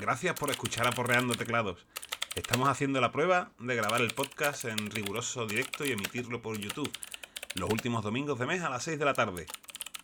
Gracias 0.00 0.34
por 0.34 0.50
escuchar 0.50 0.86
Aporreando 0.86 1.34
Teclados. 1.34 1.84
Estamos 2.34 2.70
haciendo 2.70 3.02
la 3.02 3.12
prueba 3.12 3.52
de 3.58 3.76
grabar 3.76 4.00
el 4.00 4.14
podcast 4.14 4.64
en 4.64 4.90
riguroso 4.90 5.46
directo 5.46 5.84
y 5.84 5.92
emitirlo 5.92 6.40
por 6.40 6.58
YouTube 6.58 6.90
los 7.54 7.68
últimos 7.68 8.02
domingos 8.02 8.38
de 8.38 8.46
mes 8.46 8.62
a 8.62 8.70
las 8.70 8.82
6 8.84 8.98
de 8.98 9.04
la 9.04 9.12
tarde, 9.12 9.44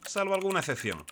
salvo 0.05 0.35
alguna 0.35 0.59
excepción. 0.61 1.07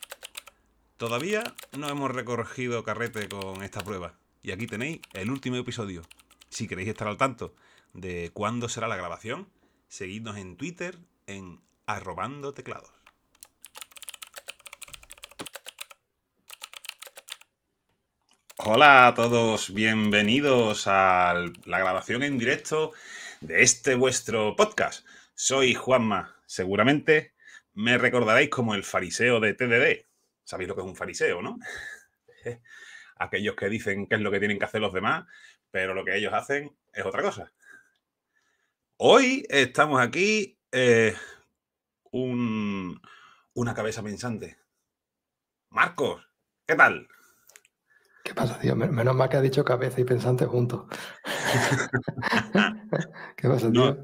Todavía 0.98 1.55
no 1.73 1.89
hemos 1.89 2.11
recogido 2.11 2.84
carrete 2.84 3.27
con 3.27 3.62
esta 3.62 3.82
prueba 3.82 4.18
y 4.43 4.50
aquí 4.50 4.66
tenéis 4.66 5.01
el 5.14 5.30
último 5.30 5.57
episodio. 5.57 6.03
Si 6.51 6.69
queréis 6.69 6.91
estar 6.91 7.09
al 7.09 7.16
tanto 7.16 7.55
de 7.95 8.32
cuándo 8.35 8.69
será 8.69 8.87
la 8.87 8.96
grabación, 8.96 9.48
seguidnos 9.89 10.37
en 10.37 10.59
Twitter 10.59 10.98
en 11.27 11.62
arrobando 11.87 12.53
teclados. 12.53 12.93
Hola 18.67 19.09
a 19.09 19.14
todos, 19.14 19.75
bienvenidos 19.75 20.86
a 20.86 21.35
la 21.67 21.79
grabación 21.79 22.22
en 22.22 22.39
directo 22.39 22.93
de 23.43 23.63
este 23.63 23.95
vuestro 23.95 24.57
podcast. 24.57 25.07
Soy 25.35 25.75
Juanma, 25.75 26.35
seguramente 26.46 27.35
me 27.75 27.99
recordaréis 27.99 28.49
como 28.49 28.75
el 28.75 28.82
fariseo 28.82 29.39
de 29.39 29.53
TDD. 29.53 30.07
Sabéis 30.45 30.69
lo 30.69 30.75
que 30.75 30.81
es 30.81 30.86
un 30.86 30.96
fariseo, 30.96 31.43
¿no? 31.43 31.58
Aquellos 33.17 33.55
que 33.55 33.69
dicen 33.69 34.06
qué 34.06 34.14
es 34.14 34.22
lo 34.22 34.31
que 34.31 34.39
tienen 34.39 34.58
que 34.58 34.64
hacer 34.64 34.81
los 34.81 34.94
demás, 34.94 35.27
pero 35.70 35.92
lo 35.92 36.03
que 36.03 36.17
ellos 36.17 36.33
hacen 36.33 36.75
es 36.94 37.05
otra 37.05 37.20
cosa. 37.20 37.53
Hoy 38.97 39.44
estamos 39.50 40.00
aquí 40.00 40.58
eh, 40.72 41.14
una 42.12 43.75
cabeza 43.75 44.03
pensante. 44.03 44.56
Marcos, 45.69 46.27
¿qué 46.67 46.77
tal? 46.77 47.08
¿Qué 48.25 48.33
pasa, 48.33 48.58
tío? 48.58 48.75
Menos 48.75 49.14
mal 49.14 49.28
que 49.28 49.36
ha 49.36 49.42
dicho 49.42 49.62
cabeza 49.62 50.00
y 50.00 50.05
pensante 50.05 50.47
juntos. 50.47 50.86
¿Qué 53.36 53.47
pasa, 53.47 53.70
tío? 53.70 54.00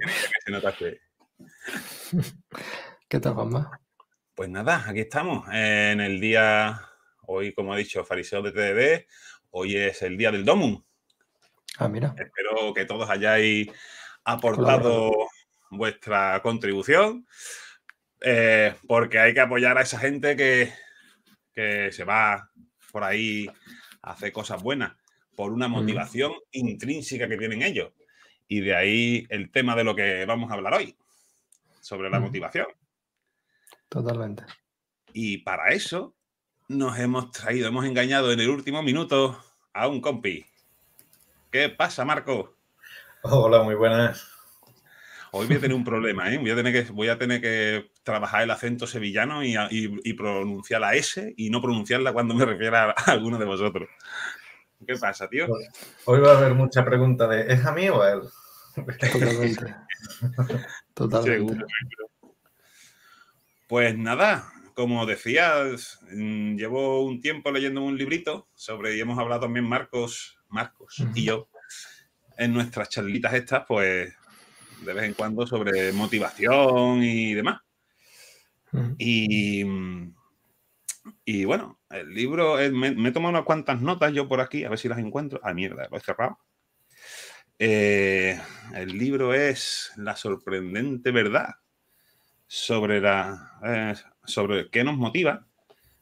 ¿Qué 3.08 3.18
tal, 3.18 3.32
Juanma? 3.32 3.80
Pues 4.34 4.50
nada, 4.50 4.84
aquí 4.86 5.00
estamos. 5.00 5.48
En 5.50 6.02
el 6.02 6.20
día, 6.20 6.82
hoy, 7.22 7.54
como 7.54 7.74
he 7.74 7.78
dicho, 7.78 8.04
fariseo 8.04 8.42
de 8.42 8.52
TDD, 8.52 9.06
hoy 9.52 9.76
es 9.76 10.02
el 10.02 10.18
día 10.18 10.30
del 10.30 10.44
Domum. 10.44 10.82
Ah, 11.78 11.88
mira. 11.88 12.14
Espero 12.18 12.74
que 12.74 12.84
todos 12.84 13.08
hayáis 13.08 13.68
aportado 14.24 15.12
vuestra 15.70 16.42
contribución, 16.42 17.26
eh, 18.20 18.74
porque 18.86 19.18
hay 19.18 19.32
que 19.32 19.40
apoyar 19.40 19.78
a 19.78 19.82
esa 19.82 19.98
gente 19.98 20.36
que, 20.36 20.70
que 21.54 21.90
se 21.90 22.04
va 22.04 22.50
por 22.92 23.02
ahí 23.02 23.50
hacer 24.02 24.32
cosas 24.32 24.62
buenas 24.62 24.92
por 25.36 25.52
una 25.52 25.68
motivación 25.68 26.32
intrínseca 26.52 27.28
que 27.28 27.36
tienen 27.36 27.62
ellos. 27.62 27.92
Y 28.48 28.60
de 28.60 28.74
ahí 28.74 29.26
el 29.30 29.50
tema 29.50 29.76
de 29.76 29.84
lo 29.84 29.94
que 29.94 30.24
vamos 30.26 30.50
a 30.50 30.54
hablar 30.54 30.74
hoy, 30.74 30.96
sobre 31.80 32.10
la 32.10 32.20
motivación. 32.20 32.66
Totalmente. 33.88 34.44
Y 35.12 35.38
para 35.38 35.72
eso 35.72 36.14
nos 36.68 36.98
hemos 36.98 37.30
traído, 37.30 37.68
hemos 37.68 37.84
engañado 37.84 38.32
en 38.32 38.40
el 38.40 38.48
último 38.48 38.82
minuto 38.82 39.42
a 39.72 39.88
un 39.88 40.00
compi. 40.00 40.46
¿Qué 41.50 41.68
pasa, 41.68 42.04
Marco? 42.04 42.54
Hola, 43.22 43.62
muy 43.62 43.74
buenas. 43.74 44.29
Hoy 45.32 45.46
voy 45.46 45.56
a 45.56 45.60
tener 45.60 45.76
un 45.76 45.84
problema, 45.84 46.32
¿eh? 46.32 46.38
Voy 46.38 46.50
a 46.50 46.56
tener 46.56 46.72
que, 46.72 46.92
voy 46.92 47.08
a 47.08 47.16
tener 47.16 47.40
que 47.40 47.90
trabajar 48.02 48.42
el 48.42 48.50
acento 48.50 48.86
sevillano 48.86 49.44
y, 49.44 50.12
pronunciar 50.14 50.80
la 50.80 50.94
S 50.94 51.34
y 51.36 51.50
no 51.50 51.62
pronunciarla 51.62 52.12
cuando 52.12 52.34
me 52.34 52.44
refiera 52.44 52.90
a, 52.90 53.12
alguno 53.12 53.38
de 53.38 53.44
vosotros. 53.44 53.88
¿Qué 54.84 54.96
pasa, 54.96 55.28
tío? 55.28 55.46
Hoy 56.06 56.20
va 56.20 56.32
a 56.32 56.38
haber 56.38 56.54
mucha 56.54 56.84
pregunta 56.84 57.28
de 57.28 57.52
¿es 57.52 57.64
a 57.64 57.72
mí 57.72 57.88
o 57.88 58.02
a 58.02 58.12
él? 58.12 58.20
Totalmente. 58.74 59.74
Totalmente. 60.94 61.64
Pues 63.68 63.96
nada, 63.96 64.50
como 64.74 65.06
decías, 65.06 66.00
mm, 66.10 66.56
llevo 66.56 67.04
un 67.04 67.20
tiempo 67.20 67.52
leyendo 67.52 67.82
un 67.82 67.96
librito 67.96 68.48
sobre, 68.54 68.96
y 68.96 69.00
hemos 69.00 69.18
hablado 69.18 69.42
también 69.42 69.68
Marcos, 69.68 70.38
Marcos 70.48 71.04
y 71.14 71.26
yo, 71.26 71.48
en 72.36 72.52
nuestras 72.52 72.88
charlitas 72.88 73.34
estas, 73.34 73.64
pues 73.68 74.12
de 74.80 74.92
vez 74.92 75.04
en 75.04 75.14
cuando 75.14 75.46
sobre 75.46 75.92
motivación 75.92 77.02
y 77.02 77.34
demás. 77.34 77.60
Y, 78.98 79.64
y 81.24 81.44
bueno, 81.44 81.80
el 81.90 82.14
libro, 82.14 82.56
me, 82.72 83.08
he 83.08 83.12
tomado 83.12 83.30
unas 83.30 83.44
cuantas 83.44 83.80
notas 83.80 84.12
yo 84.12 84.28
por 84.28 84.40
aquí, 84.40 84.64
a 84.64 84.68
ver 84.68 84.78
si 84.78 84.88
las 84.88 84.98
encuentro. 84.98 85.40
Ah, 85.42 85.54
mierda, 85.54 85.88
lo 85.90 85.96
he 85.96 86.00
cerrado. 86.00 86.38
Eh, 87.58 88.40
el 88.74 88.96
libro 88.96 89.34
es 89.34 89.92
La 89.96 90.16
sorprendente 90.16 91.10
verdad 91.10 91.56
sobre 92.46 93.00
la 93.00 93.60
eh, 93.62 93.94
sobre 94.24 94.70
qué 94.70 94.82
nos 94.82 94.96
motiva, 94.96 95.46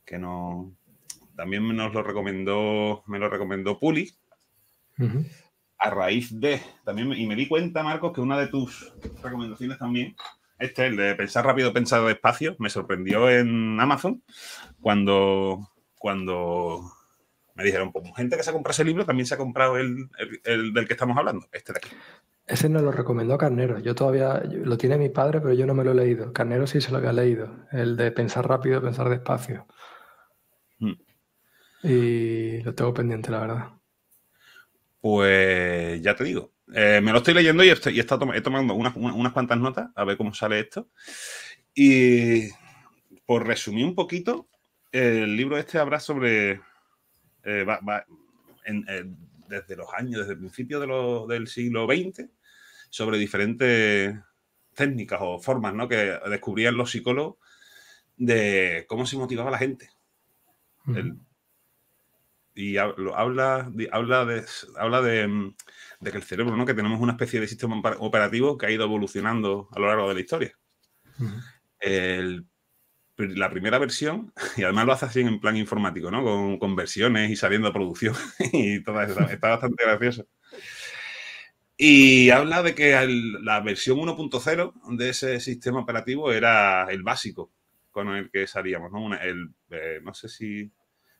que 0.04 0.18
no 0.18 0.76
también 1.34 1.76
nos 1.76 1.92
lo 1.92 2.02
recomendó, 2.02 3.02
me 3.06 3.18
lo 3.18 3.28
recomendó 3.28 3.78
Puli 3.78 4.12
a 5.78 5.90
raíz 5.90 6.38
de, 6.38 6.60
también, 6.84 7.12
y 7.12 7.26
me 7.26 7.36
di 7.36 7.46
cuenta, 7.46 7.82
Marcos, 7.82 8.12
que 8.12 8.20
una 8.20 8.38
de 8.38 8.48
tus 8.48 8.92
recomendaciones 9.22 9.78
también, 9.78 10.16
este, 10.58 10.86
el 10.86 10.96
de 10.96 11.14
pensar 11.14 11.46
rápido, 11.46 11.72
pensar 11.72 12.04
despacio, 12.04 12.56
me 12.58 12.68
sorprendió 12.68 13.30
en 13.30 13.78
Amazon 13.80 14.22
cuando, 14.80 15.68
cuando 15.96 16.90
me 17.54 17.64
dijeron, 17.64 17.92
pues 17.92 18.04
gente 18.16 18.36
que 18.36 18.42
se 18.42 18.50
ha 18.50 18.52
comprado 18.52 18.72
ese 18.72 18.84
libro 18.84 19.04
también 19.04 19.26
se 19.26 19.34
ha 19.34 19.38
comprado 19.38 19.76
el, 19.78 20.08
del 20.44 20.86
que 20.86 20.92
estamos 20.92 21.16
hablando, 21.16 21.46
este 21.52 21.72
de 21.72 21.78
aquí. 21.78 21.90
Ese 22.46 22.68
nos 22.68 22.82
lo 22.82 22.92
recomendó 22.92 23.36
Carnero. 23.36 23.78
Yo 23.78 23.94
todavía 23.94 24.42
lo 24.44 24.78
tiene 24.78 24.96
mi 24.96 25.10
padre, 25.10 25.40
pero 25.40 25.52
yo 25.52 25.66
no 25.66 25.74
me 25.74 25.84
lo 25.84 25.90
he 25.90 25.94
leído. 25.94 26.32
Carnero 26.32 26.66
sí 26.66 26.80
se 26.80 26.90
lo 26.90 26.96
había 26.96 27.12
leído. 27.12 27.66
El 27.72 27.96
de 27.96 28.10
pensar 28.10 28.48
rápido, 28.48 28.80
pensar 28.80 29.10
despacio. 29.10 29.66
Mm. 30.78 30.92
Y 31.82 32.62
lo 32.62 32.74
tengo 32.74 32.94
pendiente, 32.94 33.30
la 33.30 33.40
verdad. 33.40 33.77
Pues 35.00 36.02
ya 36.02 36.16
te 36.16 36.24
digo, 36.24 36.52
eh, 36.74 37.00
me 37.02 37.12
lo 37.12 37.18
estoy 37.18 37.34
leyendo 37.34 37.64
y, 37.64 37.70
estoy, 37.70 37.96
y 37.96 38.00
he 38.00 38.04
tomando 38.04 38.74
unas, 38.74 39.32
cuantas 39.32 39.58
notas 39.58 39.90
a 39.94 40.04
ver 40.04 40.16
cómo 40.16 40.34
sale 40.34 40.60
esto. 40.60 40.90
Y 41.74 42.48
por 43.24 43.46
resumir 43.46 43.84
un 43.84 43.94
poquito, 43.94 44.48
el 44.90 45.36
libro 45.36 45.56
este 45.56 45.78
habrá 45.78 46.00
sobre, 46.00 46.60
eh, 47.44 47.66
eh, 48.66 49.04
desde 49.48 49.76
los 49.76 49.88
años, 49.94 50.20
desde 50.20 50.32
el 50.32 50.38
principio 50.38 51.26
del 51.26 51.46
siglo 51.46 51.86
XX, 51.86 52.28
sobre 52.90 53.18
diferentes 53.18 54.16
técnicas 54.74 55.20
o 55.22 55.38
formas 55.38 55.74
¿no? 55.74 55.88
que 55.88 56.18
descubrían 56.28 56.76
los 56.76 56.90
psicólogos 56.90 57.36
de 58.16 58.84
cómo 58.88 59.06
se 59.06 59.16
motivaba 59.16 59.50
la 59.50 59.58
gente 59.58 59.90
y 62.58 62.76
habla, 62.76 63.14
habla, 63.16 63.70
de, 63.72 63.88
habla 64.76 65.00
mm, 65.28 65.54
de, 66.00 66.10
que 66.10 66.16
el 66.16 66.24
cerebro, 66.24 66.56
¿no? 66.56 66.66
que 66.66 66.74
tenemos 66.74 67.00
una 67.00 67.12
especie 67.12 67.40
de 67.40 67.46
sistema 67.46 67.80
operativo 67.98 68.58
que 68.58 68.66
ha 68.66 68.70
ido 68.72 68.84
evolucionando 68.84 69.68
a 69.70 69.78
lo 69.78 69.86
largo 69.86 70.08
de 70.08 70.14
la 70.14 70.20
historia. 70.20 70.58
la 73.16 73.50
primera 73.50 73.78
versión, 73.78 74.32
y 74.56 74.64
además 74.64 74.86
lo 74.86 74.92
hace 74.92 75.06
así 75.06 75.20
en 75.20 75.38
plan 75.38 75.56
informático, 75.56 76.10
¿no? 76.10 76.24
con, 76.24 76.58
con 76.58 76.74
versiones 76.74 77.30
y 77.30 77.36
saliendo 77.36 77.68
a 77.68 77.72
producción 77.72 78.16
y 78.52 78.82
todo 78.82 79.00
eso. 79.02 79.20
Está 79.20 79.50
bastante 79.50 79.84
gracioso. 79.84 80.26
Y 81.76 82.30
habla 82.30 82.64
de 82.64 82.74
que 82.74 82.90
la 83.40 83.60
versión 83.60 83.98
1.0 83.98 84.96
de 84.96 85.10
ese 85.10 85.38
sistema 85.38 85.78
operativo 85.78 86.32
era 86.32 86.88
el 86.90 87.04
básico 87.04 87.52
con 87.92 88.08
el 88.08 88.30
que 88.32 88.48
salíamos, 88.48 88.90
¿no? 88.90 89.14
el, 89.14 89.50
eh, 89.70 90.00
no 90.02 90.12
sé 90.12 90.28
si 90.28 90.72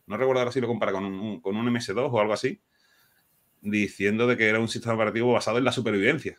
no 0.08 0.16
recuerdo 0.16 0.40
ahora 0.40 0.52
si 0.52 0.60
lo 0.60 0.66
compara 0.66 0.92
con 0.92 1.04
un, 1.04 1.40
con 1.40 1.56
un 1.56 1.66
MS2 1.66 2.08
o 2.10 2.20
algo 2.20 2.32
así, 2.32 2.60
diciendo 3.60 4.26
de 4.26 4.36
que 4.36 4.48
era 4.48 4.58
un 4.60 4.68
sistema 4.68 4.94
operativo 4.94 5.32
basado 5.32 5.58
en 5.58 5.64
la 5.64 5.72
supervivencia. 5.72 6.38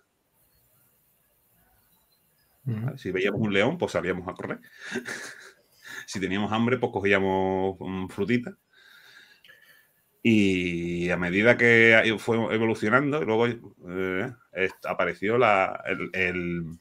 Si 2.98 3.12
veíamos 3.12 3.42
un 3.42 3.51
león, 3.51 3.77
pues 3.77 3.94
salíamos 3.94 4.27
a 4.27 4.33
correr. 4.33 4.60
si 6.06 6.19
teníamos 6.19 6.51
hambre, 6.51 6.77
pues 6.77 6.92
cogíamos 6.92 7.77
frutita. 8.10 8.56
Y 10.22 11.10
a 11.10 11.18
medida 11.18 11.57
que 11.57 12.15
fue 12.19 12.38
evolucionando, 12.54 13.24
luego 13.24 13.48
eh, 13.48 14.31
apareció 14.83 15.38
la, 15.38 15.81
el, 16.13 16.77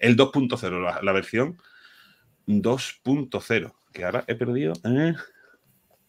2.0, 0.00 1.02
la, 1.02 1.12
versión 1.12 1.56
2.0, 2.46 3.74
que 3.92 4.04
ahora 4.04 4.24
he 4.28 4.34
perdido. 4.34 4.74
Eh, 4.84 5.14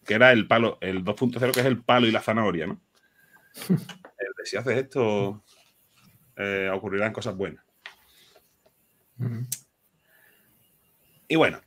que 0.06 0.14
era 0.16 0.32
el 0.32 0.48
palo, 0.48 0.78
el 0.82 1.04
2.0, 1.04 1.52
que 1.52 1.60
es 1.60 1.66
el 1.66 1.82
palo 1.82 2.08
y 2.08 2.12
la 2.12 2.22
zanahoria, 2.22 2.68
¿no? 2.68 2.82
si 4.44 4.58
haces 4.58 4.78
esto, 4.78 5.44
eh, 6.36 6.70
ocurrirán 6.74 7.14
cosas 7.14 7.36
buenas. 7.36 7.64
Y 11.28 11.36
bueno, 11.36 11.62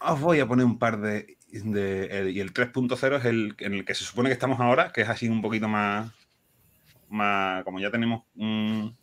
os 0.00 0.20
voy 0.20 0.40
a 0.40 0.46
poner 0.46 0.66
un 0.66 0.78
par 0.78 1.00
de... 1.00 1.38
y 1.50 1.58
el 1.58 2.52
3.0 2.52 3.18
es 3.18 3.24
el 3.24 3.54
en 3.58 3.74
el 3.74 3.84
que 3.84 3.94
se 3.94 4.04
supone 4.04 4.28
que 4.28 4.34
estamos 4.34 4.60
ahora, 4.60 4.92
que 4.92 5.02
es 5.02 5.08
así 5.08 5.28
un 5.28 5.40
poquito 5.40 5.68
más... 5.68 6.12
más 7.08 7.64
como 7.64 7.80
ya 7.80 7.90
tenemos 7.90 8.24
un... 8.34 8.96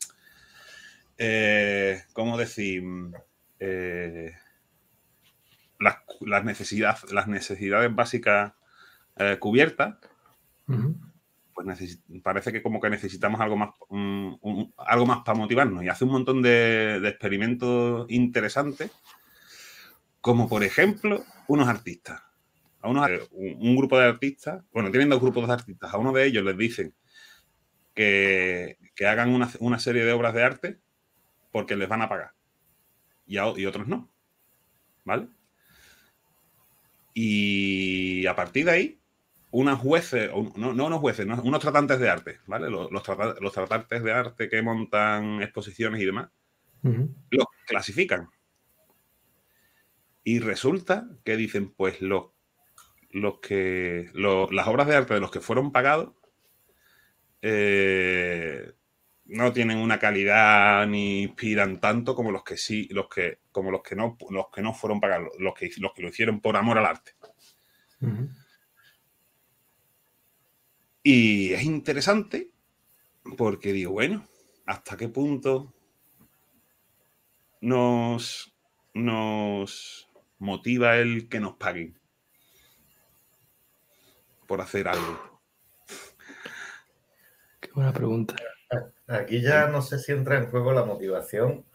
Eh, 1.18 2.04
¿Cómo 2.14 2.38
decir? 2.38 2.84
Eh, 3.60 4.34
las, 5.84 6.44
necesidades, 6.44 7.12
las 7.12 7.28
necesidades 7.28 7.94
básicas 7.94 8.54
eh, 9.18 9.38
cubiertas, 9.40 9.98
pues 11.54 12.00
parece 12.24 12.52
que 12.52 12.64
como 12.64 12.82
que 12.82 12.90
necesitamos 12.90 13.40
algo 13.40 13.58
más, 13.58 13.70
algo 14.78 15.06
más 15.06 15.20
para 15.24 15.38
motivarnos. 15.38 15.84
Y 15.84 15.90
hace 15.90 16.06
un 16.06 16.12
montón 16.12 16.42
de, 16.42 16.98
experimentos 17.08 18.06
interesantes, 18.10 18.92
como 20.22 20.50
por 20.50 20.64
ejemplo 20.64 21.24
unos 21.48 21.68
artistas. 21.68 22.22
A 22.82 22.90
unos, 22.90 23.10
un, 23.32 23.76
grupo 23.78 23.98
de 23.98 24.08
artistas, 24.08 24.64
bueno, 24.74 24.92
tienen 24.92 25.10
dos 25.10 25.22
grupos 25.22 25.48
de 25.48 25.54
artistas, 25.54 25.94
a 25.94 25.98
uno 25.98 26.12
de 26.12 26.26
ellos 26.26 26.44
les 26.44 26.58
dicen 26.58 26.94
que, 27.94 28.78
hagan 29.08 29.30
una, 29.60 29.80
serie 29.80 30.04
de 30.04 30.12
obras 30.12 30.34
de 30.34 30.44
arte 30.44 30.80
porque 31.52 31.76
les 31.76 31.88
van 31.88 32.02
a 32.02 32.10
pagar. 32.10 32.34
Y, 33.26 33.36
y 33.36 33.66
otros 33.66 33.88
no. 33.88 34.12
¿Vale? 35.06 35.28
Y 37.14 38.26
a 38.26 38.36
partir 38.36 38.66
de 38.66 38.72
ahí, 38.72 39.00
unos 39.52 39.80
jueces, 39.80 40.32
no, 40.56 40.74
no 40.74 40.86
unos 40.86 41.00
jueces, 41.00 41.26
unos 41.26 41.60
tratantes 41.60 42.00
de 42.00 42.10
arte, 42.10 42.40
¿vale? 42.48 42.70
Los, 42.70 42.92
los, 42.92 43.54
tratantes 43.54 44.04
de 44.04 44.12
arte 44.12 44.50
que 44.50 44.62
montan 44.62 45.42
exposiciones 45.44 46.02
y 46.02 46.06
demás, 46.06 46.30
los 46.82 47.46
clasifican. 47.68 48.30
Y 50.24 50.40
resulta 50.40 51.08
que 51.24 51.38
dicen, 51.38 51.72
pues 51.72 52.02
los, 52.02 52.28
los 53.12 53.40
que, 53.40 54.10
las 54.14 54.68
obras 54.68 54.88
de 54.88 54.96
arte 54.96 55.14
de 55.14 55.20
los 55.20 55.32
que 55.32 55.42
fueron 55.42 55.72
pagados 55.72 56.14
eh, 57.46 58.72
no 59.26 59.54
tienen 59.54 59.78
una 59.78 60.00
calidad 60.00 60.86
ni 60.88 61.24
inspiran 61.24 61.80
tanto 61.80 62.16
como 62.16 62.32
los 62.32 62.44
que 62.44 62.58
sí, 62.58 62.88
los 62.92 63.08
que, 63.08 63.40
como 63.52 63.72
los 63.72 63.82
que 63.82 63.96
no, 63.96 64.18
los 64.30 64.48
que 64.54 64.62
no 64.62 64.74
fueron 64.74 65.00
pagados, 65.00 65.30
los 65.40 65.54
que, 65.54 65.72
los 65.78 65.94
que 65.94 66.02
lo 66.02 66.10
hicieron 66.10 66.42
por 66.42 66.58
amor 66.58 66.78
al 66.78 66.86
arte. 66.86 67.14
Y 71.02 71.54
es 71.54 71.64
interesante 71.64 72.52
porque 73.38 73.72
digo, 73.72 73.94
bueno, 73.94 74.28
¿hasta 74.66 74.98
qué 74.98 75.08
punto 75.08 75.74
nos, 77.62 78.54
nos 78.94 80.10
motiva 80.38 80.98
el 80.98 81.30
que 81.30 81.40
nos 81.40 81.56
paguen 81.56 81.98
por 84.48 84.60
hacer 84.60 84.88
algo? 84.88 85.42
Qué 87.62 87.72
buena 87.72 87.94
pregunta. 87.94 88.36
Aquí 89.14 89.42
ya 89.42 89.68
no 89.68 89.82
sé 89.82 90.00
si 90.00 90.12
entra 90.12 90.38
en 90.38 90.50
juego 90.50 90.74
la 90.74 90.86
motivación, 90.86 91.66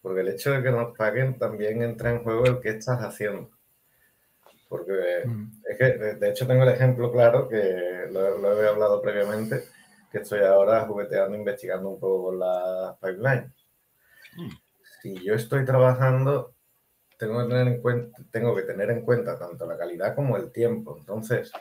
porque 0.00 0.22
el 0.22 0.28
hecho 0.28 0.52
de 0.52 0.62
que 0.62 0.70
nos 0.70 0.96
paguen 0.96 1.38
también 1.38 1.82
entra 1.82 2.10
en 2.10 2.22
juego 2.22 2.46
el 2.46 2.60
que 2.60 2.70
estás 2.70 3.02
haciendo. 3.02 3.50
Porque 4.68 5.22
mm. 5.24 5.62
es 5.68 5.78
que, 5.78 5.84
de 6.14 6.28
hecho, 6.30 6.46
tengo 6.46 6.62
el 6.62 6.70
ejemplo 6.70 7.12
claro 7.12 7.48
que 7.48 8.06
lo, 8.10 8.62
he 8.62 8.68
hablado 8.68 9.02
previamente, 9.02 9.64
que 10.10 10.18
estoy 10.18 10.40
ahora 10.40 10.86
jugueteando, 10.86 11.36
investigando 11.36 11.88
un 11.90 12.00
poco 12.00 12.26
con 12.26 12.38
la 12.38 12.96
pipeline. 13.00 13.52
Mm. 14.36 14.50
Si 15.02 15.24
yo 15.24 15.34
estoy 15.34 15.64
trabajando, 15.64 16.54
tengo 17.18 17.42
que, 17.42 17.48
tener 17.48 17.68
en 17.68 17.82
cuenta, 17.82 18.18
tengo 18.30 18.56
que 18.56 18.62
tener 18.62 18.90
en 18.90 19.02
cuenta 19.02 19.38
tanto 19.38 19.66
la 19.66 19.76
calidad 19.76 20.14
como 20.14 20.36
el 20.36 20.50
tiempo. 20.50 20.96
Entonces, 20.98 21.52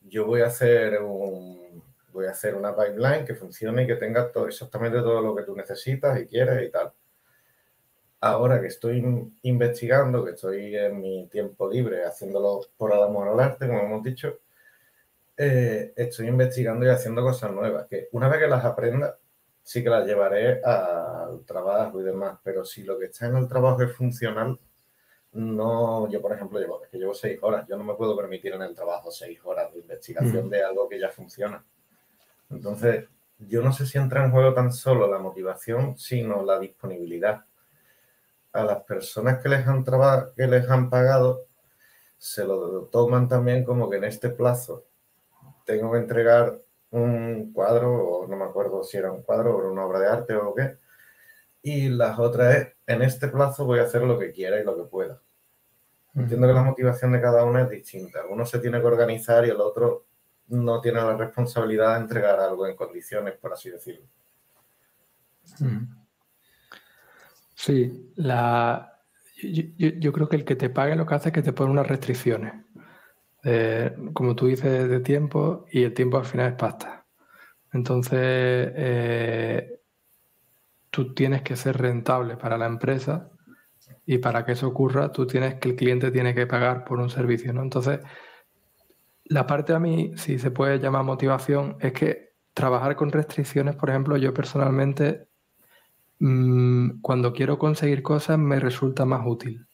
yo 0.00 0.26
voy 0.26 0.40
a 0.40 0.46
hacer 0.46 1.00
un, 1.02 1.81
voy 2.12 2.26
a 2.26 2.30
hacer 2.30 2.54
una 2.54 2.76
pipeline 2.76 3.24
que 3.24 3.34
funcione 3.34 3.84
y 3.84 3.86
que 3.86 3.96
tenga 3.96 4.30
todo, 4.30 4.46
exactamente 4.46 4.98
todo 4.98 5.20
lo 5.20 5.34
que 5.34 5.42
tú 5.42 5.56
necesitas 5.56 6.20
y 6.20 6.26
quieres 6.26 6.68
y 6.68 6.70
tal. 6.70 6.92
Ahora 8.20 8.60
que 8.60 8.68
estoy 8.68 9.02
investigando, 9.42 10.24
que 10.24 10.32
estoy 10.32 10.76
en 10.76 11.00
mi 11.00 11.26
tiempo 11.28 11.68
libre 11.68 12.04
haciéndolo 12.04 12.60
por 12.76 12.92
amor 12.92 13.28
al 13.28 13.40
arte, 13.40 13.66
como 13.66 13.80
hemos 13.80 14.02
dicho, 14.04 14.38
eh, 15.36 15.92
estoy 15.96 16.28
investigando 16.28 16.86
y 16.86 16.90
haciendo 16.90 17.22
cosas 17.22 17.50
nuevas, 17.52 17.86
que 17.88 18.08
una 18.12 18.28
vez 18.28 18.40
que 18.40 18.46
las 18.46 18.64
aprenda, 18.64 19.18
sí 19.62 19.82
que 19.82 19.90
las 19.90 20.06
llevaré 20.06 20.62
al 20.62 21.44
trabajo 21.44 22.00
y 22.00 22.04
demás, 22.04 22.38
pero 22.44 22.64
si 22.64 22.84
lo 22.84 22.98
que 22.98 23.06
está 23.06 23.26
en 23.26 23.36
el 23.36 23.48
trabajo 23.48 23.82
es 23.82 23.92
funcional, 23.92 24.58
no, 25.32 26.10
yo 26.10 26.20
por 26.20 26.32
ejemplo 26.32 26.60
llevo, 26.60 26.82
que 26.90 26.98
llevo 26.98 27.14
seis 27.14 27.38
horas, 27.42 27.66
yo 27.66 27.76
no 27.76 27.84
me 27.84 27.94
puedo 27.94 28.16
permitir 28.16 28.52
en 28.52 28.62
el 28.62 28.74
trabajo 28.74 29.10
seis 29.10 29.40
horas 29.44 29.72
de 29.72 29.80
investigación 29.80 30.50
de 30.50 30.62
algo 30.62 30.88
que 30.88 31.00
ya 31.00 31.08
funciona. 31.08 31.64
Entonces, 32.52 33.08
yo 33.38 33.62
no 33.62 33.72
sé 33.72 33.86
si 33.86 33.98
entra 33.98 34.24
en 34.24 34.30
juego 34.30 34.54
tan 34.54 34.72
solo 34.72 35.10
la 35.10 35.18
motivación, 35.18 35.98
sino 35.98 36.44
la 36.44 36.58
disponibilidad. 36.58 37.44
A 38.52 38.64
las 38.64 38.82
personas 38.84 39.42
que 39.42 39.48
les 39.48 39.66
han, 39.66 39.84
que 40.36 40.46
les 40.46 40.68
han 40.68 40.90
pagado, 40.90 41.46
se 42.18 42.44
lo 42.44 42.84
toman 42.84 43.28
también 43.28 43.64
como 43.64 43.90
que 43.90 43.96
en 43.96 44.04
este 44.04 44.28
plazo 44.28 44.84
tengo 45.64 45.92
que 45.92 45.98
entregar 45.98 46.58
un 46.90 47.52
cuadro, 47.52 47.92
o 47.92 48.26
no 48.28 48.36
me 48.36 48.44
acuerdo 48.44 48.84
si 48.84 48.98
era 48.98 49.10
un 49.10 49.22
cuadro 49.22 49.56
o 49.56 49.72
una 49.72 49.86
obra 49.86 49.98
de 50.00 50.08
arte 50.08 50.36
o 50.36 50.54
qué, 50.54 50.76
y 51.62 51.88
las 51.88 52.18
otras 52.18 52.56
es, 52.56 52.68
en 52.86 53.02
este 53.02 53.28
plazo 53.28 53.64
voy 53.64 53.78
a 53.78 53.84
hacer 53.84 54.02
lo 54.02 54.18
que 54.18 54.32
quiera 54.32 54.60
y 54.60 54.64
lo 54.64 54.76
que 54.76 54.84
pueda. 54.84 55.20
Entiendo 56.14 56.46
que 56.46 56.52
la 56.52 56.62
motivación 56.62 57.12
de 57.12 57.20
cada 57.20 57.44
una 57.44 57.62
es 57.62 57.70
distinta. 57.70 58.20
Uno 58.28 58.44
se 58.44 58.58
tiene 58.58 58.80
que 58.80 58.86
organizar 58.86 59.46
y 59.46 59.50
el 59.50 59.60
otro 59.60 60.04
no 60.48 60.80
tiene 60.80 61.00
la 61.00 61.16
responsabilidad 61.16 61.94
de 61.94 62.02
entregar 62.02 62.40
algo 62.40 62.66
en 62.66 62.76
condiciones, 62.76 63.34
por 63.36 63.52
así 63.52 63.70
decirlo. 63.70 64.06
Mm. 65.60 66.02
Sí, 67.54 68.12
la, 68.16 68.92
yo, 69.42 70.12
creo 70.12 70.28
que 70.28 70.36
el 70.36 70.44
que 70.44 70.56
te 70.56 70.70
pague 70.70 70.96
lo 70.96 71.06
que 71.06 71.14
hace 71.14 71.28
es 71.28 71.34
que 71.34 71.42
te 71.42 71.52
pone 71.52 71.70
unas 71.70 71.86
restricciones. 71.86 72.54
como 74.12 74.34
tú 74.36 74.46
dices, 74.46 74.88
de 74.88 75.00
tiempo 75.00 75.66
y 75.70 75.84
el 75.84 75.94
tiempo 75.94 76.18
al 76.18 76.24
final 76.24 76.48
es 76.48 76.54
pasta. 76.54 77.06
Entonces, 77.72 78.18
eh, 78.20 79.80
tú 80.90 81.14
tienes 81.14 81.42
que 81.42 81.56
ser 81.56 81.78
rentable 81.78 82.36
para 82.36 82.58
la 82.58 82.66
empresa 82.66 83.30
y 84.04 84.18
para 84.18 84.44
que 84.44 84.52
eso 84.52 84.68
ocurra, 84.68 85.10
tú 85.10 85.26
tienes 85.26 85.54
que 85.54 85.70
el 85.70 85.76
cliente 85.76 86.10
tiene 86.10 86.34
que 86.34 86.46
pagar 86.46 86.84
por 86.84 87.00
un 87.00 87.10
servicio, 87.10 87.52
¿no? 87.52 87.62
Entonces, 87.62 88.00
la 89.24 89.46
parte 89.46 89.72
a 89.74 89.78
mí, 89.78 90.12
si 90.16 90.38
se 90.38 90.50
puede 90.50 90.78
llamar 90.78 91.04
motivación, 91.04 91.76
es 91.80 91.92
que 91.92 92.32
trabajar 92.54 92.96
con 92.96 93.10
restricciones, 93.12 93.76
por 93.76 93.90
ejemplo, 93.90 94.16
yo 94.16 94.34
personalmente, 94.34 95.28
mm, 96.20 97.00
cuando 97.00 97.32
quiero 97.32 97.58
conseguir 97.58 98.02
cosas, 98.02 98.38
me 98.38 98.60
resulta 98.60 99.04
más 99.04 99.22
útil. 99.26 99.66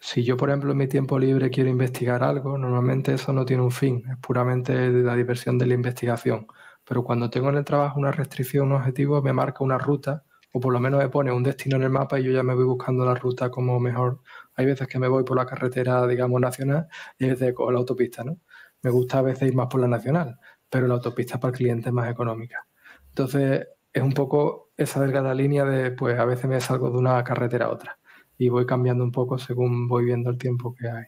Si 0.00 0.24
yo, 0.24 0.36
por 0.36 0.50
ejemplo, 0.50 0.72
en 0.72 0.78
mi 0.78 0.88
tiempo 0.88 1.18
libre 1.18 1.50
quiero 1.50 1.70
investigar 1.70 2.22
algo, 2.24 2.58
normalmente 2.58 3.14
eso 3.14 3.32
no 3.32 3.44
tiene 3.46 3.62
un 3.62 3.72
fin, 3.72 4.04
es 4.10 4.18
puramente 4.18 4.90
la 4.90 5.16
diversión 5.16 5.58
de 5.58 5.66
la 5.66 5.74
investigación. 5.74 6.46
Pero 6.86 7.04
cuando 7.04 7.30
tengo 7.30 7.48
en 7.50 7.56
el 7.56 7.64
trabajo 7.64 7.98
una 7.98 8.12
restricción, 8.12 8.68
un 8.68 8.74
objetivo, 8.74 9.22
me 9.22 9.32
marca 9.32 9.64
una 9.64 9.78
ruta, 9.78 10.24
o 10.52 10.60
por 10.60 10.72
lo 10.72 10.80
menos 10.80 11.00
me 11.02 11.08
pone 11.10 11.32
un 11.32 11.42
destino 11.42 11.76
en 11.76 11.82
el 11.82 11.90
mapa 11.90 12.18
y 12.20 12.24
yo 12.24 12.32
ya 12.32 12.42
me 12.42 12.54
voy 12.54 12.64
buscando 12.64 13.04
la 13.04 13.14
ruta 13.14 13.50
como 13.50 13.78
mejor. 13.80 14.20
Hay 14.54 14.66
veces 14.66 14.88
que 14.88 14.98
me 14.98 15.08
voy 15.08 15.24
por 15.24 15.36
la 15.36 15.46
carretera, 15.46 16.06
digamos, 16.06 16.40
nacional 16.40 16.88
y 17.18 17.24
hay 17.24 17.30
veces 17.30 17.54
la 17.58 17.78
autopista, 17.78 18.24
¿no? 18.24 18.38
Me 18.86 18.92
gusta 18.92 19.18
a 19.18 19.22
veces 19.22 19.48
ir 19.48 19.54
más 19.56 19.66
por 19.66 19.80
la 19.80 19.88
nacional, 19.88 20.38
pero 20.70 20.86
la 20.86 20.94
autopista 20.94 21.40
para 21.40 21.50
el 21.50 21.56
cliente 21.56 21.88
es 21.88 21.92
más 21.92 22.08
económica. 22.08 22.68
Entonces, 23.08 23.66
es 23.92 24.00
un 24.00 24.12
poco 24.12 24.70
esa 24.76 25.00
delgada 25.00 25.34
línea 25.34 25.64
de, 25.64 25.90
pues 25.90 26.16
a 26.16 26.24
veces 26.24 26.44
me 26.44 26.60
salgo 26.60 26.88
de 26.92 26.98
una 26.98 27.24
carretera 27.24 27.64
a 27.64 27.70
otra 27.70 27.98
y 28.38 28.48
voy 28.48 28.64
cambiando 28.64 29.02
un 29.02 29.10
poco 29.10 29.38
según 29.38 29.88
voy 29.88 30.04
viendo 30.04 30.30
el 30.30 30.38
tiempo 30.38 30.72
que 30.72 30.88
hay, 30.88 31.06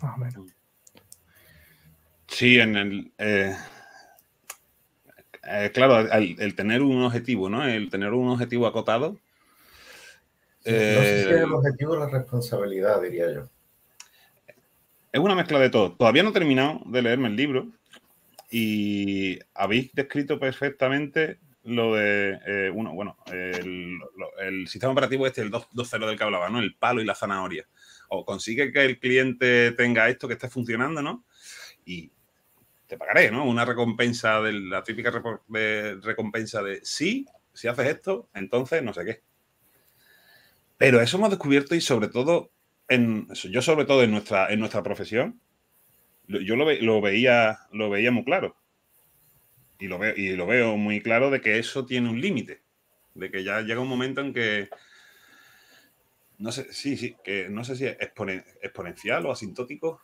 más 0.00 0.16
o 0.16 0.20
menos. 0.20 0.46
Sí, 2.28 2.58
en 2.58 2.76
el... 2.76 3.12
Eh, 3.18 3.54
eh, 5.42 5.70
claro, 5.74 6.10
el, 6.14 6.56
tener 6.56 6.80
un 6.80 7.02
objetivo, 7.02 7.50
¿no? 7.50 7.62
El 7.62 7.90
tener 7.90 8.14
un 8.14 8.30
objetivo 8.30 8.66
acotado. 8.66 9.10
no 9.10 9.18
sé 10.64 11.24
si 11.24 11.28
el 11.28 11.40
eh, 11.40 11.44
objetivo 11.44 11.92
es 11.92 12.00
la 12.00 12.08
responsabilidad, 12.08 13.02
diría 13.02 13.30
yo 13.34 13.50
es 15.12 15.20
una 15.20 15.34
mezcla 15.34 15.58
de 15.58 15.70
todo. 15.70 15.92
Todavía 15.92 16.22
no 16.22 16.30
he 16.30 16.32
terminado 16.32 16.80
de 16.86 17.02
leerme 17.02 17.28
el 17.28 17.36
libro 17.36 17.68
y 18.50 19.38
habéis 19.54 19.92
descrito 19.92 20.40
perfectamente 20.40 21.38
lo 21.64 21.94
de, 21.94 22.40
eh, 22.46 22.70
uno, 22.74 22.92
bueno, 22.92 23.16
el, 23.26 24.66
sistema 24.66 24.92
operativo 24.92 25.26
este, 25.26 25.42
el 25.42 25.50
2.0 25.50 26.06
del 26.06 26.18
que 26.18 26.24
hablaba, 26.24 26.50
¿no? 26.50 26.58
El 26.58 26.74
palo 26.74 27.00
y 27.00 27.04
la 27.04 27.14
zanahoria. 27.14 27.66
O 28.08 28.24
consigue 28.24 28.72
que 28.72 28.84
el 28.84 28.98
cliente 28.98 29.72
tenga 29.72 30.08
esto 30.08 30.26
que 30.26 30.34
esté 30.34 30.48
funcionando, 30.48 31.02
¿no? 31.02 31.24
Y 31.84 32.10
te 32.86 32.96
pagaré, 32.96 33.30
¿no? 33.30 33.44
Una 33.44 33.64
recompensa, 33.64 34.40
de 34.40 34.52
la 34.52 34.82
típica 34.82 35.10
recompensa 35.10 36.62
de 36.62 36.80
sí, 36.82 37.26
si 37.52 37.68
haces 37.68 37.86
esto, 37.86 38.28
entonces 38.34 38.82
no 38.82 38.92
sé 38.92 39.04
qué. 39.04 39.22
Pero 40.78 41.00
eso 41.00 41.16
hemos 41.16 41.30
descubierto 41.30 41.74
y 41.74 41.80
sobre 41.80 42.08
todo 42.08 42.50
yo 43.50 43.62
sobre 43.62 43.84
todo 43.84 44.02
en 44.02 44.10
nuestra, 44.10 44.52
en 44.52 44.60
nuestra 44.60 44.82
profesión, 44.82 45.40
yo 46.26 46.56
lo, 46.56 46.70
lo, 46.72 47.00
veía, 47.00 47.60
lo 47.72 47.90
veía 47.90 48.10
muy 48.10 48.24
claro. 48.24 48.56
Y 49.78 49.88
lo, 49.88 49.98
veo, 49.98 50.14
y 50.16 50.36
lo 50.36 50.46
veo 50.46 50.76
muy 50.76 51.00
claro 51.00 51.30
de 51.30 51.40
que 51.40 51.58
eso 51.58 51.84
tiene 51.84 52.08
un 52.08 52.20
límite. 52.20 52.62
De 53.14 53.30
que 53.30 53.44
ya 53.44 53.60
llega 53.60 53.80
un 53.80 53.88
momento 53.88 54.20
en 54.20 54.32
que. 54.32 54.68
No 56.38 56.52
sé, 56.52 56.72
sí, 56.72 56.96
sí, 56.96 57.16
que 57.22 57.48
no 57.48 57.64
sé 57.64 57.76
si 57.76 57.86
es 57.86 57.96
exponencial 58.00 59.26
o 59.26 59.32
asintótico. 59.32 60.00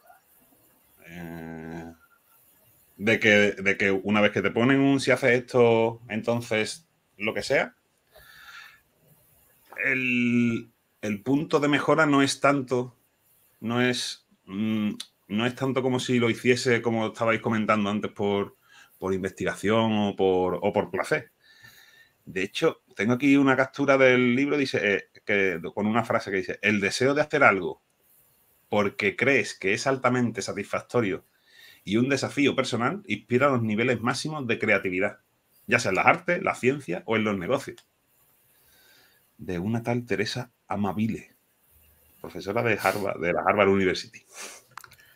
Eh, 1.06 1.92
de, 2.96 3.20
que, 3.20 3.52
de 3.52 3.76
que 3.76 3.90
una 3.90 4.20
vez 4.20 4.32
que 4.32 4.42
te 4.42 4.50
ponen 4.50 4.80
un 4.80 5.00
si 5.00 5.10
haces 5.10 5.30
esto, 5.30 6.02
entonces 6.08 6.86
lo 7.16 7.32
que 7.32 7.42
sea. 7.42 7.74
El, 9.84 10.70
el 11.02 11.22
punto 11.22 11.60
de 11.60 11.68
mejora 11.68 12.06
no 12.06 12.22
es 12.22 12.40
tanto. 12.40 12.96
No 13.60 13.82
es. 13.82 14.26
Mm, 14.44 14.92
no 15.28 15.46
es 15.46 15.54
tanto 15.54 15.82
como 15.82 16.00
si 16.00 16.18
lo 16.18 16.30
hiciese, 16.30 16.82
como 16.82 17.08
estabais 17.08 17.40
comentando 17.40 17.90
antes, 17.90 18.10
por, 18.12 18.56
investigación 19.12 19.92
o 19.92 20.16
por, 20.16 20.60
por 20.72 20.90
placer. 20.90 21.32
De 22.24 22.42
hecho, 22.42 22.82
tengo 22.96 23.14
aquí 23.14 23.36
una 23.36 23.56
captura 23.56 23.98
del 23.98 24.34
libro 24.34 24.56
dice, 24.56 24.80
eh, 24.82 25.10
que, 25.24 25.60
con 25.74 25.86
una 25.86 26.04
frase 26.04 26.30
que 26.30 26.38
dice, 26.38 26.58
el 26.62 26.80
deseo 26.80 27.14
de 27.14 27.22
hacer 27.22 27.42
algo 27.44 27.82
porque 28.68 29.16
crees 29.16 29.54
que 29.58 29.72
es 29.72 29.86
altamente 29.86 30.42
satisfactorio 30.42 31.24
y 31.84 31.96
un 31.96 32.08
desafío 32.08 32.54
personal 32.54 33.02
inspira 33.06 33.48
los 33.48 33.62
niveles 33.62 34.00
máximos 34.00 34.46
de 34.46 34.58
creatividad, 34.58 35.20
ya 35.66 35.78
sea 35.78 35.90
en 35.90 35.96
las 35.96 36.06
artes, 36.06 36.42
la 36.42 36.54
ciencia 36.54 37.02
o 37.06 37.16
en 37.16 37.24
los 37.24 37.38
negocios. 37.38 37.87
De 39.38 39.58
una 39.58 39.82
tal 39.82 40.04
Teresa 40.04 40.52
Amabile, 40.66 41.36
profesora 42.20 42.62
de, 42.62 42.78
Harvard, 42.80 43.20
de 43.20 43.32
la 43.32 43.40
Harvard 43.40 43.68
University 43.68 44.24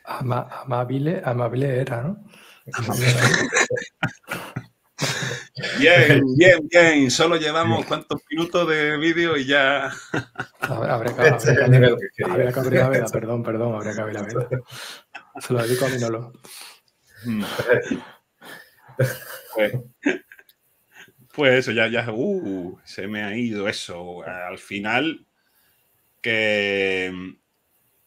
amable, 0.05 1.23
amable 1.25 1.81
era, 1.81 2.03
¿no? 2.03 2.25
Bien, 5.79 6.25
bien, 6.37 6.69
bien. 6.69 7.11
Solo 7.11 7.37
llevamos 7.37 7.85
cuántos 7.87 8.21
minutos 8.31 8.69
de 8.69 8.97
vídeo 8.97 9.37
y 9.37 9.47
ya. 9.47 9.93
Habría 10.61 11.15
que 11.15 11.29
abrir 12.57 12.81
la 12.81 12.89
veda, 12.89 13.07
perdón, 13.13 13.43
perdón, 13.43 13.75
habría 13.75 13.93
que 13.95 14.01
abrir 14.01 14.15
la 14.15 14.23
veda. 14.23 14.49
Se 15.41 15.53
lo 15.53 15.63
dedico 15.63 15.87
a 15.87 15.89
mi 15.89 15.99
Nolo. 15.99 16.33
Mm. 17.25 17.45
Pues, 19.55 19.73
pues, 21.33 21.55
eso, 21.55 21.73
ya, 21.73 21.89
ya, 21.89 22.11
uh, 22.13 22.79
se 22.85 23.07
me 23.09 23.23
ha 23.23 23.37
ido 23.37 23.69
eso. 23.69 24.23
Al 24.25 24.59
final, 24.59 25.27
que 26.21 27.37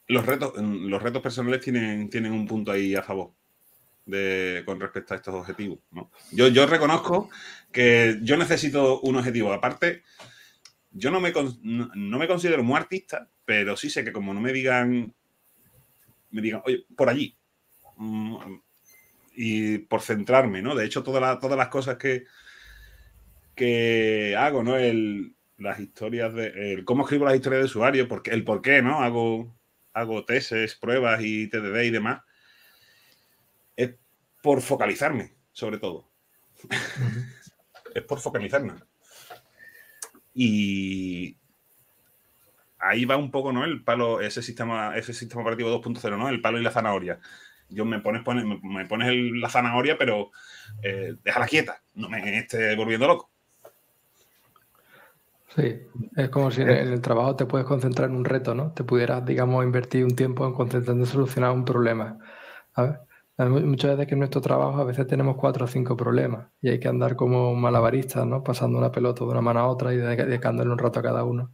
los 0.08 0.26
retos, 0.26 0.54
mm, 0.56 0.88
los 0.88 1.02
retos 1.02 1.22
personales 1.22 1.62
tienen, 1.62 2.10
tienen 2.10 2.32
un 2.32 2.48
punto 2.48 2.72
ahí 2.72 2.96
a 2.96 3.04
favor 3.04 3.34
de, 4.06 4.64
con 4.66 4.80
respecto 4.80 5.14
a 5.14 5.18
estos 5.18 5.34
objetivos. 5.34 5.80
Yo, 6.32 6.48
yo 6.48 6.66
reconozco 6.68 7.30
que 7.72 8.20
yo 8.22 8.38
necesito 8.38 9.02
un 9.02 9.18
objetivo. 9.18 9.52
Aparte, 9.52 10.04
yo 10.92 11.12
no 11.12 11.20
me, 11.20 11.34
no, 11.64 12.18
me 12.18 12.28
considero 12.28 12.64
muy 12.64 12.78
artista, 12.78 13.30
pero 13.44 13.76
sí 13.76 13.90
sé 13.90 14.04
que 14.04 14.14
como 14.14 14.34
no 14.34 14.42
me 14.42 14.54
digan, 14.54 15.14
me 16.32 16.42
digan, 16.42 16.62
oye, 16.66 16.86
por 16.96 17.10
allí. 17.10 17.36
Mm, 17.98 18.38
y 19.38 19.80
por 19.80 20.02
centrarme, 20.02 20.62
¿no? 20.62 20.76
De 20.76 20.86
hecho, 20.86 21.04
todas 21.04 21.40
todas 21.42 21.58
las 21.58 21.68
cosas 21.68 21.98
que, 21.98 22.24
que 23.56 24.36
hago, 24.38 24.64
¿no? 24.64 24.78
El, 24.78 25.36
las 25.58 25.80
historias 25.80 26.34
de. 26.34 26.74
El, 26.74 26.86
cómo 26.86 27.04
escribo 27.04 27.26
las 27.26 27.36
historias 27.36 27.62
de 27.62 27.66
usuario, 27.66 28.08
porque, 28.08 28.32
el 28.32 28.44
por 28.44 28.62
qué, 28.62 28.82
¿no? 28.82 29.02
Hago 29.02 29.56
hago 29.96 30.26
tesis, 30.26 30.76
pruebas 30.76 31.22
y 31.24 31.48
TDD 31.48 31.84
y 31.84 31.90
demás, 31.90 32.22
es 33.78 33.96
por 34.44 34.62
focalizarme, 34.62 35.34
sobre 35.54 35.80
todo. 35.80 36.12
es 37.96 38.04
por 38.04 38.20
focalizarme. 38.20 38.74
Y 40.34 41.38
ahí 42.78 43.06
va 43.06 43.16
un 43.16 43.32
poco, 43.32 43.54
¿no? 43.54 43.64
El 43.64 43.84
palo, 43.86 44.20
ese 44.20 44.42
sistema, 44.42 44.98
ese 44.98 45.14
sistema 45.14 45.42
operativo 45.42 45.82
2.0, 45.82 46.18
¿no? 46.18 46.28
El 46.28 46.42
palo 46.42 46.60
y 46.60 46.64
la 46.64 46.72
zanahoria. 46.72 47.20
Yo 47.70 47.86
me 47.86 48.00
pones, 48.00 48.22
me 48.64 48.86
pones 48.86 49.14
la 49.40 49.50
zanahoria, 49.50 49.98
pero 49.98 50.32
eh, 50.84 51.16
déjala 51.24 51.48
quieta, 51.48 51.82
no 51.94 52.10
me 52.10 52.38
esté 52.38 52.76
volviendo 52.76 53.08
loco. 53.08 53.32
Sí, 55.56 55.80
es 56.18 56.30
como 56.30 56.52
si 56.52 56.62
en 56.62 56.70
el 56.70 57.02
trabajo 57.02 57.36
te 57.36 57.46
puedes 57.46 57.66
concentrar 57.66 58.10
en 58.10 58.16
un 58.18 58.26
reto, 58.26 58.54
¿no? 58.54 58.74
Te 58.74 58.84
pudieras, 58.84 59.26
digamos, 59.26 59.64
invertir 59.64 60.04
un 60.04 60.16
tiempo 60.16 60.46
en 60.46 60.54
concentrarte 60.54 61.00
en 61.02 61.06
solucionar 61.08 61.52
un 61.52 61.64
problema. 61.66 62.20
Muchas 63.38 63.92
veces 63.92 64.08
que 64.08 64.14
en 64.14 64.20
nuestro 64.20 64.40
trabajo 64.42 64.80
a 64.80 64.86
veces 64.86 65.08
tenemos 65.08 65.36
cuatro 65.38 65.66
o 65.66 65.68
cinco 65.68 65.98
problemas 65.98 66.48
y 66.62 66.70
hay 66.70 66.80
que 66.80 66.88
andar 66.88 67.16
como 67.18 67.54
malabaristas, 67.56 68.26
¿no? 68.26 68.44
Pasando 68.44 68.78
una 68.78 68.92
pelota 68.92 69.26
de 69.26 69.32
una 69.32 69.42
mano 69.42 69.60
a 69.60 69.68
otra 69.68 69.94
y 69.94 69.98
dedicándole 69.98 70.72
un 70.72 70.78
rato 70.78 71.00
a 71.00 71.04
cada 71.04 71.24
uno. 71.26 71.52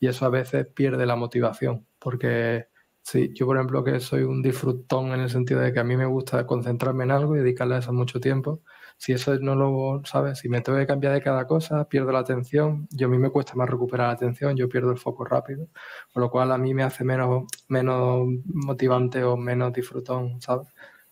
Y 0.00 0.08
eso 0.08 0.26
a 0.26 0.28
veces 0.30 0.66
pierde 0.66 1.06
la 1.06 1.14
motivación, 1.16 1.86
porque 2.00 2.66
sí, 3.02 3.32
yo 3.34 3.46
por 3.46 3.56
ejemplo 3.58 3.84
que 3.84 4.00
soy 4.00 4.22
un 4.24 4.42
disfrutón 4.42 5.12
en 5.12 5.20
el 5.20 5.30
sentido 5.30 5.60
de 5.60 5.72
que 5.72 5.80
a 5.80 5.84
mí 5.84 5.96
me 5.96 6.06
gusta 6.06 6.46
concentrarme 6.46 7.04
en 7.04 7.12
algo 7.12 7.36
y 7.36 7.40
dedicarle 7.40 7.76
a 7.76 7.78
eso 7.78 7.92
mucho 7.92 8.18
tiempo, 8.20 8.62
si 9.00 9.14
eso 9.14 9.38
no 9.38 9.54
lo, 9.54 10.02
¿sabes? 10.04 10.40
Si 10.40 10.50
me 10.50 10.60
tengo 10.60 10.78
que 10.78 10.86
cambiar 10.86 11.14
de 11.14 11.22
cada 11.22 11.46
cosa, 11.46 11.88
pierdo 11.88 12.12
la 12.12 12.18
atención. 12.18 12.86
Yo 12.90 13.06
a 13.06 13.10
mí 13.10 13.16
me 13.16 13.30
cuesta 13.30 13.54
más 13.54 13.70
recuperar 13.70 14.08
la 14.08 14.12
atención, 14.12 14.54
yo 14.58 14.68
pierdo 14.68 14.92
el 14.92 14.98
foco 14.98 15.24
rápido, 15.24 15.68
con 16.12 16.20
lo 16.20 16.30
cual 16.30 16.52
a 16.52 16.58
mí 16.58 16.74
me 16.74 16.82
hace 16.82 17.02
menos, 17.02 17.44
menos 17.68 18.28
motivante 18.44 19.24
o 19.24 19.38
menos 19.38 19.72
disfrutón, 19.72 20.42
¿sabes? 20.42 20.68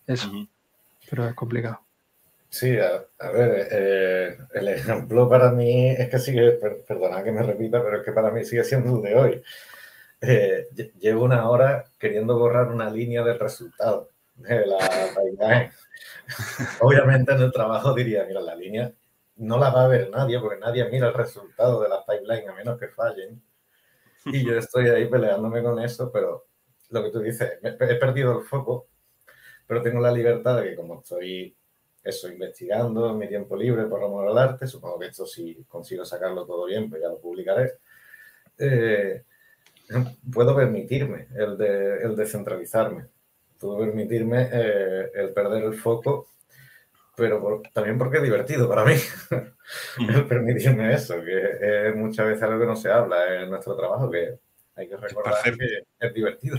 Eso. 0.06 0.30
Pero 1.08 1.28
es 1.28 1.34
complicado. 1.34 1.80
Sí, 2.50 2.76
a, 2.76 3.30
ver, 3.30 3.68
eh, 3.70 4.36
el 4.52 4.68
ejemplo 4.68 5.26
para 5.26 5.50
mí 5.52 5.88
es 5.88 6.10
que 6.10 6.18
sigue, 6.18 6.58
perdona 6.86 7.24
que 7.24 7.32
me 7.32 7.42
repita, 7.42 7.82
pero 7.82 8.00
es 8.00 8.04
que 8.04 8.12
para 8.12 8.30
mí 8.30 8.44
sigue 8.44 8.64
siendo 8.64 8.96
el 8.96 9.02
de 9.02 9.14
hoy. 9.14 9.42
Eh, 10.20 10.66
llevo 11.00 11.24
una 11.24 11.48
hora 11.48 11.86
queriendo 11.98 12.38
borrar 12.38 12.68
una 12.68 12.90
línea 12.90 13.24
del 13.24 13.38
resultado 13.38 14.10
de 14.34 14.66
la 14.66 14.78
imagen. 15.32 15.70
Obviamente 16.80 17.32
en 17.32 17.40
el 17.40 17.52
trabajo 17.52 17.94
diría, 17.94 18.24
mira, 18.24 18.40
la 18.40 18.54
línea 18.54 18.92
no 19.36 19.58
la 19.58 19.70
va 19.70 19.84
a 19.84 19.88
ver 19.88 20.10
nadie 20.10 20.38
porque 20.40 20.60
nadie 20.60 20.88
mira 20.88 21.08
el 21.08 21.14
resultado 21.14 21.80
de 21.82 21.88
la 21.88 22.04
pipeline 22.04 22.48
a 22.48 22.54
menos 22.54 22.78
que 22.78 22.88
fallen. 22.88 23.40
Y 24.26 24.44
yo 24.44 24.58
estoy 24.58 24.88
ahí 24.88 25.06
peleándome 25.08 25.62
con 25.62 25.78
eso, 25.78 26.10
pero 26.12 26.46
lo 26.90 27.02
que 27.02 27.10
tú 27.10 27.20
dices, 27.20 27.58
he 27.62 27.94
perdido 27.94 28.38
el 28.38 28.44
foco, 28.44 28.88
pero 29.66 29.80
tengo 29.80 30.00
la 30.00 30.12
libertad 30.12 30.60
de 30.60 30.70
que 30.70 30.76
como 30.76 31.00
estoy 31.00 31.56
eso, 32.02 32.28
investigando 32.28 33.10
en 33.10 33.18
mi 33.18 33.28
tiempo 33.28 33.56
libre 33.56 33.84
por 33.84 34.02
amor 34.02 34.28
al 34.28 34.38
arte, 34.38 34.66
supongo 34.66 34.98
que 34.98 35.06
esto 35.06 35.26
si 35.26 35.64
consigo 35.68 36.04
sacarlo 36.04 36.46
todo 36.46 36.66
bien, 36.66 36.88
pues 36.88 37.02
ya 37.02 37.08
lo 37.08 37.20
publicaré, 37.20 37.74
eh, 38.58 39.24
puedo 40.32 40.54
permitirme 40.56 41.28
el 41.36 41.56
de, 41.56 42.02
el 42.02 42.16
de 42.16 42.26
centralizarme 42.26 43.08
puedo 43.58 43.78
permitirme 43.78 44.48
eh, 44.52 45.10
el 45.14 45.30
perder 45.32 45.64
el 45.64 45.74
foco, 45.74 46.28
pero 47.16 47.62
también 47.72 47.98
porque 47.98 48.18
es 48.18 48.22
divertido 48.22 48.68
para 48.68 48.84
mí 48.84 48.94
el 50.08 50.24
permitirme 50.28 50.94
eso, 50.94 51.22
que 51.22 51.88
es 51.88 51.96
muchas 51.96 52.26
veces 52.26 52.42
algo 52.44 52.60
que 52.60 52.66
no 52.66 52.76
se 52.76 52.90
habla 52.90 53.42
en 53.42 53.50
nuestro 53.50 53.76
trabajo, 53.76 54.10
que 54.10 54.38
hay 54.76 54.88
que 54.88 54.96
recordar 54.96 55.42
que 55.42 55.82
es 55.98 56.14
divertido. 56.14 56.58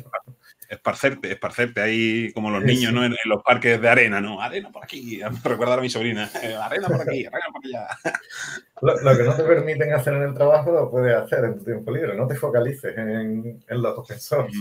Esparcerte, 0.67 1.31
esparcerte 1.31 1.81
ahí 1.81 2.33
como 2.33 2.51
los 2.51 2.61
niños, 2.61 2.91
¿no? 2.91 3.05
En, 3.05 3.15
los 3.25 3.41
parques 3.41 3.81
de 3.81 3.89
arena, 3.89 4.19
¿no? 4.19 4.41
Arena 4.41 4.69
por 4.69 4.83
aquí, 4.83 5.21
recordar 5.43 5.79
a 5.79 5.81
mi 5.81 5.89
sobrina, 5.89 6.29
eh, 6.43 6.53
arena 6.53 6.87
por 6.89 7.01
aquí, 7.01 7.25
arena 7.25 7.45
por 7.53 7.65
allá. 7.65 7.87
Lo, 9.03 9.17
que 9.17 9.23
no 9.23 9.35
te 9.35 9.43
permiten 9.43 9.93
hacer 9.93 10.13
en 10.13 10.23
el 10.23 10.33
trabajo 10.33 10.71
lo 10.71 10.91
puedes 10.91 11.15
hacer 11.15 11.45
en 11.45 11.57
tu 11.57 11.65
tiempo 11.65 11.91
libre, 11.91 12.15
no 12.15 12.27
te 12.27 12.35
focalices 12.35 12.97
en, 12.97 13.63
en 13.67 13.81
los 13.81 14.07
pensores. 14.07 14.53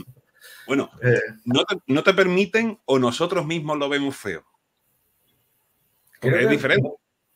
Bueno, 0.69 0.91
eh. 1.03 1.19
no, 1.47 2.03
te, 2.03 2.15
permiten 2.15 2.79
o 2.85 2.99
nosotros 2.99 3.47
mismos 3.47 3.79
lo 3.79 3.89
vemos 3.89 4.17
feo. 4.17 4.45
Porque 6.21 6.43
es 6.43 6.51
diferente. 6.51 6.91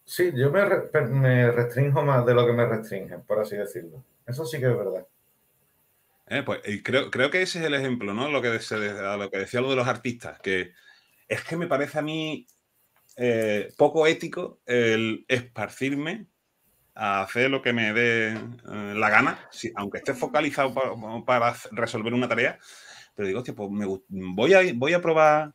Sí, 0.05 0.33
yo 0.35 0.51
me, 0.51 1.51
restringo 1.51 2.05
más 2.05 2.27
de 2.27 2.35
lo 2.35 2.47
que 2.47 2.53
me 2.53 2.67
restringen, 2.67 3.23
por 3.23 3.41
así 3.41 3.57
decirlo. 3.57 4.05
Eso 4.27 4.45
sí 4.45 4.61
que 4.61 4.67
es 4.67 4.77
verdad. 4.77 5.07
Eh, 6.27 6.43
pues 6.45 6.61
creo, 6.85 7.11
creo 7.11 7.31
que 7.31 7.43
ese 7.43 7.61
es 7.61 7.65
el 7.65 7.75
ejemplo, 7.75 8.13
¿no? 8.13 8.31
Lo 8.31 8.43
que, 8.43 8.49
lo 8.51 9.31
que 9.31 9.39
decía 9.39 9.61
lo 9.61 9.71
de 9.71 9.77
los 9.77 9.89
artistas, 9.89 10.39
que 10.41 10.73
es 11.27 11.43
que 11.43 11.57
me 11.57 11.67
parece 11.67 11.99
a 11.99 12.03
mí 12.03 12.47
eh, 13.17 13.73
poco 13.77 14.07
ético 14.07 14.61
el 14.67 15.25
esparcirme 15.29 16.27
a 16.95 17.23
hacer 17.23 17.51
lo 17.51 17.63
que 17.63 17.73
me 17.73 17.93
dé 17.95 18.39
la 18.65 19.09
gana, 19.09 19.49
aunque 19.77 19.99
esté 19.99 20.13
focalizado 20.13 20.75
para, 21.25 21.55
resolver 21.71 22.13
una 22.13 22.29
tarea, 22.29 22.59
pero 23.15 23.29
digo, 23.29 23.41
hostia, 23.41 23.55
pues 23.55 23.71
me, 23.71 23.87
voy, 24.09 24.55
a, 24.55 24.61
voy 24.75 24.93
a 24.93 25.03
probar, 25.03 25.55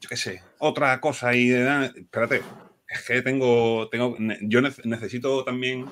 yo 0.00 0.08
qué 0.08 0.16
sé, 0.16 0.42
otra 0.58 1.00
cosa 1.00 1.34
y, 1.34 1.50
espérate, 1.50 2.42
es 2.88 3.02
que 3.06 3.22
tengo, 3.22 3.88
tengo 3.88 4.16
yo 4.42 4.60
necesito 4.60 5.44
también, 5.44 5.86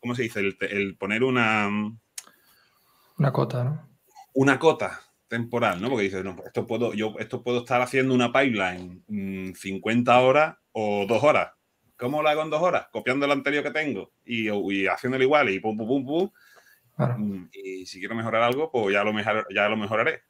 ¿cómo 0.00 0.14
se 0.14 0.22
dice? 0.22 0.40
El, 0.40 0.96
poner 0.96 1.24
una... 1.24 1.68
Una 3.18 3.32
cota, 3.32 3.64
¿no? 3.64 3.88
Una 4.34 4.58
cota, 4.58 5.00
temporal, 5.28 5.80
¿no? 5.80 5.88
Porque 5.88 6.04
dices, 6.04 6.22
no, 6.22 6.36
esto 6.44 6.66
puedo, 6.66 6.92
yo 6.92 7.14
esto 7.18 7.42
puedo 7.42 7.60
estar 7.60 7.80
haciendo 7.80 8.14
una 8.14 8.32
pipeline 8.32 9.02
50 9.54 10.12
mm, 10.12 10.24
horas 10.24 10.56
o 10.72 11.06
dos 11.08 11.22
horas. 11.22 11.52
¿Cómo 11.96 12.22
lo 12.22 12.28
hago 12.28 12.42
en 12.42 12.50
dos 12.50 12.60
horas? 12.60 12.88
Copiando 12.92 13.24
el 13.24 13.32
anterior 13.32 13.64
que 13.64 13.70
tengo 13.70 14.12
y, 14.24 14.50
y 14.50 14.86
haciéndolo 14.86 15.24
igual 15.24 15.48
y 15.48 15.60
pum, 15.60 15.76
pum, 15.78 15.88
pum, 15.88 16.06
pum. 16.06 16.30
Mm, 16.96 17.48
y 17.52 17.86
si 17.86 17.98
quiero 17.98 18.14
mejorar 18.14 18.42
algo, 18.42 18.70
pues 18.70 18.92
ya 18.94 19.04
lo, 19.04 19.12
mejor, 19.12 19.46
ya 19.54 19.68
lo 19.68 19.76
mejoraré. 19.76 20.22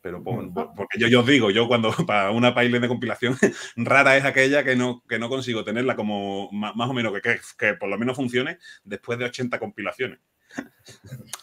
Pero 0.00 0.22
porque 0.24 0.98
yo, 0.98 1.06
yo 1.06 1.20
os 1.20 1.26
digo, 1.26 1.50
yo 1.50 1.68
cuando 1.68 1.92
para 2.06 2.30
una 2.32 2.54
pipeline 2.54 2.82
de 2.82 2.88
compilación, 2.88 3.36
rara 3.76 4.16
es 4.16 4.24
aquella 4.24 4.64
que 4.64 4.74
no, 4.74 5.02
que 5.08 5.18
no 5.18 5.28
consigo 5.28 5.64
tenerla 5.64 5.94
como 5.94 6.50
más, 6.50 6.90
o 6.90 6.92
menos 6.92 7.12
que, 7.12 7.38
que, 7.56 7.74
por 7.74 7.88
lo 7.88 7.98
menos 7.98 8.16
funcione 8.16 8.58
después 8.84 9.18
de 9.18 9.26
80 9.26 9.58
compilaciones. 9.58 10.18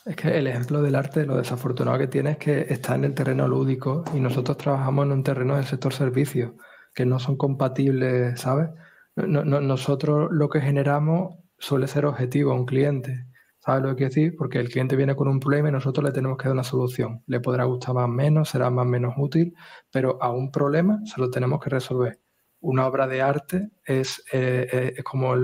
Es 0.05 0.15
que 0.15 0.37
el 0.37 0.47
ejemplo 0.47 0.81
del 0.81 0.95
arte, 0.95 1.25
lo 1.25 1.37
desafortunado 1.37 1.97
que 1.97 2.07
tiene 2.07 2.31
es 2.31 2.37
que 2.37 2.65
está 2.69 2.95
en 2.95 3.05
el 3.05 3.13
terreno 3.13 3.47
lúdico 3.47 4.03
y 4.13 4.19
nosotros 4.19 4.57
trabajamos 4.57 5.05
en 5.05 5.13
un 5.13 5.23
terreno 5.23 5.55
del 5.55 5.65
sector 5.65 5.93
servicio, 5.93 6.57
que 6.93 7.05
no 7.05 7.17
son 7.19 7.37
compatibles, 7.37 8.39
¿sabes? 8.39 8.69
nosotros 9.15 10.29
lo 10.31 10.49
que 10.49 10.61
generamos 10.61 11.35
suele 11.57 11.87
ser 11.87 12.05
objetivo 12.05 12.51
a 12.51 12.55
un 12.55 12.65
cliente. 12.65 13.25
¿Sabes 13.69 13.83
lo 13.83 13.89
que 13.89 13.95
quiero 13.97 14.09
decir? 14.09 14.35
Porque 14.35 14.57
el 14.57 14.67
cliente 14.67 14.95
viene 14.95 15.15
con 15.15 15.27
un 15.27 15.39
problema 15.39 15.69
y 15.69 15.71
nosotros 15.71 16.03
le 16.03 16.11
tenemos 16.11 16.39
que 16.39 16.45
dar 16.45 16.53
una 16.53 16.63
solución. 16.63 17.21
Le 17.27 17.39
podrá 17.39 17.65
gustar 17.65 17.93
más 17.93 18.05
o 18.05 18.07
menos, 18.07 18.49
será 18.49 18.71
más 18.71 18.83
o 18.83 18.89
menos 18.89 19.13
útil, 19.15 19.53
pero 19.91 20.17
a 20.23 20.31
un 20.31 20.51
problema 20.51 20.99
se 21.05 21.21
lo 21.21 21.29
tenemos 21.29 21.59
que 21.59 21.69
resolver. 21.69 22.19
Una 22.61 22.87
obra 22.87 23.05
de 23.05 23.21
arte 23.21 23.69
es, 23.85 24.23
eh, 24.33 24.67
eh, 24.73 24.93
es 24.97 25.03
como, 25.03 25.35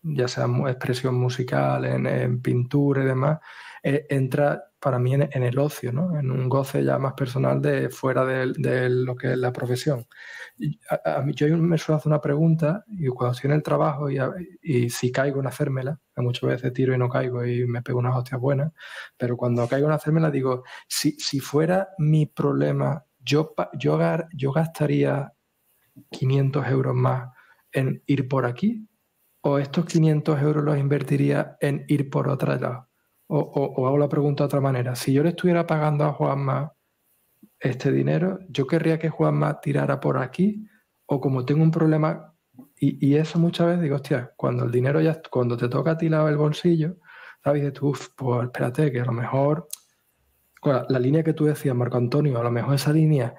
ya 0.00 0.28
sea 0.28 0.46
expresión 0.66 1.16
musical, 1.16 1.84
en, 1.84 2.40
pintura 2.40 3.02
y 3.02 3.06
demás, 3.06 3.40
eh, 3.82 4.06
entra 4.08 4.62
para 4.84 4.98
mí 4.98 5.14
en, 5.14 5.42
el 5.42 5.58
ocio, 5.58 5.92
¿no? 5.92 6.18
en 6.18 6.30
un 6.30 6.48
goce 6.48 6.84
ya 6.84 6.98
más 6.98 7.14
personal 7.14 7.60
de 7.62 7.88
fuera 7.88 8.24
de 8.24 8.88
lo 8.90 9.16
que 9.16 9.32
es 9.32 9.38
la 9.38 9.52
profesión 9.52 10.06
a, 11.04 11.22
mí, 11.22 11.32
yo 11.34 11.48
me 11.56 11.78
suelo 11.78 11.98
hacer 11.98 12.10
una 12.10 12.20
pregunta 12.20 12.84
y 12.86 13.08
cuando 13.08 13.34
estoy 13.34 13.50
en 13.50 13.56
el 13.56 13.62
trabajo 13.62 14.08
y, 14.10 14.90
si 14.90 15.10
caigo 15.10 15.40
en 15.40 15.46
hacérmela, 15.46 16.00
que 16.14 16.22
muchas 16.22 16.48
veces 16.48 16.72
tiro 16.72 16.94
y 16.94 16.98
no 16.98 17.08
caigo 17.08 17.44
y 17.44 17.66
me 17.66 17.82
pego 17.82 17.98
unas 17.98 18.16
hostias 18.16 18.40
buenas, 18.40 18.72
pero 19.16 19.36
cuando 19.36 19.66
caigo 19.68 19.88
en 19.88 19.94
hacérmela 19.94 20.30
digo, 20.30 20.62
si, 20.86 21.12
si 21.12 21.40
fuera 21.40 21.88
mi 21.98 22.26
problema, 22.26 23.04
yo, 23.18 23.54
yo, 23.78 23.98
yo 24.32 24.52
gastaría 24.52 25.32
500 26.10 26.66
euros 26.68 26.94
más 26.94 27.30
en 27.72 28.02
ir 28.06 28.28
por 28.28 28.46
aquí 28.46 28.88
o 29.40 29.58
estos 29.58 29.86
500 29.86 30.40
euros 30.40 30.64
los 30.64 30.78
invertiría 30.78 31.56
en 31.60 31.84
ir 31.88 32.10
por 32.10 32.28
otro 32.28 32.54
lado. 32.56 32.88
O, 33.26 33.86
hago 33.86 33.98
la 33.98 34.08
pregunta 34.08 34.44
de 34.44 34.46
otra 34.46 34.60
manera. 34.60 34.94
Si 34.94 35.12
yo 35.12 35.22
le 35.22 35.30
estuviera 35.30 35.66
pagando 35.66 36.04
a 36.04 36.12
Juan 36.12 36.40
más 36.40 36.70
este 37.58 37.90
dinero, 37.90 38.38
yo 38.48 38.66
querría 38.66 38.98
que 38.98 39.08
Juanma 39.08 39.60
tirara 39.60 40.00
por 40.00 40.18
aquí, 40.18 40.66
o 41.06 41.20
como 41.20 41.44
tengo 41.44 41.62
un 41.62 41.70
problema, 41.70 42.34
y, 42.78 43.14
eso 43.16 43.38
muchas 43.38 43.66
veces 43.66 43.82
digo, 43.82 43.96
hostia, 43.96 44.32
cuando 44.36 44.64
el 44.64 44.70
dinero 44.70 45.00
ya, 45.00 45.20
cuando 45.30 45.56
te 45.56 45.68
toca 45.68 45.92
a 45.92 45.98
ti 45.98 46.06
el 46.06 46.36
bolsillo, 46.36 46.96
¿sabes? 47.42 47.62
Dices 47.62 47.78
tú, 47.78 47.96
pues 48.16 48.44
espérate, 48.44 48.92
que 48.92 49.00
a 49.00 49.04
lo 49.04 49.12
mejor, 49.12 49.68
la 50.62 50.98
línea 50.98 51.22
que 51.22 51.32
tú 51.32 51.46
decías, 51.46 51.74
Marco 51.74 51.96
Antonio, 51.96 52.38
a 52.38 52.42
lo 52.42 52.50
mejor 52.50 52.74
esa 52.74 52.92
línea, 52.92 53.34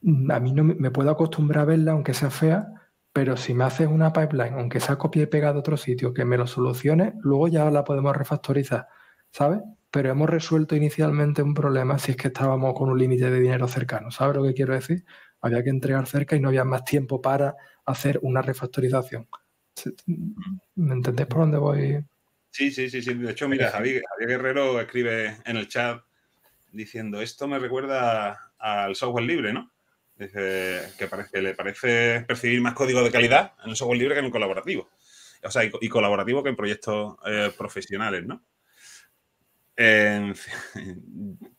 mm, 0.00 0.30
a 0.30 0.40
mí 0.40 0.52
no 0.52 0.64
me, 0.64 0.90
puedo 0.90 1.10
acostumbrar 1.10 1.62
a 1.62 1.64
verla, 1.66 1.92
aunque 1.92 2.14
sea 2.14 2.30
fea, 2.30 2.68
pero 3.12 3.36
si 3.36 3.54
me 3.54 3.64
haces 3.64 3.88
una 3.88 4.12
pipeline, 4.12 4.54
aunque 4.54 4.80
sea 4.80 4.96
copia 4.96 5.22
y 5.22 5.26
pega 5.26 5.52
de 5.52 5.58
otro 5.58 5.76
sitio, 5.76 6.12
que 6.12 6.24
me 6.24 6.36
lo 6.38 6.46
solucione, 6.46 7.14
luego 7.20 7.48
ya 7.48 7.70
la 7.70 7.84
podemos 7.84 8.16
refactorizar, 8.16 8.88
¿sabes? 9.32 9.60
pero 9.90 10.10
hemos 10.10 10.28
resuelto 10.28 10.76
inicialmente 10.76 11.42
un 11.42 11.54
problema 11.54 11.98
si 11.98 12.12
es 12.12 12.16
que 12.16 12.28
estábamos 12.28 12.74
con 12.74 12.90
un 12.90 12.98
límite 12.98 13.30
de 13.30 13.40
dinero 13.40 13.68
cercano. 13.68 14.10
¿Sabes 14.10 14.36
lo 14.36 14.44
que 14.44 14.54
quiero 14.54 14.74
decir? 14.74 15.04
Había 15.40 15.62
que 15.62 15.70
entregar 15.70 16.06
cerca 16.06 16.36
y 16.36 16.40
no 16.40 16.48
había 16.48 16.64
más 16.64 16.84
tiempo 16.84 17.22
para 17.22 17.56
hacer 17.86 18.18
una 18.22 18.42
refactorización. 18.42 19.26
¿Me 20.74 20.94
entendés 20.94 21.26
por 21.26 21.38
dónde 21.38 21.58
voy? 21.58 22.04
Sí, 22.50 22.70
sí, 22.70 22.90
sí, 22.90 23.00
sí. 23.00 23.14
De 23.14 23.30
hecho, 23.30 23.48
mira, 23.48 23.70
Javier, 23.70 24.02
Guerrero 24.18 24.80
escribe 24.80 25.36
en 25.44 25.56
el 25.56 25.68
chat 25.68 26.02
diciendo 26.72 27.22
esto 27.22 27.48
me 27.48 27.58
recuerda 27.58 28.52
al 28.58 28.94
software 28.94 29.24
libre, 29.24 29.52
¿no? 29.52 29.70
Dice 30.16 30.82
que, 30.98 31.06
parece, 31.06 31.40
le 31.40 31.54
parece 31.54 32.24
percibir 32.26 32.60
más 32.60 32.74
código 32.74 33.02
de 33.02 33.10
calidad 33.10 33.54
en 33.64 33.70
el 33.70 33.76
software 33.76 33.98
libre 33.98 34.14
que 34.14 34.18
en 34.18 34.26
el 34.26 34.32
colaborativo. 34.32 34.90
O 35.44 35.50
sea, 35.50 35.62
y, 35.64 35.88
colaborativo 35.88 36.42
que 36.42 36.48
en 36.48 36.56
proyectos 36.56 37.16
eh, 37.24 37.52
profesionales, 37.56 38.26
¿no? 38.26 38.42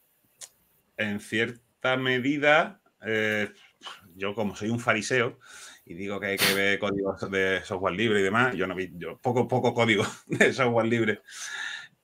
En, 0.97 1.21
cierta 1.21 1.95
medida, 1.95 2.81
eh, 3.05 3.53
yo 4.15 4.35
como 4.35 4.53
soy 4.53 4.69
un 4.69 4.81
fariseo 4.81 5.39
y 5.85 5.93
digo 5.93 6.19
que 6.19 6.27
hay 6.27 6.37
que 6.37 6.53
ver 6.53 6.77
códigos 6.77 7.31
de 7.31 7.61
software 7.63 7.95
libre 7.95 8.19
y 8.19 8.23
demás, 8.23 8.53
yo 8.53 8.67
no 8.67 8.75
vi 8.75 8.91
yo 8.95 9.17
poco, 9.17 9.47
poco 9.47 9.73
código 9.73 10.03
de 10.27 10.51
software 10.51 10.87
libre. 10.87 11.21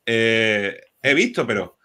Eh, 0.05 0.79
he 1.01 1.13
visto, 1.13 1.45
pero, 1.45 1.77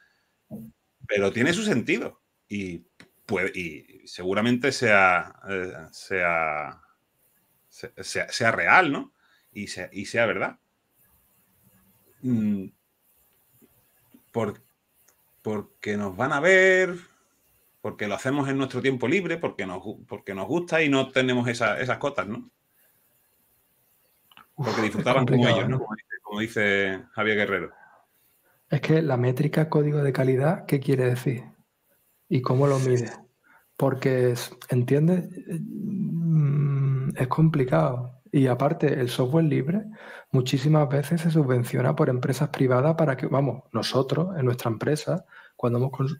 pero 1.08 1.32
tiene 1.32 1.52
su 1.52 1.64
sentido 1.64 2.22
y, 2.48 2.84
puede, 3.26 3.50
y 3.58 4.06
seguramente 4.06 4.70
sea, 4.70 5.34
eh, 5.48 5.72
sea, 5.90 6.80
sea, 7.68 8.52
real, 8.52 8.92
¿no? 8.92 9.12
Y 9.52 9.66
sea, 9.66 9.90
y 9.92 10.06
sea 10.06 10.26
verdad. 10.26 10.60
Mm, 12.22 12.68
porque 14.30 15.96
nos 15.96 16.16
van 16.16 16.32
a 16.32 16.40
ver, 16.40 16.96
porque 17.80 18.08
lo 18.08 18.14
hacemos 18.14 18.48
en 18.48 18.58
nuestro 18.58 18.82
tiempo 18.82 19.08
libre, 19.08 19.38
porque 19.38 19.66
nos, 19.66 19.82
porque 20.06 20.34
nos 20.34 20.46
gusta 20.46 20.82
y 20.82 20.88
no 20.88 21.08
tenemos 21.08 21.48
esas 21.48 21.98
cotas, 21.98 22.26
¿no? 22.26 22.50
Porque 24.54 24.82
disfrutaban 24.82 25.26
como 25.26 25.48
ellos, 25.48 25.68
¿no? 25.68 25.80
Como 26.22 26.40
dice, 26.40 27.02
Javier 27.12 27.36
Guerrero. 27.38 27.72
Es 28.68 28.80
que 28.80 29.02
la 29.02 29.16
métrica 29.16 29.68
código 29.68 30.02
de 30.02 30.12
calidad, 30.12 30.66
¿qué 30.66 30.78
quiere 30.78 31.06
decir? 31.06 31.44
¿Y 32.28 32.42
cómo 32.42 32.66
lo 32.66 32.78
mide? 32.78 33.10
Porque, 33.76 34.34
¿entiendes? 34.68 35.28
Mm, 35.48 37.10
es 37.16 37.26
complicado. 37.26 38.19
Y 38.32 38.46
aparte, 38.46 39.00
el 39.00 39.08
software 39.08 39.44
libre 39.44 39.84
muchísimas 40.30 40.88
veces 40.88 41.20
se 41.22 41.30
subvenciona 41.30 41.96
por 41.96 42.08
empresas 42.08 42.48
privadas 42.50 42.94
para 42.94 43.16
que, 43.16 43.26
vamos, 43.26 43.64
nosotros, 43.72 44.36
en 44.38 44.44
nuestra 44.44 44.70
empresa, 44.70 45.24
cuando 45.56 45.78
hemos... 45.78 46.18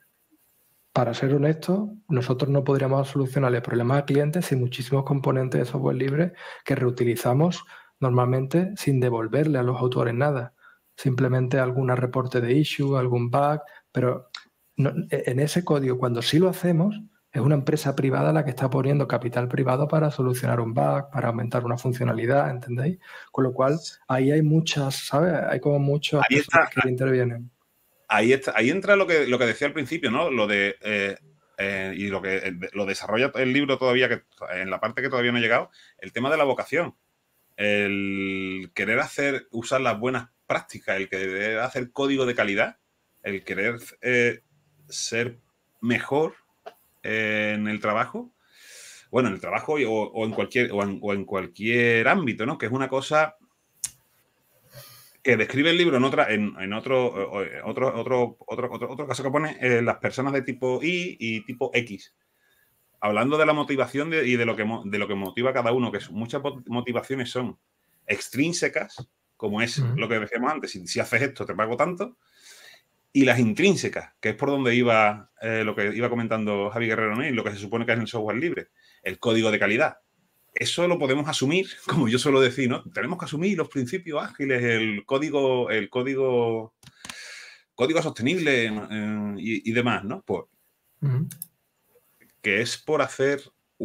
Para 0.93 1.15
ser 1.15 1.33
honestos, 1.33 1.89
nosotros 2.09 2.51
no 2.51 2.65
podríamos 2.65 3.07
solucionar 3.07 3.55
el 3.55 3.63
problema 3.63 3.97
al 3.97 4.05
cliente 4.05 4.43
sin 4.43 4.59
muchísimos 4.59 5.05
componentes 5.05 5.61
de 5.61 5.65
software 5.65 5.97
libre 5.97 6.33
que 6.65 6.75
reutilizamos 6.75 7.65
normalmente 8.01 8.73
sin 8.77 8.99
devolverle 8.99 9.59
a 9.59 9.63
los 9.63 9.79
autores 9.79 10.15
nada. 10.15 10.53
Simplemente 10.97 11.61
algún 11.61 11.89
reporte 11.97 12.41
de 12.41 12.55
issue, 12.55 12.97
algún 12.97 13.31
bug, 13.31 13.61
pero 13.93 14.31
en 14.77 15.39
ese 15.39 15.65
código, 15.65 15.97
cuando 15.97 16.23
sí 16.23 16.41
lo 16.41 16.49
hacemos, 16.49 17.01
es 17.33 17.41
una 17.41 17.55
empresa 17.55 17.95
privada 17.95 18.33
la 18.33 18.45
que 18.45 18.51
está 18.51 18.69
poniendo 18.71 19.07
capital 19.07 19.47
privado 19.49 19.87
para 19.87 20.11
solucionar 20.11 20.61
un 20.61 20.75
bug, 20.75 21.11
para 21.13 21.29
aumentar 21.29 21.65
una 21.65 21.79
funcionalidad, 21.79 22.51
¿entendéis? 22.51 22.99
Con 23.31 23.45
lo 23.45 23.53
cual, 23.53 23.79
ahí 24.09 24.33
hay 24.33 24.43
muchas, 24.43 25.07
¿sabes? 25.07 25.35
Hay 25.49 25.61
como 25.61 25.79
muchos 25.79 26.23
que 26.29 26.89
intervienen. 26.89 27.51
Ahí, 28.09 28.33
está, 28.33 28.53
ahí 28.57 28.71
entra 28.71 28.97
lo 28.97 29.07
que, 29.07 29.29
lo 29.29 29.39
que 29.39 29.47
decía 29.47 29.69
al 29.69 29.73
principio, 29.73 30.11
¿no? 30.11 30.31
Lo 30.31 30.47
de... 30.47 30.77
Eh, 30.81 31.17
eh, 31.63 31.95
y 31.95 32.09
lo 32.09 32.23
que 32.23 32.39
eh, 32.39 32.53
lo 32.73 32.87
desarrolla 32.87 33.31
el 33.35 33.53
libro 33.53 33.77
todavía, 33.77 34.09
que 34.09 34.23
en 34.55 34.71
la 34.71 34.81
parte 34.81 35.03
que 35.03 35.11
todavía 35.11 35.31
no 35.31 35.37
ha 35.37 35.43
llegado, 35.43 35.71
el 35.99 36.11
tema 36.11 36.31
de 36.31 36.39
la 36.39 36.45
vocación. 36.45 36.97
El 37.57 38.73
querer 38.75 38.99
hacer, 38.99 39.47
usar 39.51 39.83
las 39.83 40.01
buenas 40.01 40.31
prácticas, 40.47 40.97
el 40.97 41.11
querer 41.11 41.59
hacer 41.59 41.93
código 41.93 42.25
de 42.25 42.35
calidad, 42.35 42.79
el 43.23 43.45
querer 43.45 43.79
ser 44.89 45.39
mejor 45.83 46.40
en 47.03 47.69
el 47.69 47.81
trabajo, 47.81 48.33
bueno, 49.11 49.29
en 49.29 49.35
el 49.35 49.41
trabajo 49.41 49.75
o, 49.75 50.25
en 50.25 50.33
cualquier, 50.33 50.71
o 50.73 50.83
en, 50.83 51.25
cualquier 51.25 52.07
ámbito, 52.09 52.47
¿no? 52.47 52.59
Que 52.59 52.67
es 52.67 52.73
una 52.73 52.89
cosa 52.89 53.37
que 55.23 55.37
describe 55.37 55.71
el 55.71 55.77
libro 55.77 55.97
en 55.97 56.05
otra, 56.05 56.33
en, 56.33 56.73
otro, 56.73 57.31
otro, 57.65 57.99
otro, 57.99 58.39
otro, 58.47 58.71
otro, 58.73 59.07
caso 59.07 59.23
que 59.23 59.31
pone 59.31 59.57
eh, 59.61 59.83
las 59.83 59.99
personas 59.99 60.33
de 60.33 60.43
tipo 60.43 60.81
I 60.83 61.17
y 61.19 61.45
tipo 61.45 61.71
X. 61.75 62.15
Hablando 63.01 63.37
de 63.37 63.47
la 63.47 63.53
motivación 63.53 64.13
y 64.13 64.37
de 64.37 64.47
lo, 64.47 64.57
que, 64.57 64.67
de 64.85 64.99
lo 64.99 65.09
que 65.09 65.15
motiva 65.15 65.51
a 65.51 65.55
cada 65.55 65.73
uno, 65.73 65.91
que 65.91 65.99
muchas 66.11 66.43
motivaciones 66.67 67.31
son 67.31 67.59
extrínsecas, 68.07 69.09
como 69.37 69.63
es 69.63 69.79
lo 69.79 70.09
que 70.09 70.19
decíamos 70.19 70.53
antes, 70.53 70.71
si, 70.71 70.87
si 70.87 71.01
haces 71.01 71.23
esto 71.23 71.47
te 71.47 71.55
pago 71.55 71.77
tanto, 71.77 72.19
y 73.13 73.25
las 73.25 73.39
intrínsecas, 73.39 74.15
que 74.21 74.31
es 74.31 74.35
por 74.37 74.51
donde 74.51 74.75
iba 74.75 75.31
eh, 75.41 75.65
lo 75.65 75.75
que 75.75 75.95
iba 75.95 76.09
comentando 76.09 76.71
Javi 76.71 76.87
Guerrero 76.87 77.25
y 77.25 77.33
lo 77.33 77.43
que 77.43 77.51
se 77.51 77.59
supone 77.59 77.85
que 77.85 77.93
es 77.93 77.99
el 77.99 78.07
software 78.07 78.37
libre, 78.37 78.69
el 79.03 79.19
código 79.19 79.51
de 79.51 79.59
calidad. 79.59 79.99
Eso 80.55 80.87
lo 80.87 80.99
podemos 80.99 81.29
asumir, 81.29 81.69
como 81.87 82.09
yo 82.09 82.19
suelo 82.19 82.41
decir, 82.41 82.69
¿no? 82.69 82.85
Tenemos 82.93 83.19
que 83.19 83.25
asumir 83.25 83.57
los 83.59 83.69
principios 83.69 84.23
ágiles, 84.23 84.63
el 84.63 85.05
código, 85.05 85.71
el 85.71 85.89
código, 85.91 86.75
código 87.75 88.03
sostenible 88.03 88.73
y, 89.39 89.73
demás, 89.73 90.05
¿no? 90.05 90.23
Pues 90.23 90.45
que 92.43 92.61
es 92.61 92.79
por 92.79 93.03
hacer, 93.03 93.43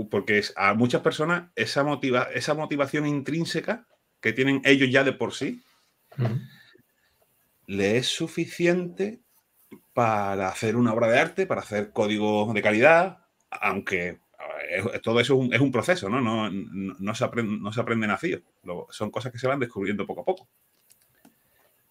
porque 0.10 0.38
es, 0.38 0.54
a 0.56 0.74
muchas 0.74 1.02
personas 1.02 1.52
esa, 1.56 1.84
motiva, 1.84 2.24
esa 2.34 2.54
motivación 2.54 3.06
intrínseca 3.06 3.88
que 4.22 4.34
tienen 4.34 4.62
ellos 4.66 4.90
ya 4.92 5.04
de 5.04 5.14
por 5.14 5.34
sí, 5.34 5.64
le 7.67 7.97
es 7.97 8.08
suficiente 8.08 9.21
para 9.93 10.47
hacer 10.47 10.75
una 10.75 10.93
obra 10.93 11.08
de 11.08 11.19
arte, 11.19 11.47
para 11.47 11.62
hacer 11.62 11.91
código 11.91 12.51
de 12.54 12.62
calidad, 12.62 13.25
aunque 13.49 14.19
todo 15.04 15.19
eso 15.19 15.47
es 15.51 15.60
un, 15.60 15.71
proceso, 15.71 16.10
¿no? 16.10 16.21
No, 16.21 16.49
no, 16.51 17.15
se 17.15 17.23
aprende, 17.23 17.58
no 17.60 17.71
se 17.71 17.82
aprende 17.82 18.08
nacido. 18.08 18.41
son 18.89 19.12
cosas 19.12 19.32
que 19.32 19.39
se 19.39 19.47
van 19.47 19.60
descubriendo 19.60 20.06
poco 20.06 20.21
a 20.21 20.25
poco. 20.25 20.49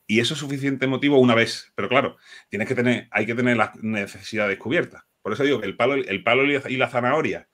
Y 0.07 0.21
eso 0.21 0.35
es 0.35 0.41
suficiente 0.41 0.87
motivo 0.87 1.19
una 1.19 1.35
vez. 1.35 1.73
Pero 1.75 1.89
claro, 1.89 2.17
tienes 2.49 2.69
que 2.69 2.75
tener, 2.75 3.09
hay 3.11 3.27
que 3.27 3.35
tener 3.35 3.57
la 3.57 3.73
necesidad 3.81 4.49
descubierta. 4.49 5.07
Por 5.23 5.33
eso 5.33 5.45
digo 5.45 5.61
que 5.61 5.67
el 5.67 5.77
palo, 5.77 5.95
el 5.95 6.23
palo 6.23 6.45
y 6.45 6.77
la 6.77 6.91
zanahoria 6.91 7.49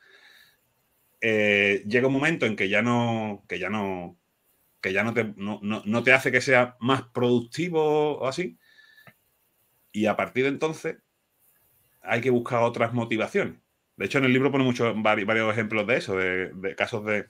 eh, 1.20 1.85
llega 1.87 2.09
un 2.09 2.12
momento 2.12 2.46
en 2.46 2.56
que 2.56 2.68
ya 2.68 2.83
no, 2.83 3.44
que 3.48 3.59
ya 3.59 3.68
no, 3.68 4.18
que 4.81 4.93
ya 4.93 5.05
no 5.05 5.14
te, 5.14 5.35
no 5.37 6.03
te 6.03 6.12
hace 6.12 6.33
que 6.33 6.40
sea 6.40 6.77
más 6.81 7.03
productivo 7.03 8.19
o 8.19 8.27
así. 8.27 8.59
Y 9.93 10.07
a 10.07 10.16
partir 10.16 10.45
de 10.45 10.51
entonces 10.51 10.99
hay 12.03 12.21
que 12.21 12.31
buscar 12.31 12.62
otras 12.62 12.93
motivaciones. 12.93 13.57
De 13.97 14.07
hecho, 14.07 14.19
en 14.19 14.25
el 14.25 14.33
libro 14.33 14.51
pone 14.51 14.64
muchos, 14.64 14.95
varios 15.03 15.53
ejemplos 15.53 15.87
de 15.87 15.97
eso, 15.97 16.16
de, 16.16 16.75
casos 16.75 17.05
de, 17.05 17.29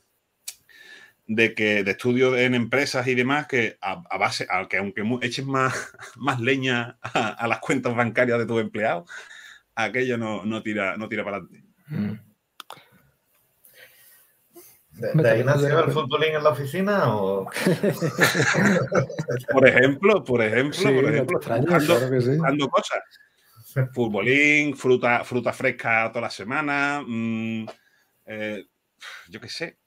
de 1.27 1.55
que 1.55 1.83
de 1.83 1.91
estudios 1.91 2.39
en 2.39 2.55
empresas 2.55 3.09
y 3.09 3.15
demás 3.17 3.49
que 3.49 3.77
a, 3.81 3.97
base, 4.19 4.47
que 4.69 4.77
aunque 4.77 5.03
eches 5.23 5.45
más, 5.45 5.93
más 6.17 6.41
leña 6.41 6.99
a, 7.03 7.47
las 7.49 7.59
cuentas 7.59 7.95
bancarias 7.97 8.39
de 8.39 8.47
tus 8.47 8.61
empleados, 8.61 9.11
aquello 9.75 10.17
no, 10.17 10.63
tira, 10.63 10.97
no 10.97 11.09
tira 11.09 11.25
para 11.25 11.39
adelante. 11.39 11.65
Mm. 11.89 12.30
¿De, 15.01 15.31
ahí 15.31 15.43
nació 15.43 15.85
el 15.85 15.93
futbolín 15.93 16.35
en 16.35 16.45
la 16.45 16.51
oficina? 16.51 17.05
por 19.53 19.67
ejemplo, 19.67 20.23
por 20.23 20.43
ejemplo, 20.43 20.83
por 20.83 21.05
ejemplo, 21.07 21.39
buscando, 21.39 22.69
cosas. 22.69 22.99
Futbolín, 23.95 24.77
fruta, 24.77 25.25
fruta 25.25 25.55
fresca 25.55 26.11
toda 26.13 26.21
la 26.23 26.31
semana. 26.31 27.03
Mm, 27.07 27.67
eh, 28.27 28.67
yo 29.29 29.41
qué 29.41 29.49
sé. 29.49 29.79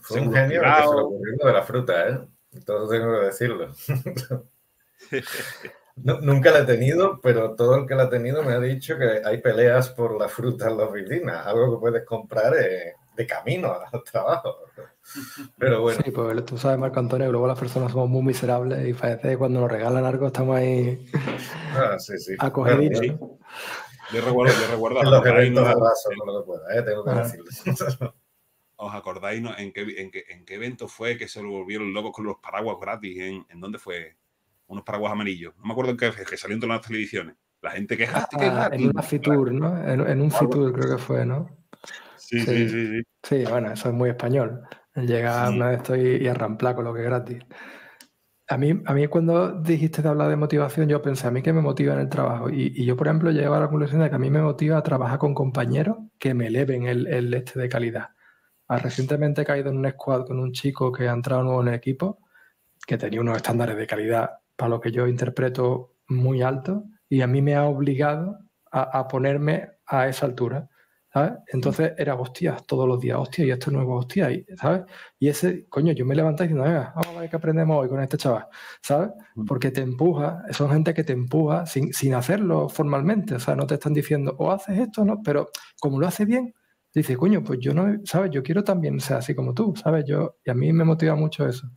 Fue 0.00 0.20
un 0.20 0.32
genio 0.32 0.62
que 0.62 0.68
se 0.68 0.84
lo 0.84 1.06
ocurrió 1.06 1.36
de 1.44 1.52
la 1.52 1.62
fruta, 1.62 2.08
¿eh? 2.08 2.18
Todo 2.64 2.88
tengo 2.88 3.20
que 3.20 3.26
decirlo. 3.26 3.74
nunca 5.96 6.50
la 6.50 6.60
he 6.60 6.64
tenido, 6.64 7.20
pero 7.20 7.54
todo 7.54 7.76
el 7.76 7.86
que 7.86 7.94
la 7.94 8.04
ha 8.04 8.10
tenido 8.10 8.42
me 8.42 8.54
ha 8.54 8.60
dicho 8.60 8.96
que 8.96 9.20
hay 9.24 9.42
peleas 9.42 9.90
por 9.90 10.18
la 10.18 10.28
fruta 10.28 10.68
en 10.68 10.78
la 10.78 10.84
oficina, 10.84 11.42
algo 11.42 11.74
que 11.74 11.80
puedes 11.80 12.04
comprar 12.04 12.54
de 13.18 13.26
camino 13.26 13.74
al 13.92 14.02
trabajo. 14.12 14.58
Pero 15.58 15.82
bueno. 15.82 16.00
Sí, 16.02 16.10
pues 16.12 16.44
tú 16.46 16.56
sabes, 16.56 16.78
Marco 16.78 17.00
Antonio, 17.00 17.30
luego 17.32 17.48
las 17.48 17.58
personas 17.58 17.90
somos 17.90 18.08
muy 18.08 18.22
miserables 18.22 18.88
y 18.88 18.94
parece 18.94 19.30
que 19.30 19.36
cuando 19.36 19.60
nos 19.60 19.70
regalan 19.70 20.04
algo 20.04 20.28
estamos 20.28 20.56
ahí 20.56 21.04
ah, 21.74 21.98
sí, 21.98 22.16
sí. 22.18 22.34
acogiditos. 22.38 23.02
Yo 24.12 24.22
recuerdo, 24.22 24.54
yo 24.54 24.70
recuerdo. 24.70 25.02
En 25.02 25.10
los 25.10 25.26
eventos 25.26 25.64
no, 26.24 26.32
lo 26.32 26.44
pueda, 26.46 26.78
¿eh? 26.78 26.82
tengo 26.82 27.04
que 27.04 27.10
ah. 27.10 27.22
decirlo. 27.22 28.14
¿Os 28.80 28.94
acordáis 28.94 29.42
en, 29.58 29.72
qué, 29.72 29.80
en, 29.80 30.10
qué, 30.12 30.24
en, 30.28 30.44
qué, 30.44 30.54
evento 30.54 30.86
fue 30.86 31.18
que 31.18 31.26
se 31.26 31.42
volvieron 31.42 31.92
locos 31.92 32.12
con 32.12 32.24
los 32.24 32.36
paraguas 32.36 32.76
gratis? 32.80 33.18
¿En, 33.18 33.44
en 33.48 33.60
dónde 33.60 33.78
fue? 33.78 34.16
Unos 34.68 34.84
paraguas 34.84 35.10
amarillos. 35.12 35.56
No 35.56 35.64
me 35.64 35.72
acuerdo 35.72 35.90
en 35.90 35.96
qué, 35.96 36.12
que 36.12 36.36
salió 36.36 36.54
en 36.54 36.60
todas 36.60 36.76
las 36.76 36.86
televisiones. 36.86 37.34
La 37.60 37.72
gente 37.72 37.96
quejaste 37.96 38.36
ah, 38.40 38.70
En 38.72 38.88
una 38.88 39.02
Fitur, 39.02 39.50
¿no? 39.52 39.76
En, 39.84 40.20
un 40.20 40.30
Fitur 40.30 40.72
creo 40.72 40.96
que 40.96 41.02
fue, 41.02 41.26
¿no? 41.26 41.48
Sí, 42.28 42.40
sí, 42.40 42.68
sí, 42.68 42.86
sí. 42.86 43.02
Sí, 43.22 43.44
bueno, 43.48 43.72
eso 43.72 43.88
es 43.88 43.94
muy 43.94 44.10
español. 44.10 44.62
Llega 44.94 45.48
una 45.48 45.70
de 45.70 45.76
esto 45.76 45.96
y, 45.96 46.16
y 46.16 46.28
arramplar 46.28 46.74
con 46.74 46.84
lo 46.84 46.92
que 46.92 47.00
es 47.00 47.06
gratis. 47.06 47.38
A 48.50 48.56
mí, 48.56 48.82
a 48.86 48.94
mí 48.94 49.06
cuando 49.08 49.60
dijiste 49.60 50.02
de 50.02 50.08
hablar 50.08 50.28
de 50.28 50.36
motivación, 50.36 50.88
yo 50.88 51.00
pensé, 51.02 51.26
a 51.26 51.30
mí 51.30 51.42
que 51.42 51.52
me 51.52 51.60
motiva 51.60 51.94
en 51.94 52.00
el 52.00 52.08
trabajo. 52.08 52.50
Y, 52.50 52.84
yo, 52.84 52.96
por 52.96 53.06
ejemplo, 53.06 53.30
llego 53.30 53.54
a 53.54 53.60
la 53.60 53.68
conclusión 53.68 54.02
de 54.02 54.10
que 54.10 54.16
a 54.16 54.18
mí 54.18 54.30
me 54.30 54.42
motiva 54.42 54.78
a 54.78 54.82
trabajar 54.82 55.18
con 55.18 55.34
compañeros 55.34 55.98
que 56.18 56.34
me 56.34 56.46
eleven 56.48 56.84
el, 56.86 57.06
el 57.06 57.32
este 57.34 57.60
de 57.60 57.68
calidad. 57.68 58.10
Ah, 58.66 58.78
recientemente 58.78 59.42
he 59.42 59.44
caído 59.44 59.70
en 59.70 59.78
un 59.78 59.90
squad 59.90 60.26
con 60.26 60.38
un 60.38 60.52
chico 60.52 60.92
que 60.92 61.08
ha 61.08 61.12
entrado 61.12 61.42
nuevo 61.42 61.62
en 61.62 61.68
el 61.68 61.74
equipo, 61.74 62.20
que 62.86 62.98
tenía 62.98 63.20
unos 63.20 63.36
estándares 63.36 63.76
de 63.76 63.86
calidad 63.86 64.30
para 64.56 64.70
lo 64.70 64.80
que 64.80 64.92
yo 64.92 65.06
interpreto 65.06 65.94
muy 66.08 66.42
altos, 66.42 66.84
y 67.08 67.22
a 67.22 67.26
mí 67.26 67.42
me 67.42 67.54
ha 67.54 67.64
obligado 67.64 68.38
a, 68.70 68.98
a 68.98 69.08
ponerme 69.08 69.68
a 69.86 70.08
esa 70.08 70.26
altura. 70.26 70.68
Entonces 71.52 71.92
era 71.96 72.14
hostias 72.14 72.64
todos 72.66 72.86
los 72.88 73.00
días, 73.00 73.18
hostia, 73.18 73.44
y 73.44 73.50
esto 73.50 73.70
es 73.70 73.74
nuevo, 73.74 73.96
hostia, 73.96 74.28
¿sabes? 74.60 74.82
Y 75.18 75.28
ese, 75.28 75.66
coño, 75.68 75.92
yo 75.92 76.04
me 76.04 76.14
levanté 76.14 76.44
diciendo, 76.44 76.64
venga, 76.64 76.92
vamos 76.94 77.16
a 77.16 77.20
ver 77.20 77.30
qué 77.30 77.36
aprendemos 77.36 77.76
hoy 77.78 77.88
con 77.88 78.00
este 78.00 78.16
chaval, 78.16 78.46
¿sabes? 78.82 79.10
Porque 79.46 79.70
te 79.70 79.80
empuja, 79.80 80.42
son 80.50 80.70
gente 80.70 80.94
que 80.94 81.04
te 81.04 81.12
empuja 81.12 81.66
sin, 81.66 81.92
sin 81.92 82.14
hacerlo 82.14 82.68
formalmente, 82.68 83.34
o 83.34 83.40
sea, 83.40 83.56
no 83.56 83.66
te 83.66 83.74
están 83.74 83.94
diciendo, 83.94 84.34
o 84.38 84.50
haces 84.50 84.78
esto, 84.78 85.04
¿no? 85.04 85.22
Pero 85.22 85.48
como 85.80 86.00
lo 86.00 86.06
hace 86.06 86.24
bien, 86.24 86.54
dice, 86.94 87.16
coño, 87.16 87.42
pues 87.42 87.58
yo 87.60 87.74
no, 87.74 88.00
¿sabes? 88.04 88.30
Yo 88.30 88.42
quiero 88.42 88.64
también 88.64 89.00
ser 89.00 89.18
así 89.18 89.34
como 89.34 89.54
tú, 89.54 89.74
¿sabes? 89.76 90.04
Yo, 90.06 90.36
y 90.44 90.50
a 90.50 90.54
mí 90.54 90.72
me 90.72 90.84
motiva 90.84 91.14
mucho 91.14 91.46
eso. 91.46 91.68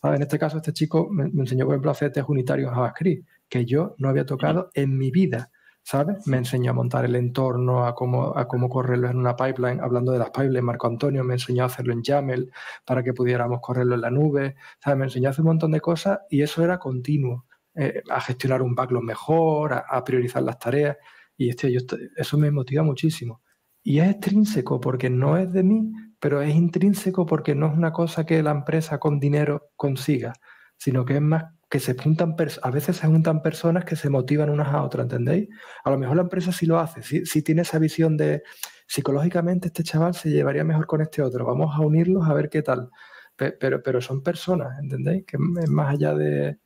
¿sabes? 0.00 0.16
En 0.16 0.22
este 0.22 0.38
caso, 0.38 0.58
este 0.58 0.72
chico 0.72 1.08
me, 1.10 1.24
enseñó, 1.24 1.64
por 1.64 1.74
ejemplo, 1.74 1.90
a 1.90 1.92
hacer 1.92 2.12
test 2.12 2.28
unitarios 2.28 2.68
en 2.68 2.74
JavaScript, 2.74 3.28
que 3.48 3.64
yo 3.64 3.94
no 3.98 4.08
había 4.08 4.26
tocado 4.26 4.70
en 4.74 4.96
mi 4.96 5.10
vida. 5.10 5.50
¿Sabes? 5.86 6.26
Me 6.26 6.36
enseñó 6.36 6.72
a 6.72 6.74
montar 6.74 7.04
el 7.04 7.14
entorno, 7.14 7.86
a 7.86 7.94
cómo, 7.94 8.36
a 8.36 8.48
cómo 8.48 8.68
correrlo 8.68 9.08
en 9.08 9.18
una 9.18 9.36
pipeline. 9.36 9.80
Hablando 9.80 10.10
de 10.10 10.18
las 10.18 10.30
pipelines, 10.30 10.64
Marco 10.64 10.88
Antonio 10.88 11.22
me 11.22 11.34
enseñó 11.34 11.62
a 11.62 11.66
hacerlo 11.66 11.92
en 11.92 12.02
YAML 12.02 12.50
para 12.84 13.04
que 13.04 13.14
pudiéramos 13.14 13.60
correrlo 13.60 13.94
en 13.94 14.00
la 14.00 14.10
nube, 14.10 14.56
¿sabes? 14.82 14.98
Me 14.98 15.04
enseñó 15.04 15.28
a 15.28 15.30
hacer 15.30 15.42
un 15.42 15.50
montón 15.50 15.70
de 15.70 15.80
cosas 15.80 16.18
y 16.28 16.42
eso 16.42 16.64
era 16.64 16.80
continuo, 16.80 17.46
eh, 17.76 18.02
a 18.10 18.20
gestionar 18.20 18.62
un 18.62 18.74
backlog 18.74 19.04
mejor, 19.04 19.74
a, 19.74 20.02
priorizar 20.02 20.42
las 20.42 20.58
tareas. 20.58 20.96
Y 21.36 21.50
este, 21.50 21.70
yo, 21.70 21.78
eso 22.16 22.36
me 22.36 22.50
motiva 22.50 22.82
muchísimo. 22.82 23.42
Y 23.84 24.00
es 24.00 24.10
extrínseco 24.10 24.80
porque 24.80 25.08
no 25.08 25.36
es 25.36 25.52
de 25.52 25.62
mí, 25.62 25.92
pero 26.18 26.42
es 26.42 26.52
intrínseco 26.52 27.26
porque 27.26 27.54
no 27.54 27.68
es 27.68 27.74
una 27.74 27.92
cosa 27.92 28.26
que 28.26 28.42
la 28.42 28.50
empresa 28.50 28.98
con 28.98 29.20
dinero 29.20 29.70
consiga, 29.76 30.32
sino 30.76 31.04
que 31.04 31.14
es 31.14 31.22
más 31.22 31.44
que 31.68 31.80
se 31.80 31.94
juntan, 31.94 32.36
a 32.62 32.70
veces 32.70 32.96
se 32.96 33.06
juntan 33.06 33.42
personas 33.42 33.84
que 33.84 33.96
se 33.96 34.08
motivan 34.08 34.50
unas 34.50 34.68
a 34.68 34.82
otras, 34.82 35.04
¿entendéis? 35.04 35.48
A 35.84 35.90
lo 35.90 35.98
mejor 35.98 36.16
la 36.16 36.22
empresa 36.22 36.52
sí 36.52 36.66
lo 36.66 36.78
hace, 36.78 37.02
sí, 37.02 37.42
tiene 37.42 37.62
esa 37.62 37.78
visión 37.78 38.16
de 38.16 38.42
psicológicamente 38.86 39.66
este 39.68 39.82
chaval 39.82 40.14
se 40.14 40.30
llevaría 40.30 40.62
mejor 40.62 40.86
con 40.86 41.00
este 41.00 41.22
otro, 41.22 41.44
vamos 41.44 41.74
a 41.74 41.80
unirlos 41.80 42.28
a 42.28 42.34
ver 42.34 42.48
qué 42.48 42.62
tal. 42.62 42.90
Pero, 43.36 43.82
pero 43.82 44.00
son 44.00 44.22
personas, 44.22 44.78
¿entendéis? 44.78 45.26
Que 45.26 45.36
es 45.36 45.68
más 45.68 45.92
allá 45.92 46.14
de, 46.14 46.58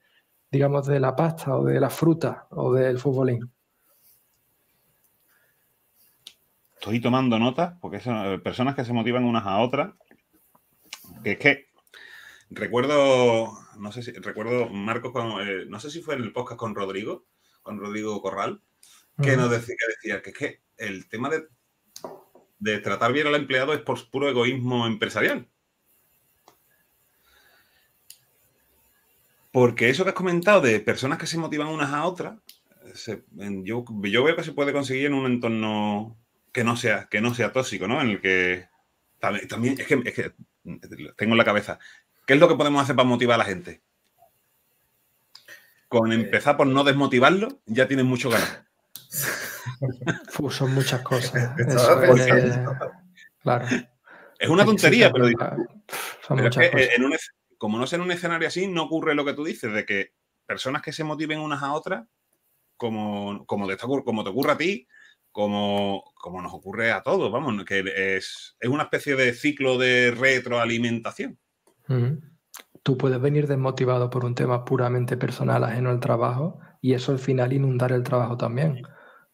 digamos, 0.53 0.87
de 0.87 1.01
la 1.01 1.17
pasta 1.17 1.57
o 1.57 1.65
de 1.65 1.81
la 1.81 1.91
fruta 1.91 2.47
o 2.51 2.73
del 2.73 2.99
futbolín. 2.99 3.51
Estoy 6.75 7.01
tomando 7.01 7.39
notas 7.39 7.75
porque 7.81 7.99
son 8.01 8.35
eh, 8.35 8.39
personas 8.39 8.77
que 8.77 8.85
se 8.85 8.93
motivan 8.93 9.25
unas 9.25 9.45
a 9.45 9.59
otras. 9.59 9.95
Que 11.25 11.33
es 11.33 11.39
que 11.39 11.70
recuerdo 12.51 13.57
no 13.81 13.93
sé 13.93 14.03
si 14.03 14.13
recuerdo 14.13 14.69
Marcos, 14.69 15.13
eh, 15.47 15.65
no 15.69 15.81
sé 15.81 15.91
si 15.91 16.03
fue 16.03 16.15
en 16.15 16.23
el 16.23 16.33
podcast 16.33 16.59
con 16.59 16.75
Rodrigo, 16.75 17.25
con 17.63 17.79
Rodrigo 17.79 18.21
Corral, 18.21 18.61
que 19.21 19.37
nos 19.37 19.51
decía 19.51 19.75
que, 19.79 19.87
decía 19.95 20.23
que 20.23 20.31
es 20.31 20.37
que 20.37 20.61
el 20.77 21.09
tema 21.09 21.29
de, 21.29 21.49
de 22.59 22.79
tratar 22.79 23.13
bien 23.13 23.27
al 23.27 23.35
empleado 23.35 23.73
es 23.73 23.81
por 23.81 24.09
puro 24.11 24.29
egoísmo 24.29 24.87
empresarial. 24.87 25.49
Porque 29.53 29.89
eso 29.89 30.05
que 30.05 30.11
has 30.11 30.15
comentado 30.15 30.61
de 30.61 30.79
personas 30.81 31.19
que 31.19 31.27
se 31.27 31.39
motivan 31.39 31.69
unas 31.69 31.93
a 31.93 32.05
otras, 32.05 32.39
yo, 33.65 33.85
yo, 34.03 34.25
veo 34.25 34.37
que 34.37 34.45
se 34.45 34.53
puede 34.53 34.73
conseguir 34.73 35.07
en 35.07 35.15
un 35.15 35.27
entorno 35.27 36.19
que 36.53 36.65
no 36.65 36.77
sea, 36.77 37.09
que 37.11 37.21
no 37.21 37.35
sea 37.35 37.53
tóxico, 37.53 37.89
¿no? 37.89 38.01
En 38.01 38.11
el 38.11 38.21
que 38.21 38.69
también, 39.19 39.79
es, 39.79 39.87
que, 39.87 40.03
es 40.05 40.15
que 40.15 40.33
tengo 41.17 41.33
en 41.33 41.39
la 41.39 41.45
cabeza, 41.45 41.79
¿Qué 42.31 42.35
es 42.35 42.41
lo 42.41 42.47
que 42.47 42.55
podemos 42.55 42.81
hacer 42.81 42.95
para 42.95 43.09
motivar 43.09 43.35
a 43.35 43.39
la 43.39 43.45
gente? 43.45 43.83
Con 45.89 46.13
eh, 46.13 46.15
empezar 46.15 46.57
por 46.57 46.69
no 46.69 46.85
desmotivarlo, 46.85 47.61
ya 47.67 47.89
tienes 47.89 48.07
mucho 48.07 48.31
ganas. 48.31 48.63
son 50.51 50.73
muchas 50.73 51.03
cosas. 51.03 51.59
es, 54.39 54.49
una 54.49 54.65
tontería, 54.65 55.11
pero, 55.11 55.27
como 57.59 57.79
no 57.79 57.85
es 57.85 57.93
en 57.95 58.01
un 58.01 58.13
escenario 58.13 58.47
así, 58.47 58.69
no 58.69 58.85
ocurre 58.85 59.17
lo 59.17 59.25
que 59.25 59.35
tú 59.35 59.43
dices, 59.43 59.73
de 59.73 59.85
que 59.85 60.13
personas 60.47 60.83
que 60.83 60.93
se 60.93 61.03
motiven 61.03 61.41
unas 61.41 61.65
a 61.65 61.73
otras, 61.73 62.07
como, 62.77 63.45
como, 63.45 63.67
te, 63.67 63.77
como 63.77 64.23
te 64.23 64.31
ocurre 64.31 64.53
a 64.53 64.57
ti, 64.57 64.87
como, 65.33 66.05
como 66.15 66.41
nos 66.41 66.55
ocurre 66.55 66.93
a 66.93 67.03
todos, 67.03 67.33
vamos, 67.33 67.65
que 67.65 67.81
es, 68.17 68.57
es 68.61 68.71
una 68.71 68.85
especie 68.85 69.17
de 69.17 69.33
ciclo 69.33 69.79
de 69.79 70.13
retroalimentación. 70.13 71.37
Tú 72.83 72.97
puedes 72.97 73.21
venir 73.21 73.47
desmotivado 73.47 74.11
por 74.11 74.25
un 74.25 74.35
tema 74.35 74.65
puramente 74.65 75.17
personal 75.17 75.65
ajeno 75.65 75.91
al 75.91 76.01
trabajo 76.01 76.59
y 76.81 76.95
eso 76.95 77.13
al 77.13 77.19
final 77.19 77.53
inundar 77.53 77.93
el 77.93 78.03
trabajo 78.03 78.37
también. 78.37 78.83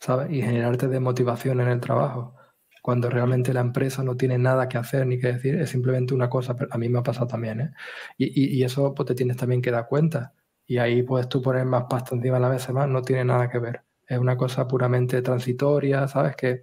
¿sabes? 0.01 0.31
Y 0.31 0.42
generarte 0.42 0.88
desmotivación 0.88 1.61
en 1.61 1.69
el 1.69 1.81
trabajo. 1.81 2.35
Cuando 2.83 3.11
realmente 3.11 3.53
la 3.53 3.61
empresa 3.61 4.03
no 4.05 4.16
tiene 4.16 4.38
nada 4.38 4.69
que 4.69 4.79
hacer 4.79 5.07
ni 5.07 5.19
que 5.19 5.33
decir, 5.33 5.57
es 5.57 5.71
simplemente 5.71 6.14
una 6.14 6.31
cosa. 6.31 6.57
A 6.71 6.79
mí 6.79 6.88
me 6.88 6.99
ha 7.01 7.03
pasado 7.03 7.27
también, 7.27 7.61
¿eh? 7.61 7.71
Y, 8.16 8.59
y, 8.59 8.64
eso 8.64 8.95
pues, 8.95 9.07
te 9.09 9.14
tienes 9.14 9.37
también 9.37 9.61
que 9.62 9.71
dar 9.73 9.88
cuenta. 9.88 10.35
Y 10.66 10.79
ahí 10.79 11.03
puedes 11.03 11.29
tú 11.29 11.42
poner 11.42 11.64
más 11.66 11.85
pasta 11.90 12.14
encima 12.14 12.37
de 12.37 12.42
la 12.42 12.49
mesa 12.49 12.73
más, 12.73 12.88
no 12.88 13.03
tiene 13.03 13.25
nada 13.25 13.51
que 13.51 13.59
ver. 13.59 13.83
Es 14.07 14.19
una 14.19 14.37
cosa 14.37 14.69
puramente 14.69 15.23
transitoria, 15.23 16.07
¿sabes? 16.09 16.37
Que 16.37 16.62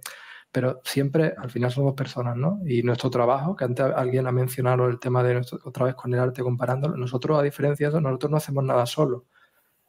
pero 0.54 0.80
siempre 0.84 1.34
al 1.36 1.50
final 1.50 1.72
somos 1.72 1.94
personas, 1.94 2.36
¿no? 2.36 2.60
Y 2.64 2.84
nuestro 2.84 3.10
trabajo, 3.10 3.56
que 3.56 3.64
antes 3.64 3.86
alguien 3.86 4.28
ha 4.28 4.30
mencionado 4.30 4.86
el 4.86 5.00
tema 5.00 5.24
de 5.24 5.42
otra 5.64 5.86
vez 5.86 5.96
con 5.96 6.14
el 6.14 6.20
arte 6.20 6.44
comparándolo, 6.44 6.96
nosotros 6.96 7.36
a 7.36 7.42
diferencia 7.42 7.88
de 7.88 7.90
eso, 7.90 8.00
nosotros 8.00 8.30
no 8.30 8.36
hacemos 8.36 8.62
nada 8.62 8.86
solo. 8.86 9.24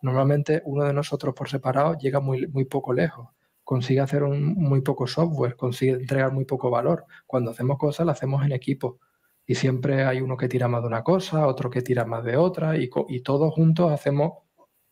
Normalmente 0.01 0.63
uno 0.65 0.83
de 0.83 0.91
nosotros 0.91 1.35
por 1.35 1.49
separado 1.49 1.95
llega 1.99 2.19
muy, 2.19 2.47
muy 2.47 2.65
poco 2.65 2.93
lejos, 2.93 3.29
consigue 3.63 3.99
hacer 3.99 4.23
un, 4.23 4.55
muy 4.55 4.81
poco 4.81 5.05
software, 5.05 5.55
consigue 5.55 5.91
entregar 5.91 6.33
muy 6.33 6.45
poco 6.45 6.71
valor. 6.71 7.05
Cuando 7.27 7.51
hacemos 7.51 7.77
cosas, 7.77 8.07
las 8.07 8.17
hacemos 8.17 8.43
en 8.43 8.51
equipo. 8.51 8.97
Y 9.45 9.53
siempre 9.53 10.03
hay 10.05 10.19
uno 10.19 10.35
que 10.35 10.47
tira 10.47 10.67
más 10.67 10.81
de 10.81 10.87
una 10.87 11.03
cosa, 11.03 11.45
otro 11.45 11.69
que 11.69 11.83
tira 11.83 12.05
más 12.05 12.23
de 12.23 12.37
otra, 12.37 12.75
y, 12.75 12.89
y 13.09 13.21
todos 13.21 13.53
juntos 13.53 13.91
hacemos 13.91 14.39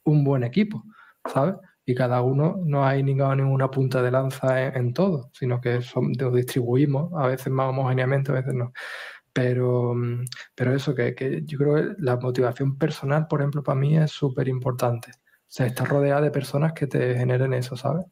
un 0.04 0.24
buen 0.24 0.44
equipo, 0.44 0.84
¿sabes? 1.34 1.56
Y 1.86 1.96
cada 1.96 2.22
uno 2.22 2.62
no 2.66 2.86
hay 2.86 3.04
ninguna 3.04 3.70
punta 3.70 4.02
de 4.02 4.12
lanza 4.12 4.68
en, 4.68 4.94
todo, 4.94 5.30
sino 5.34 5.60
que 5.60 5.82
son, 5.82 6.14
lo 6.18 6.32
distribuimos, 6.32 7.12
a 7.16 7.28
veces 7.28 7.52
más 7.52 7.70
homogéneamente, 7.70 8.32
a 8.32 8.36
veces 8.36 8.54
no. 8.54 8.72
Pero, 9.34 9.94
mm, 9.94 10.26
pero 10.56 10.74
eso, 10.74 10.96
que, 10.96 11.16
que 11.16 11.42
yo 11.44 11.58
creo 11.58 11.76
que 11.76 11.96
la 12.00 12.18
motivación 12.18 12.78
personal, 12.78 13.28
por 13.28 13.42
ejemplo, 13.42 13.64
para 13.64 13.80
mí 13.80 13.98
es 13.98 14.12
súper 14.12 14.48
importante. 14.48 15.12
O 15.12 15.56
sea, 15.56 15.66
estar 15.66 15.88
rodeada 15.88 16.22
de 16.22 16.32
personas 16.32 16.74
que 16.74 16.88
te 16.88 17.16
generen 17.16 17.54
eso, 17.54 17.76
¿sabes? 17.76 18.06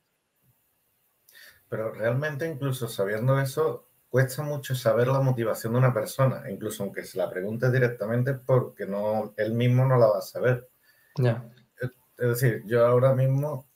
Pero 1.70 1.94
realmente, 1.94 2.48
incluso 2.48 2.88
sabiendo 2.90 3.40
eso, 3.40 3.88
cuesta 4.10 4.44
mucho 4.44 4.76
saber 4.76 5.08
la 5.08 5.22
motivación 5.22 5.72
de 5.74 5.80
una 5.80 5.94
persona, 5.94 6.44
incluso 6.52 6.84
aunque 6.84 7.06
se 7.06 7.18
la 7.18 7.30
pregunte 7.30 7.72
directamente, 7.72 8.34
porque 8.34 8.86
no, 8.86 9.34
él 9.38 9.54
mismo 9.54 9.86
no 9.86 9.98
la 9.98 10.08
va 10.08 10.18
a 10.18 10.22
saber. 10.22 10.70
Ya. 11.16 11.50
Es 12.22 12.28
decir, 12.28 12.62
yo 12.68 12.86
ahora 12.86 13.16
mismo, 13.16 13.68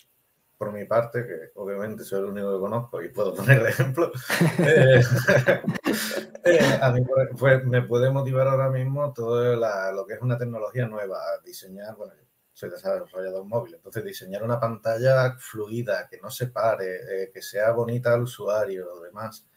por 0.55 0.71
mi 0.71 0.85
parte, 0.85 1.25
que 1.25 1.51
obviamente 1.55 2.03
soy 2.03 2.19
el 2.19 2.25
único 2.25 2.53
que 2.53 2.59
conozco 2.59 3.01
y 3.01 3.09
puedo 3.09 3.33
poner 3.33 3.61
el 3.61 3.65
ejemplo, 3.65 4.11
eh, 4.59 5.01
eh, 6.43 6.79
a 6.79 6.91
mí 6.91 7.01
pues, 7.39 7.65
me 7.65 7.81
puede 7.81 8.11
motivar 8.11 8.47
ahora 8.47 8.69
mismo 8.69 9.11
todo 9.13 9.55
lo 9.55 10.05
que 10.05 10.13
es 10.13 10.21
una 10.21 10.37
tecnología 10.37 10.87
nueva, 10.87 11.17
diseñar, 11.43 11.95
bueno, 11.95 12.13
soy 12.53 12.69
desarrollador 12.69 13.45
móvil, 13.45 13.73
entonces 13.73 14.03
diseñar 14.05 14.43
una 14.43 14.59
pantalla 14.59 15.35
fluida, 15.39 16.07
que 16.07 16.19
no 16.21 16.29
se 16.29 16.45
pare, 16.45 17.23
eh, 17.23 17.31
que 17.33 17.41
sea 17.41 17.71
bonita 17.71 18.13
al 18.13 18.21
usuario, 18.21 18.99
demás. 18.99 19.47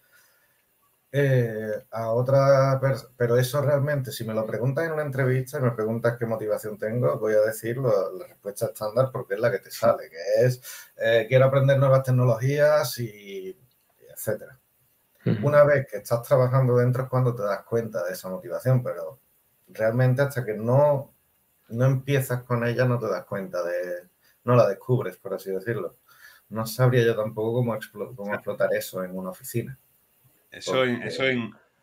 Eh, 1.10 1.86
a 1.90 2.10
otra 2.10 2.78
pero 3.16 3.38
eso 3.38 3.62
realmente, 3.62 4.12
si 4.12 4.24
me 4.24 4.34
lo 4.34 4.44
preguntas 4.44 4.84
en 4.84 4.92
una 4.92 5.02
entrevista 5.02 5.58
y 5.58 5.62
me 5.62 5.70
preguntas 5.70 6.18
qué 6.18 6.26
motivación 6.26 6.76
tengo, 6.76 7.18
voy 7.18 7.32
a 7.32 7.40
decir 7.40 7.78
la 7.78 8.26
respuesta 8.26 8.66
estándar 8.66 9.08
porque 9.10 9.34
es 9.34 9.40
la 9.40 9.50
que 9.50 9.58
te 9.58 9.70
sale, 9.70 10.10
que 10.10 10.44
es 10.44 10.60
eh, 10.96 11.24
quiero 11.26 11.46
aprender 11.46 11.78
nuevas 11.78 12.02
tecnologías 12.02 12.98
y, 12.98 13.58
etcétera. 14.10 14.58
Una 15.42 15.62
vez 15.64 15.86
que 15.90 15.98
estás 15.98 16.22
trabajando 16.22 16.76
dentro 16.76 17.04
es 17.04 17.08
cuando 17.10 17.34
te 17.34 17.42
das 17.42 17.62
cuenta 17.64 18.04
de 18.04 18.12
esa 18.12 18.30
motivación, 18.30 18.82
pero 18.82 19.20
realmente 19.68 20.22
hasta 20.22 20.44
que 20.44 20.54
no, 20.54 21.14
no 21.68 21.84
empiezas 21.86 22.42
con 22.44 22.66
ella 22.66 22.86
no 22.86 22.98
te 22.98 23.08
das 23.08 23.24
cuenta 23.24 23.62
de, 23.62 24.08
no 24.44 24.56
la 24.56 24.66
descubres, 24.68 25.16
por 25.18 25.34
así 25.34 25.50
decirlo. 25.50 25.96
No 26.48 26.66
sabría 26.66 27.04
yo 27.04 27.16
tampoco 27.16 27.52
cómo, 27.54 27.78
cómo 28.16 28.34
explotar 28.34 28.74
eso 28.74 29.04
en 29.04 29.16
una 29.16 29.30
oficina. 29.30 29.78
Eso, 30.50 30.84
eso 30.84 31.24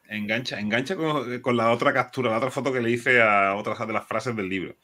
engancha, 0.08 0.60
engancha 0.60 0.96
con, 0.96 1.58
la 1.58 1.72
otra 1.72 1.94
captura, 1.94 2.32
la 2.32 2.38
otra 2.38 2.52
foto 2.52 2.74
que 2.74 2.82
le 2.82 2.92
hice 2.92 3.22
a 3.22 3.56
otras 3.56 3.80
de 3.86 3.94
las 3.94 4.08
frases 4.08 4.36
del 4.36 4.50
libro, 4.50 4.76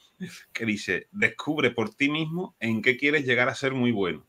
que 0.54 0.66
dice, 0.66 1.08
descubre 1.12 1.72
por 1.72 1.94
ti 1.94 2.10
mismo 2.10 2.56
en 2.60 2.82
qué 2.82 2.98
quieres 2.98 3.26
llegar 3.26 3.50
a 3.50 3.56
ser 3.56 3.74
muy 3.74 3.92
bueno. 3.92 4.26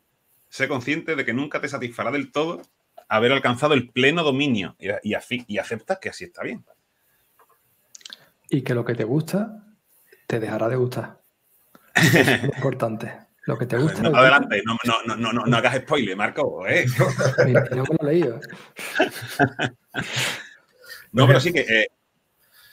Sé 0.48 0.68
consciente 0.68 1.16
de 1.16 1.24
que 1.24 1.32
nunca 1.32 1.60
te 1.60 1.68
satisfará 1.68 2.10
del 2.10 2.30
todo 2.30 2.62
haber 3.08 3.32
alcanzado 3.32 3.74
el 3.74 3.90
pleno 3.90 4.22
dominio 4.22 4.76
y, 4.78 4.90
y, 4.90 5.14
y 5.46 5.58
aceptas 5.58 5.98
que 5.98 6.08
así 6.08 6.24
está 6.24 6.42
bien. 6.42 6.64
Y 8.48 8.62
que 8.62 8.74
lo 8.74 8.84
que 8.84 8.94
te 8.94 9.04
gusta 9.04 9.66
te 10.26 10.40
dejará 10.40 10.68
de 10.68 10.76
gustar. 10.76 11.22
es 11.94 12.44
importante. 12.44 13.31
Lo 13.44 13.58
que 13.58 13.66
te 13.66 13.76
gusta. 13.76 14.02
No, 14.02 14.16
adelante, 14.16 14.62
no, 14.64 14.76
no, 14.84 15.16
no, 15.16 15.32
no, 15.32 15.44
no 15.44 15.56
hagas 15.56 15.76
spoiler, 15.78 16.16
Marco. 16.16 16.66
¿eh? 16.66 16.86
no 17.72 17.82
me 17.82 17.96
lo 18.00 18.08
he 18.08 18.12
leído. 18.12 18.40
no, 21.12 21.26
pero 21.26 21.40
sí 21.40 21.52
que 21.52 21.60
eh, 21.60 21.88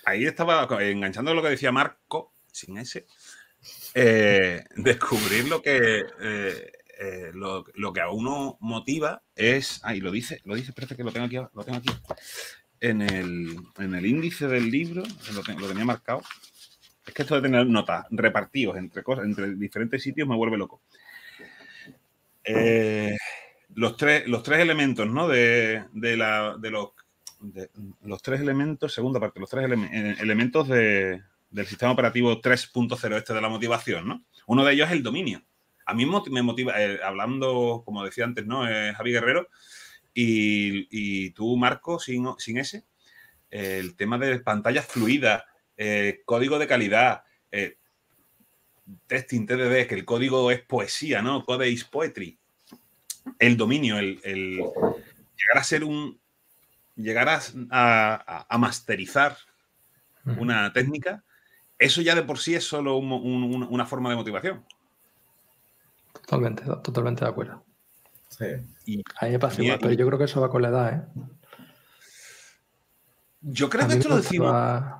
ahí 0.06 0.26
estaba 0.26 0.68
enganchando 0.82 1.34
lo 1.34 1.42
que 1.42 1.50
decía 1.50 1.72
Marco, 1.72 2.34
sin 2.52 2.78
ese, 2.78 3.08
eh, 3.96 4.64
descubrir 4.76 5.48
lo 5.48 5.62
que, 5.62 6.06
eh, 6.22 6.72
lo, 7.34 7.66
lo, 7.74 7.92
que 7.92 8.02
a 8.02 8.12
uno 8.12 8.58
motiva 8.60 9.24
es. 9.36 9.80
Ahí 9.84 10.02
lo 10.02 10.12
dice, 10.12 10.40
lo 10.46 10.54
dice, 10.54 10.70
espérate 10.70 10.96
que 10.96 11.04
lo 11.04 11.12
tengo 11.12 11.26
aquí, 11.26 11.38
lo 11.38 11.64
tengo 11.64 11.80
aquí. 11.80 11.90
En 12.80 13.02
el, 13.02 13.58
en 13.78 13.96
el 13.96 14.06
índice 14.06 14.48
del 14.48 14.70
libro, 14.70 15.02
lo, 15.34 15.60
lo 15.60 15.68
tenía 15.68 15.84
marcado. 15.84 16.22
Es 17.10 17.16
que 17.16 17.24
esto 17.24 17.34
de 17.34 17.42
tener 17.42 17.66
notas 17.66 18.06
repartidos 18.12 18.78
entre 18.78 19.02
cosas, 19.02 19.26
entre 19.26 19.56
diferentes 19.56 20.04
sitios 20.04 20.28
me 20.28 20.36
vuelve 20.36 20.58
loco. 20.58 20.84
Eh, 22.44 23.18
los, 23.74 23.98
tres, 23.98 24.28
los 24.28 24.44
tres 24.44 24.60
elementos, 24.60 25.08
¿no? 25.08 25.28
De, 25.28 25.88
la, 25.92 26.56
de 26.60 26.70
los, 26.70 26.90
los 28.04 28.22
tres 28.22 28.42
elementos, 28.42 28.94
segunda 28.94 29.20
parte, 29.20 29.40
los 29.40 29.50
tres 29.50 29.72
eh, 29.72 30.18
elementos 30.20 30.68
del 30.68 31.66
sistema 31.66 31.94
operativo 31.94 32.40
3.0 32.40 33.18
este 33.18 33.34
de 33.34 33.42
la 33.42 33.50
motivación, 33.50 34.08
¿no? 34.08 34.24
Uno 34.46 34.64
de 34.64 34.74
ellos 34.74 34.90
es 34.90 34.94
el 34.94 35.02
dominio. 35.02 35.42
A 35.88 35.96
mí 35.96 36.06
me 36.06 36.44
motiva, 36.44 36.80
eh, 36.80 37.00
hablando, 37.04 37.82
como 37.84 38.06
decía 38.06 38.26
antes, 38.26 38.46
¿no? 38.46 38.66
Javi 38.96 39.14
Guerrero, 39.14 39.48
y, 40.14 41.32
tú, 41.32 41.58
Marco, 41.58 41.98
sin, 41.98 42.28
sin 42.38 42.60
ese, 42.60 42.84
el 43.50 43.96
tema 43.96 44.20
de 44.20 44.40
pantallas 44.42 44.86
fluidas, 44.86 45.44
eh, 45.82 46.24
código 46.26 46.60
de 46.60 46.68
calidad, 46.68 47.24
eh, 47.54 47.78
testing 49.08 49.46
TDD, 49.46 49.88
que 49.88 49.96
el 49.96 50.04
código 50.04 50.52
es 50.52 50.62
poesía, 50.62 51.22
¿no? 51.22 51.46
Code 51.46 51.70
is 51.70 51.86
poetry. 51.86 52.38
El 53.40 53.56
dominio, 53.56 53.98
el, 53.98 54.20
llegar 54.22 55.56
a 55.56 55.64
ser 55.64 55.86
un. 55.86 56.20
llegar 56.98 57.30
a, 57.30 58.58
masterizar 58.60 59.38
una 60.26 60.74
técnica, 60.74 61.24
eso 61.78 62.02
ya 62.02 62.14
de 62.14 62.24
por 62.24 62.40
sí 62.40 62.56
es 62.56 62.66
solo 62.66 62.98
una 62.98 63.86
forma 63.86 64.10
de 64.10 64.18
motivación. 64.18 64.66
Totalmente, 66.12 66.64
totalmente 66.84 67.24
de 67.24 67.32
acuerdo. 67.32 67.64
Sí. 68.28 68.46
Y, 68.86 69.04
Ahí 69.22 69.32
me 69.32 69.40
pasa 69.40 69.64
igual, 69.64 69.80
pero 69.82 69.94
yo 69.94 70.06
creo 70.08 70.20
que 70.20 70.26
eso 70.26 70.42
va 70.42 70.50
con 70.50 70.62
la 70.62 70.70
edad, 70.70 70.94
¿eh? 70.94 71.22
Yo 73.42 73.70
creo 73.70 73.88
que 73.88 73.94
esto 73.94 74.10
lo 74.10 74.18
decimos. 74.18 74.52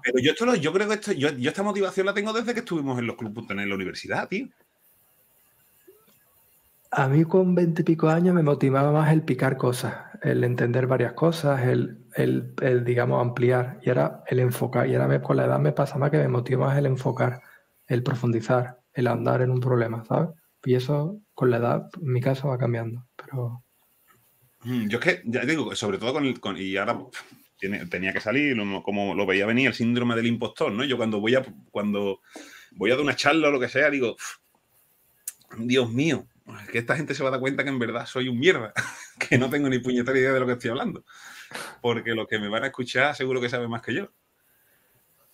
Pero 0.04 0.20
yo, 0.20 0.32
esto 0.32 0.46
lo, 0.46 0.56
yo 0.56 0.72
creo 0.72 0.88
que 0.88 0.94
esto, 0.94 1.12
yo, 1.12 1.30
esta 1.30 1.64
motivación 1.64 2.06
la 2.06 2.14
tengo 2.14 2.32
desde 2.32 2.54
que 2.54 2.62
estuvimos 2.62 2.98
en 2.98 3.08
los 3.08 3.18
clubes 3.18 3.46
en 3.50 3.70
la 3.70 3.76
universidad, 3.76 4.28
tío. 4.28 4.48
A 6.92 7.08
mí 7.08 7.24
con 7.26 7.54
veinte 7.54 7.82
y 7.82 7.86
pico 7.86 8.10
años 8.10 8.34
me 8.34 8.42
motivaba 8.42 8.92
más 8.92 9.12
el 9.12 9.24
picar 9.24 9.58
cosas, 9.58 9.94
el 10.24 10.44
entender 10.44 10.88
varias 10.88 11.14
cosas, 11.14 11.62
el, 11.64 12.00
el, 12.16 12.54
el, 12.62 12.84
digamos, 12.84 13.22
ampliar. 13.22 13.80
Y 13.84 13.90
ahora 13.90 14.24
el 14.28 14.40
enfocar. 14.40 14.88
Y 14.88 14.96
ahora 14.96 15.22
con 15.22 15.38
la 15.38 15.46
edad 15.46 15.60
me 15.60 15.74
pasa 15.74 15.98
más 15.98 16.10
que 16.10 16.18
me 16.18 16.28
motiva 16.30 16.68
más 16.68 16.78
el 16.78 16.86
enfocar, 16.86 17.42
el 17.88 18.04
profundizar, 18.04 18.80
el 18.94 19.08
andar 19.08 19.42
en 19.42 19.52
un 19.52 19.60
problema, 19.60 20.04
¿sabes? 20.06 20.30
Y 20.64 20.76
eso 20.76 21.20
con 21.34 21.52
la 21.52 21.58
edad, 21.58 21.90
en 22.02 22.12
mi 22.12 22.22
caso, 22.22 22.48
va 22.48 22.58
cambiando. 22.58 23.06
Pero. 23.16 23.64
Mm, 24.64 24.88
yo 24.88 25.00
es 25.00 25.04
que, 25.04 25.22
ya 25.26 25.42
digo, 25.42 25.76
sobre 25.76 25.98
todo 25.98 26.14
con 26.14 26.26
el. 26.26 26.40
Con, 26.40 26.58
y 26.58 26.76
ahora 26.78 26.98
tenía 27.90 28.14
que 28.14 28.20
salir, 28.22 28.58
como 28.84 29.14
lo 29.14 29.26
veía 29.26 29.46
venir, 29.46 29.68
el 29.68 29.74
síndrome 29.74 30.16
del 30.16 30.28
impostor, 30.28 30.72
¿no? 30.72 30.84
Yo 30.84 30.98
cuando 30.98 31.20
voy 31.20 31.36
a, 31.36 31.46
cuando 31.72 32.22
voy 32.72 32.92
a 32.92 32.96
dar 32.96 33.04
una 33.04 33.16
charla 33.16 33.50
o 33.50 33.52
lo 33.52 33.60
que 33.60 33.70
sea, 33.70 33.90
digo, 33.90 34.16
Dios 35.58 35.92
mío, 35.92 36.26
que 36.72 36.80
esta 36.80 36.96
gente 36.96 37.14
se 37.14 37.24
va 37.24 37.30
a 37.30 37.32
dar 37.34 37.40
cuenta 37.40 37.64
que 37.64 37.70
en 37.70 37.80
verdad 37.80 38.06
soy 38.06 38.30
un 38.30 38.40
mierda, 38.40 38.74
que 39.30 39.38
no 39.38 39.50
tengo 39.50 39.70
ni 39.70 39.80
puñetera 39.80 40.18
idea 40.18 40.34
de 40.34 40.40
lo 40.40 40.46
que 40.46 40.54
estoy 40.54 40.72
hablando. 40.72 41.04
Porque 41.82 42.14
los 42.14 42.28
que 42.28 42.40
me 42.40 42.48
van 42.48 42.64
a 42.64 42.68
escuchar 42.68 43.16
seguro 43.16 43.42
que 43.42 43.50
saben 43.50 43.70
más 43.70 43.82
que 43.82 43.94
yo. 43.94 44.10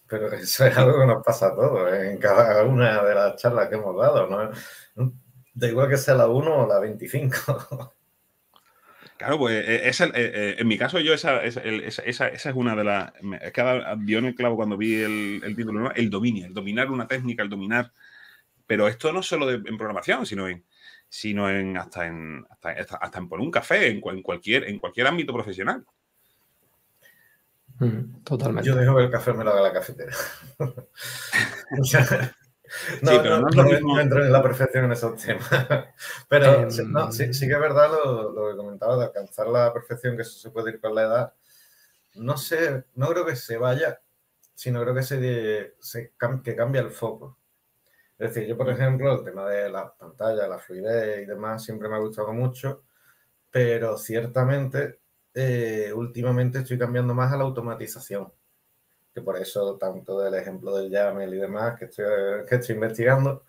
Pero 0.08 0.32
eso 0.34 0.66
es 0.66 0.78
algo 0.78 1.00
que 1.00 1.08
nos 1.08 1.24
pasa 1.24 1.48
a 1.48 1.56
todos, 1.56 1.92
¿eh? 1.92 2.12
en 2.12 2.18
cada 2.20 2.64
una 2.64 3.04
de 3.04 3.16
las 3.16 3.42
charlas 3.42 3.70
que 3.70 3.76
hemos 3.76 3.98
dado, 3.98 4.28
¿no? 4.28 4.52
Da 5.54 5.68
igual 5.68 5.90
que 5.90 5.98
sea 5.98 6.16
la 6.16 6.28
1 6.28 6.64
o 6.64 6.68
la 6.68 6.80
25. 6.80 7.94
Claro, 9.18 9.38
pues 9.38 9.66
eh, 9.66 9.88
es 9.88 10.02
eh, 10.02 10.12
eh, 10.14 10.56
en 10.58 10.68
mi 10.68 10.78
caso 10.78 11.00
yo 11.00 11.14
esa, 11.14 11.42
esa, 11.44 11.62
esa, 11.62 12.28
es 12.28 12.46
una 12.54 12.76
de 12.76 12.84
las... 12.84 13.14
Es 13.42 13.54
que 13.54 13.84
dio 14.00 14.20
en 14.20 14.26
el 14.26 14.36
clavo 14.36 14.58
cuando 14.58 14.76
vi 14.76 14.96
el, 14.96 15.42
el 15.44 15.56
título, 15.56 15.80
¿no? 15.80 15.92
el 15.92 16.10
dominio, 16.10 16.46
el 16.46 16.54
dominar 16.54 16.92
una 16.92 17.08
técnica, 17.08 17.42
el 17.42 17.50
dominar 17.50 17.94
Pero 18.68 18.90
esto 18.90 19.14
no 19.14 19.24
solo 19.24 19.50
en 19.50 19.78
programación, 19.78 20.26
sino 20.26 20.50
en, 20.50 20.66
sino 21.08 21.50
en 21.50 21.78
hasta 21.78 22.08
en 22.08 22.46
hasta, 22.50 23.18
en 23.18 23.30
poner 23.30 23.46
un 23.46 23.52
café, 23.52 23.88
en, 23.88 24.02
cualquier, 24.02 24.66
en 24.66 24.80
cualquier 24.80 25.08
ámbito 25.08 25.34
profesional. 25.34 25.86
totalmente. 28.26 28.68
Yo 28.68 28.76
dejo 28.76 28.98
que 28.98 29.04
el 29.04 29.12
café 29.12 29.34
me 29.34 29.46
lo 29.46 29.52
haga 29.52 29.62
la 29.62 29.74
cafetera. 29.74 30.14
No, 33.02 33.12
pero 33.22 33.40
no, 33.40 34.00
entro 34.00 34.26
en 34.26 34.32
la 34.32 34.42
perfección 34.42 34.86
en 34.86 34.92
esos 34.92 35.22
temas. 35.22 35.50
Pero 36.30 36.62
em, 36.64 36.72
sí, 37.12 37.34
sí, 37.34 37.48
que 37.48 37.54
es 37.54 37.60
verdad 37.60 37.90
lo, 37.90 38.32
lo, 38.32 38.50
que 38.50 38.58
comentaba 38.58 38.98
de 38.98 39.06
alcanzar 39.06 39.48
la 39.48 39.72
perfección, 39.74 40.16
que 40.16 40.24
eso 40.24 40.40
se 40.40 40.52
puede 40.52 40.72
ir 40.72 40.82
con 40.82 40.96
la 40.96 41.04
edad. 41.04 41.34
No 42.16 42.38
sé, 42.38 42.86
no 42.96 43.08
creo 43.10 43.26
que 43.26 43.36
se 43.36 43.58
vaya, 43.58 44.00
sino 44.54 44.82
creo 44.82 44.96
que 44.96 45.04
se, 45.04 45.76
se 45.80 46.14
que 46.44 46.56
cambia 46.56 46.82
el 46.82 46.92
foco. 46.92 47.38
Es 48.18 48.34
decir, 48.34 48.48
yo, 48.48 48.58
por 48.58 48.70
ejemplo, 48.70 49.14
el 49.14 49.26
tema 49.26 49.48
de 49.50 49.70
las 49.70 49.92
pantallas, 49.92 50.48
la 50.48 50.58
fluidez 50.58 51.24
y 51.24 51.26
demás 51.26 51.64
siempre 51.64 51.90
me 51.90 51.96
ha 51.96 52.00
gustado 52.00 52.32
mucho, 52.32 52.84
pero 53.52 53.98
ciertamente 53.98 55.00
eh, 55.34 55.92
últimamente 55.94 56.60
estoy 56.60 56.78
cambiando 56.78 57.14
más 57.14 57.34
a 57.34 57.38
la 57.38 57.44
automatización 57.44 58.32
que 59.16 59.22
por 59.22 59.38
eso 59.38 59.78
tanto 59.78 60.20
del 60.20 60.34
ejemplo 60.34 60.76
del 60.76 60.92
YAML 60.92 61.34
y 61.34 61.38
demás 61.38 61.80
que 61.80 61.86
estoy, 61.86 62.06
que 62.50 62.56
estoy 62.56 62.76
investigando, 62.76 63.46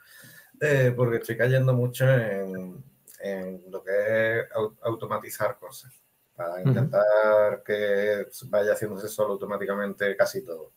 eh, 0.60 0.94
porque 0.96 1.16
estoy 1.16 1.36
cayendo 1.36 1.74
mucho 1.74 2.08
en, 2.08 2.84
en, 3.18 3.64
lo 3.68 3.82
que 3.82 4.38
es 4.38 4.46
automatizar 4.82 5.58
cosas, 5.58 5.92
para 6.36 6.62
intentar 6.62 7.64
que 7.64 8.28
vaya 8.44 8.74
haciéndose 8.74 9.08
solo 9.08 9.32
automáticamente 9.32 10.16
casi 10.16 10.44
todo. 10.44 10.70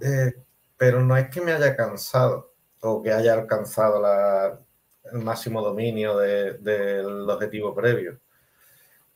Eh, 0.00 0.32
pero 0.76 1.00
no 1.00 1.16
es 1.16 1.28
que 1.28 1.40
me 1.40 1.50
haya 1.50 1.74
cansado 1.74 2.54
o 2.80 3.02
que 3.02 3.10
haya 3.10 3.34
alcanzado 3.34 4.00
la, 4.00 4.60
el 5.12 5.18
máximo 5.18 5.60
dominio 5.60 6.18
de, 6.18 6.52
del 6.58 7.28
objetivo 7.28 7.74
previo. 7.74 8.20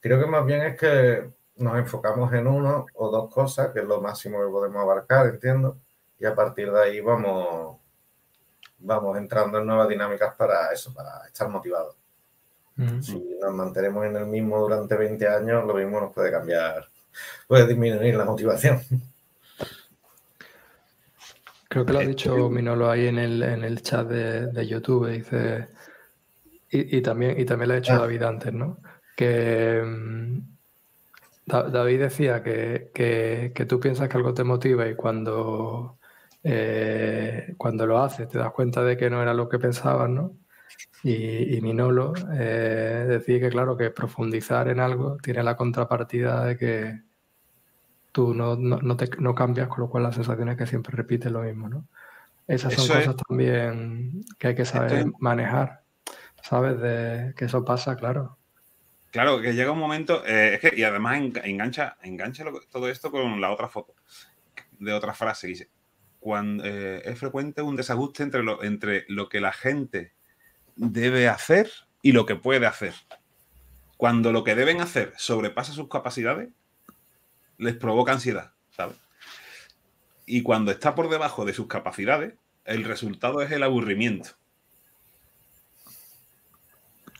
Creo 0.00 0.18
que 0.18 0.26
más 0.26 0.44
bien 0.44 0.62
es 0.62 0.76
que 0.76 1.30
nos 1.62 1.78
enfocamos 1.78 2.32
en 2.32 2.46
uno 2.46 2.86
o 2.94 3.10
dos 3.10 3.32
cosas, 3.32 3.70
que 3.72 3.80
es 3.80 3.86
lo 3.86 4.00
máximo 4.00 4.38
que 4.38 4.50
podemos 4.50 4.82
abarcar, 4.82 5.26
entiendo, 5.26 5.78
y 6.18 6.26
a 6.26 6.34
partir 6.34 6.70
de 6.70 6.80
ahí 6.80 7.00
vamos, 7.00 7.78
vamos 8.78 9.16
entrando 9.16 9.58
en 9.58 9.66
nuevas 9.66 9.88
dinámicas 9.88 10.34
para 10.34 10.72
eso, 10.72 10.92
para 10.92 11.26
estar 11.26 11.48
motivados. 11.48 11.96
Si 13.00 13.22
nos 13.40 13.54
mantenemos 13.54 14.06
en 14.06 14.16
el 14.16 14.26
mismo 14.26 14.58
durante 14.58 14.96
20 14.96 15.28
años, 15.28 15.64
lo 15.66 15.74
mismo 15.74 16.00
nos 16.00 16.12
puede 16.12 16.30
cambiar, 16.30 16.88
puede 17.46 17.66
disminuir 17.66 18.16
la 18.16 18.24
motivación. 18.24 18.80
Creo 21.68 21.86
que 21.86 21.92
lo 21.92 21.98
ha 22.00 22.02
dicho 22.02 22.50
Minolo 22.50 22.90
ahí 22.90 23.06
en 23.06 23.18
el, 23.18 23.42
en 23.42 23.62
el 23.62 23.82
chat 23.82 24.06
de, 24.08 24.66
YouTube, 24.66 25.08
dice, 25.08 25.68
y, 26.70 27.00
también, 27.02 27.38
y 27.38 27.44
también 27.44 27.68
lo 27.68 27.74
ha 27.74 27.80
dicho 27.80 27.92
ah. 27.92 27.98
David 27.98 28.22
antes, 28.22 28.52
¿no? 28.52 28.78
Que, 29.16 29.82
mm, 29.84 30.51
David 31.44 32.00
decía 32.00 32.42
que, 32.42 33.52
tú 33.68 33.80
piensas 33.80 34.08
que 34.08 34.16
algo 34.16 34.34
te 34.34 34.44
motiva 34.44 34.86
y 34.88 34.94
cuando, 34.94 35.98
eh, 36.44 37.54
cuando 37.56 37.86
lo 37.86 37.98
haces 37.98 38.28
te 38.28 38.38
das 38.38 38.52
cuenta 38.52 38.82
de 38.82 38.96
que 38.96 39.10
no 39.10 39.20
era 39.20 39.34
lo 39.34 39.48
que 39.48 39.58
pensabas, 39.58 40.08
¿no? 40.08 40.36
Y, 41.02 41.56
y 41.56 41.60
Minolo 41.60 42.14
eh, 42.32 43.06
decía 43.08 43.40
que, 43.40 43.50
claro, 43.50 43.76
que 43.76 43.90
profundizar 43.90 44.68
en 44.68 44.78
algo 44.78 45.16
tiene 45.16 45.42
la 45.42 45.56
contrapartida 45.56 46.44
de 46.44 46.56
que 46.56 47.02
tú 48.12 48.34
no, 48.34 48.56
no, 48.56 49.34
cambias, 49.34 49.68
con 49.68 49.80
lo 49.80 49.90
cual 49.90 50.04
la 50.04 50.12
sensación 50.12 50.50
es 50.50 50.56
que 50.56 50.66
siempre 50.66 50.94
repites 50.94 51.32
lo 51.32 51.40
mismo, 51.40 51.68
¿no? 51.68 51.86
Esas 52.46 52.74
son 52.74 52.86
cosas 52.86 53.16
también 53.16 54.24
que 54.38 54.48
hay 54.48 54.54
que 54.54 54.64
saber 54.64 55.06
manejar, 55.18 55.82
¿sabes? 56.42 56.78
De 56.80 57.34
que 57.36 57.46
eso 57.46 57.64
pasa, 57.64 57.96
claro. 57.96 58.36
Claro, 59.12 59.42
que 59.42 59.52
llega 59.52 59.70
un 59.70 59.78
momento, 59.78 60.24
eh, 60.26 60.54
es 60.54 60.60
que, 60.60 60.74
y 60.74 60.84
además 60.84 61.20
engancha, 61.44 61.98
engancha 62.02 62.46
todo 62.70 62.88
esto 62.88 63.10
con 63.10 63.42
la 63.42 63.52
otra 63.52 63.68
foto, 63.68 63.94
de 64.78 64.94
otra 64.94 65.12
frase, 65.12 65.48
dice, 65.48 65.68
cuando, 66.18 66.64
eh, 66.64 67.02
es 67.04 67.18
frecuente 67.18 67.60
un 67.60 67.76
desajuste 67.76 68.22
entre 68.22 68.42
lo, 68.42 68.62
entre 68.62 69.04
lo 69.08 69.28
que 69.28 69.42
la 69.42 69.52
gente 69.52 70.14
debe 70.76 71.28
hacer 71.28 71.70
y 72.00 72.12
lo 72.12 72.24
que 72.24 72.36
puede 72.36 72.64
hacer. 72.64 72.94
Cuando 73.98 74.32
lo 74.32 74.44
que 74.44 74.54
deben 74.54 74.80
hacer 74.80 75.12
sobrepasa 75.18 75.74
sus 75.74 75.90
capacidades, 75.90 76.48
les 77.58 77.76
provoca 77.76 78.12
ansiedad, 78.12 78.54
¿sabes? 78.70 78.96
Y 80.24 80.42
cuando 80.42 80.70
está 80.70 80.94
por 80.94 81.10
debajo 81.10 81.44
de 81.44 81.52
sus 81.52 81.66
capacidades, 81.66 82.32
el 82.64 82.84
resultado 82.84 83.42
es 83.42 83.52
el 83.52 83.62
aburrimiento. 83.62 84.30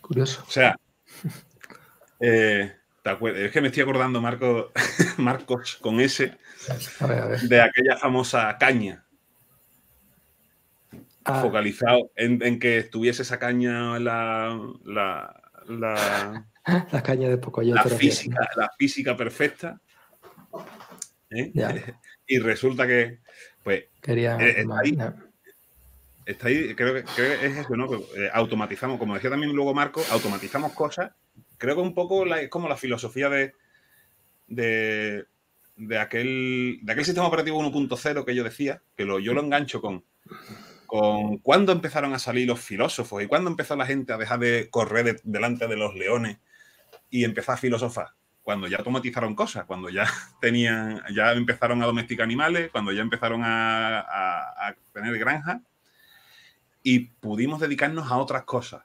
Curioso. 0.01 0.43
O 0.49 0.51
sea, 0.51 0.79
eh, 2.23 2.73
es 3.05 3.51
que 3.51 3.61
me 3.61 3.69
estoy 3.69 3.83
acordando, 3.83 4.21
Marco, 4.21 4.71
Marcos, 5.19 5.77
con 5.81 6.01
ese, 6.01 6.39
de 7.49 7.61
aquella 7.61 7.97
famosa 7.97 8.57
caña. 8.59 9.05
Ah. 11.25 11.41
Focalizado 11.41 12.11
en, 12.17 12.59
que 12.59 12.79
estuviese 12.79 13.23
esa 13.23 13.39
caña 13.39 13.99
la. 13.99 14.57
la, 14.85 15.43
la 15.69 17.03
caña 17.05 17.29
de 17.29 17.39
poco 17.39 17.63
la 17.63 17.83
física, 17.85 18.49
la 18.57 18.71
física 18.79 19.17
perfecta. 19.17 19.81
¿eh? 21.31 21.53
y 22.27 22.39
resulta 22.39 22.87
que. 22.87 23.21
Pues. 23.65 23.85
Quería. 24.01 24.37
Eh, 24.41 24.65
está, 26.25 26.47
ahí, 26.47 26.75
creo 26.77 26.95
que, 26.95 27.47
es 27.47 27.57
eso, 27.57 27.77
¿no? 27.77 27.89
automatizamos, 28.33 28.99
como 28.99 29.15
decía 29.15 29.31
también 29.31 29.53
luego 29.53 29.75
Marco, 29.75 30.03
automatizamos 30.11 30.73
cosas 30.73 31.11
creo 31.63 31.77
que 31.77 31.83
un 31.83 31.95
poco 31.95 32.27
es 32.35 32.49
como 32.49 32.69
la 32.69 32.77
filosofía 32.77 33.29
de, 33.29 33.55
de, 34.49 35.99
aquel, 36.01 36.81
de 36.83 36.93
aquel 36.93 37.05
sistema 37.05 37.29
operativo 37.29 37.63
1.0 37.63 38.25
que 38.25 38.35
yo 38.35 38.43
decía, 38.43 38.83
que 38.97 39.07
yo 39.07 39.33
lo 39.33 39.41
engancho 39.41 39.81
con, 39.81 40.05
con 40.87 41.39
cuándo 41.39 41.71
empezaron 41.71 42.15
a 42.15 42.19
salir 42.19 42.49
los 42.49 42.59
filósofos 42.59 43.23
y 43.23 43.29
cuándo 43.29 43.49
empezó 43.49 43.77
la 43.77 43.87
gente 43.87 44.13
a 44.13 44.17
dejar 44.17 44.41
de 44.41 44.71
correr 44.71 45.21
delante 45.23 45.69
de 45.69 45.77
los 45.77 45.95
leones 45.95 46.39
y 47.11 47.23
empezar 47.23 47.55
a 47.55 47.59
filosofar. 47.59 48.09
Cuando 48.43 48.67
ya 48.67 48.79
automatizaron 48.79 49.37
cosas, 49.37 49.65
cuando 49.65 49.89
ya 49.89 50.09
tenían, 50.41 51.01
ya 51.15 51.31
empezaron 51.31 51.81
a 51.81 51.87
domesticar 51.87 52.25
animales, 52.25 52.73
cuando 52.73 52.91
ya 52.91 53.03
empezaron 53.03 53.43
a, 53.45 54.01
a 54.01 54.75
tener 54.93 55.17
granjas 55.17 55.61
y 56.83 56.99
pudimos 56.99 57.61
dedicarnos 57.61 58.11
a 58.11 58.17
otras 58.17 58.43
cosas 58.43 58.83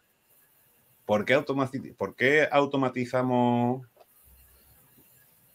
¿Por 1.08 1.24
qué, 1.24 2.50
automatizamos 2.52 3.88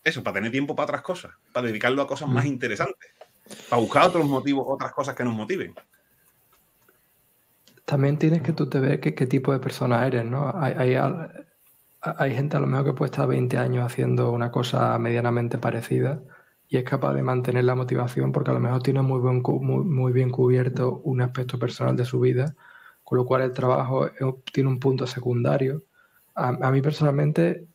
eso? 0.03 0.23
Para 0.23 0.35
tener 0.35 0.51
tiempo 0.51 0.75
para 0.75 0.85
otras 0.85 1.03
cosas, 1.03 1.33
para 1.53 1.67
dedicarlo 1.67 2.01
a 2.01 2.07
cosas 2.07 2.31
más 2.31 2.47
interesantes, 2.47 3.11
para 3.69 3.83
buscar 3.83 4.07
otros 4.09 4.25
motivos, 4.25 4.65
otras 4.67 4.93
cosas 4.93 5.15
que 5.15 5.25
nos 5.25 5.35
motiven. 5.35 5.75
También 7.85 8.17
tienes 8.17 8.41
que 8.41 8.55
tú 8.55 8.67
te 8.67 8.81
ver 8.81 8.99
qué, 9.01 9.27
tipo 9.27 9.53
de 9.53 9.59
persona 9.59 10.07
eres, 10.07 10.25
¿no? 10.25 10.51
Hay, 10.57 10.97
hay, 12.01 12.35
gente 12.35 12.57
a 12.57 12.61
lo 12.61 12.67
mejor 12.67 12.87
que 12.87 12.93
puede 12.95 13.11
estar 13.11 13.29
20 13.29 13.59
años 13.59 13.85
haciendo 13.85 14.33
una 14.33 14.51
cosa 14.51 14.99
medianamente 14.99 15.59
parecida 15.59 16.23
y 16.67 16.79
es 16.79 16.85
capaz 16.85 17.13
de 17.13 17.23
mantener 17.23 17.65
la 17.65 17.75
motivación 17.75 18.33
porque 18.33 18.53
a 18.53 18.55
lo 18.55 18.61
mejor 18.61 18.83
tiene 18.83 19.03
muy, 19.03 19.21
buen, 19.21 19.43
muy 19.43 20.13
bien 20.13 20.31
cubierto 20.31 21.03
un 21.05 21.21
aspecto 21.21 21.59
personal 21.59 21.95
de 21.95 22.07
su 22.07 22.21
vida 22.21 22.55
con 23.13 23.19
lo 23.19 23.27
cual 23.27 23.43
el 23.43 23.53
trabajo 23.53 24.09
tiene 24.55 24.71
un 24.71 24.81
punto 24.81 25.07
secundario. 25.07 25.85
A, 26.35 26.71
mí 26.71 26.81
personalmente, 26.81 27.67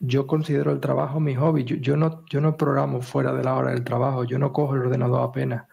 yo 0.00 0.26
considero 0.26 0.72
el 0.72 0.80
trabajo 0.80 1.20
mi 1.20 1.34
hobby. 1.34 1.64
Yo, 1.64 1.98
no, 1.98 2.24
yo 2.30 2.40
no 2.40 2.56
programo 2.56 3.02
fuera 3.02 3.34
de 3.34 3.44
la 3.44 3.56
hora 3.56 3.72
del 3.72 3.84
trabajo, 3.84 4.24
yo 4.24 4.38
no 4.38 4.54
cojo 4.54 4.74
el 4.74 4.80
ordenador 4.80 5.20
apenas. 5.20 5.66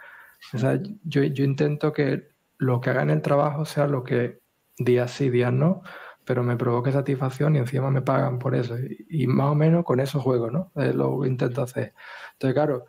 O 0.54 0.58
sea, 0.58 0.78
yo, 1.06 1.24
intento 1.24 1.94
que 1.94 2.32
lo 2.58 2.82
que 2.82 2.90
haga 2.90 3.04
en 3.04 3.12
el 3.12 3.22
trabajo 3.22 3.64
sea 3.64 3.88
lo 3.88 4.04
que 4.04 4.42
días 4.78 5.12
sí, 5.12 5.30
días 5.30 5.54
no, 5.54 5.84
pero 6.26 6.44
me 6.44 6.58
provoque 6.58 6.92
satisfacción 6.92 7.56
y 7.56 7.60
encima 7.60 7.90
me 7.92 8.02
pagan 8.02 8.40
por 8.40 8.56
eso. 8.56 8.76
Y, 9.10 9.26
más 9.26 9.52
o 9.52 9.56
menos 9.56 9.86
con 9.86 10.02
eso 10.02 10.20
juego, 10.20 10.52
¿no? 10.52 10.74
Es 10.76 10.94
lo 10.96 11.22
que 11.22 11.30
intento 11.30 11.62
hacer. 11.62 11.94
Entonces, 12.34 12.56
claro, 12.56 12.86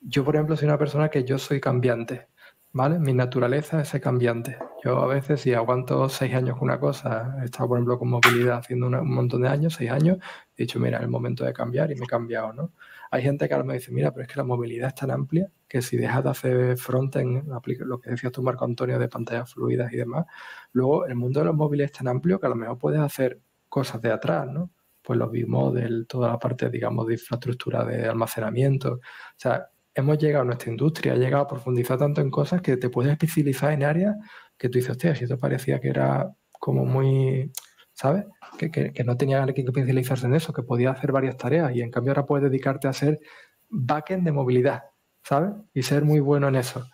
yo 0.00 0.24
por 0.24 0.34
ejemplo 0.34 0.56
soy 0.56 0.66
una 0.66 0.78
persona 0.78 1.10
que 1.10 1.22
yo 1.22 1.38
soy 1.38 1.60
cambiante. 1.60 2.26
¿Vale? 2.72 2.98
Mi 2.98 3.12
naturaleza 3.12 3.82
es 3.82 3.90
cambiante. 4.00 4.58
Yo 4.84 4.98
a 4.98 5.06
veces, 5.06 5.40
si 5.42 5.52
aguanto 5.54 6.08
seis 6.08 6.34
años 6.34 6.58
con 6.58 6.68
una 6.68 6.80
cosa, 6.80 7.36
he 7.42 7.44
estado, 7.44 7.68
por 7.68 7.78
ejemplo, 7.78 7.98
con 7.98 8.08
movilidad 8.08 8.58
haciendo 8.58 8.86
un 8.86 9.14
montón 9.14 9.42
de 9.42 9.48
años, 9.48 9.74
seis 9.74 9.90
años, 9.90 10.18
he 10.56 10.62
dicho, 10.62 10.80
mira, 10.80 10.98
es 10.98 11.04
el 11.04 11.10
momento 11.10 11.44
de 11.44 11.52
cambiar 11.52 11.90
y 11.92 11.94
me 11.96 12.04
he 12.04 12.08
cambiado, 12.08 12.52
¿no? 12.52 12.72
Hay 13.10 13.22
gente 13.22 13.46
que 13.46 13.54
ahora 13.54 13.64
me 13.64 13.74
dice, 13.74 13.92
mira, 13.92 14.10
pero 14.10 14.22
es 14.22 14.28
que 14.28 14.36
la 14.38 14.44
movilidad 14.44 14.88
es 14.88 14.94
tan 14.94 15.10
amplia 15.10 15.50
que 15.68 15.82
si 15.82 15.96
dejas 15.98 16.24
de 16.24 16.30
hacer 16.30 16.76
frontend, 16.78 17.46
lo 17.46 18.00
que 18.00 18.10
decías 18.10 18.32
tú, 18.32 18.42
Marco 18.42 18.64
Antonio, 18.64 18.98
de 18.98 19.08
pantallas 19.08 19.52
fluidas 19.52 19.92
y 19.92 19.96
demás, 19.96 20.26
luego 20.72 21.06
el 21.06 21.14
mundo 21.14 21.40
de 21.40 21.46
los 21.46 21.54
móviles 21.54 21.86
es 21.86 21.92
tan 21.92 22.08
amplio 22.08 22.40
que 22.40 22.46
a 22.46 22.48
lo 22.48 22.56
mejor 22.56 22.78
puedes 22.78 23.00
hacer 23.00 23.40
cosas 23.68 24.00
de 24.00 24.10
atrás, 24.12 24.48
¿no? 24.50 24.70
Pues 25.02 25.18
los 25.18 25.30
B-Model, 25.30 26.06
toda 26.06 26.28
la 26.28 26.38
parte, 26.38 26.70
digamos, 26.70 27.06
de 27.06 27.14
infraestructura 27.14 27.84
de 27.84 28.08
almacenamiento. 28.08 28.94
O 28.94 29.00
sea, 29.36 29.68
hemos 29.94 30.18
llegado, 30.18 30.44
nuestra 30.44 30.70
industria 30.70 31.12
ha 31.12 31.16
llegado 31.16 31.44
a 31.44 31.48
profundizar 31.48 31.98
tanto 31.98 32.20
en 32.20 32.30
cosas 32.30 32.62
que 32.62 32.76
te 32.76 32.88
puedes 32.88 33.12
especializar 33.12 33.72
en 33.72 33.84
áreas 33.84 34.16
que 34.56 34.68
tú 34.68 34.78
dices, 34.78 34.92
hostia, 34.92 35.14
si 35.14 35.24
esto 35.24 35.38
parecía 35.38 35.80
que 35.80 35.88
era 35.88 36.32
como 36.52 36.84
muy, 36.84 37.50
¿sabes? 37.92 38.24
Que, 38.58 38.70
que, 38.70 39.04
no 39.04 39.16
tenía 39.16 39.44
que 39.46 39.62
especializarse 39.62 40.26
en 40.26 40.34
eso, 40.34 40.52
que 40.52 40.62
podía 40.62 40.90
hacer 40.90 41.12
varias 41.12 41.36
tareas 41.36 41.74
y 41.74 41.82
en 41.82 41.90
cambio 41.90 42.12
ahora 42.12 42.26
puedes 42.26 42.50
dedicarte 42.50 42.88
a 42.88 42.92
ser 42.92 43.20
backend 43.68 44.24
de 44.24 44.32
movilidad, 44.32 44.84
¿sabes? 45.22 45.52
Y 45.74 45.82
ser 45.82 46.04
muy 46.04 46.20
bueno 46.20 46.48
en 46.48 46.56
eso. 46.56 46.86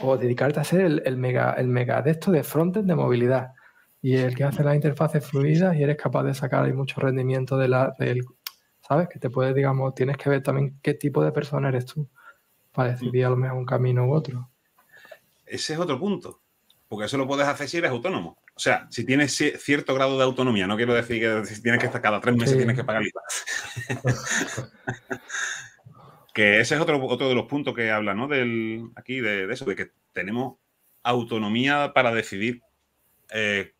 O 0.00 0.16
dedicarte 0.16 0.60
a 0.60 0.64
ser 0.64 0.80
el, 0.82 1.16
mega, 1.16 1.52
el 1.52 1.68
mega 1.68 2.02
de 2.02 2.10
esto 2.12 2.32
de 2.32 2.42
frontend 2.42 2.88
de 2.88 2.96
movilidad 2.96 3.52
y 4.02 4.16
el 4.16 4.34
que 4.34 4.44
hace 4.44 4.64
las 4.64 4.74
interfaces 4.74 5.24
fluidas 5.24 5.76
y 5.76 5.82
eres 5.82 5.96
capaz 5.96 6.24
de 6.24 6.34
sacar 6.34 6.64
ahí 6.64 6.72
mucho 6.72 7.00
rendimiento 7.00 7.56
de 7.56 7.68
la, 7.68 7.94
del, 7.98 8.22
¿sabes? 8.86 9.08
Que 9.08 9.18
te 9.18 9.30
puedes, 9.30 9.54
digamos, 9.54 9.94
tienes 9.94 10.16
que 10.18 10.28
ver 10.28 10.42
también 10.42 10.78
qué 10.82 10.94
tipo 10.94 11.24
de 11.24 11.32
persona 11.32 11.68
eres 11.68 11.86
tú 11.86 12.08
para 12.74 12.90
decidir 12.90 13.24
a 13.24 13.30
lo 13.30 13.36
mejor 13.36 13.56
un 13.58 13.64
camino 13.64 14.06
u 14.06 14.12
otro. 14.12 14.50
Ese 15.46 15.74
es 15.74 15.78
otro 15.78 15.98
punto, 15.98 16.40
porque 16.88 17.06
eso 17.06 17.16
lo 17.16 17.26
puedes 17.26 17.46
hacer 17.46 17.68
si 17.68 17.78
eres 17.78 17.90
autónomo. 17.90 18.36
O 18.56 18.60
sea, 18.60 18.86
si 18.90 19.04
tienes 19.04 19.34
cierto 19.34 19.94
grado 19.94 20.16
de 20.16 20.24
autonomía, 20.24 20.66
no 20.66 20.76
quiero 20.76 20.94
decir 20.94 21.20
que 21.20 21.60
tienes 21.60 21.80
que 21.80 21.86
estar 21.86 22.02
cada 22.02 22.20
tres 22.20 22.36
meses 22.36 22.56
tienes 22.56 22.76
que 22.76 22.84
pagar 22.84 23.02
IVA. 23.02 23.22
que 26.34 26.60
ese 26.60 26.74
es 26.74 26.80
otro, 26.80 27.04
otro 27.06 27.28
de 27.28 27.34
los 27.34 27.46
puntos 27.46 27.74
que 27.74 27.90
habla, 27.90 28.14
¿no? 28.14 28.28
Del, 28.28 28.90
aquí 28.96 29.20
de, 29.20 29.52
eso, 29.52 29.64
de 29.64 29.76
que 29.76 29.92
tenemos 30.12 30.56
autonomía 31.02 31.92
para 31.94 32.12
decidir 32.12 32.62
eh, 33.32 33.74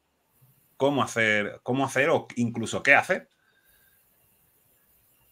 cómo 0.76 1.02
hacer, 1.02 1.60
cómo 1.62 1.84
hacer 1.84 2.10
o 2.10 2.26
incluso 2.36 2.82
qué 2.82 2.94
hacer. 2.94 3.28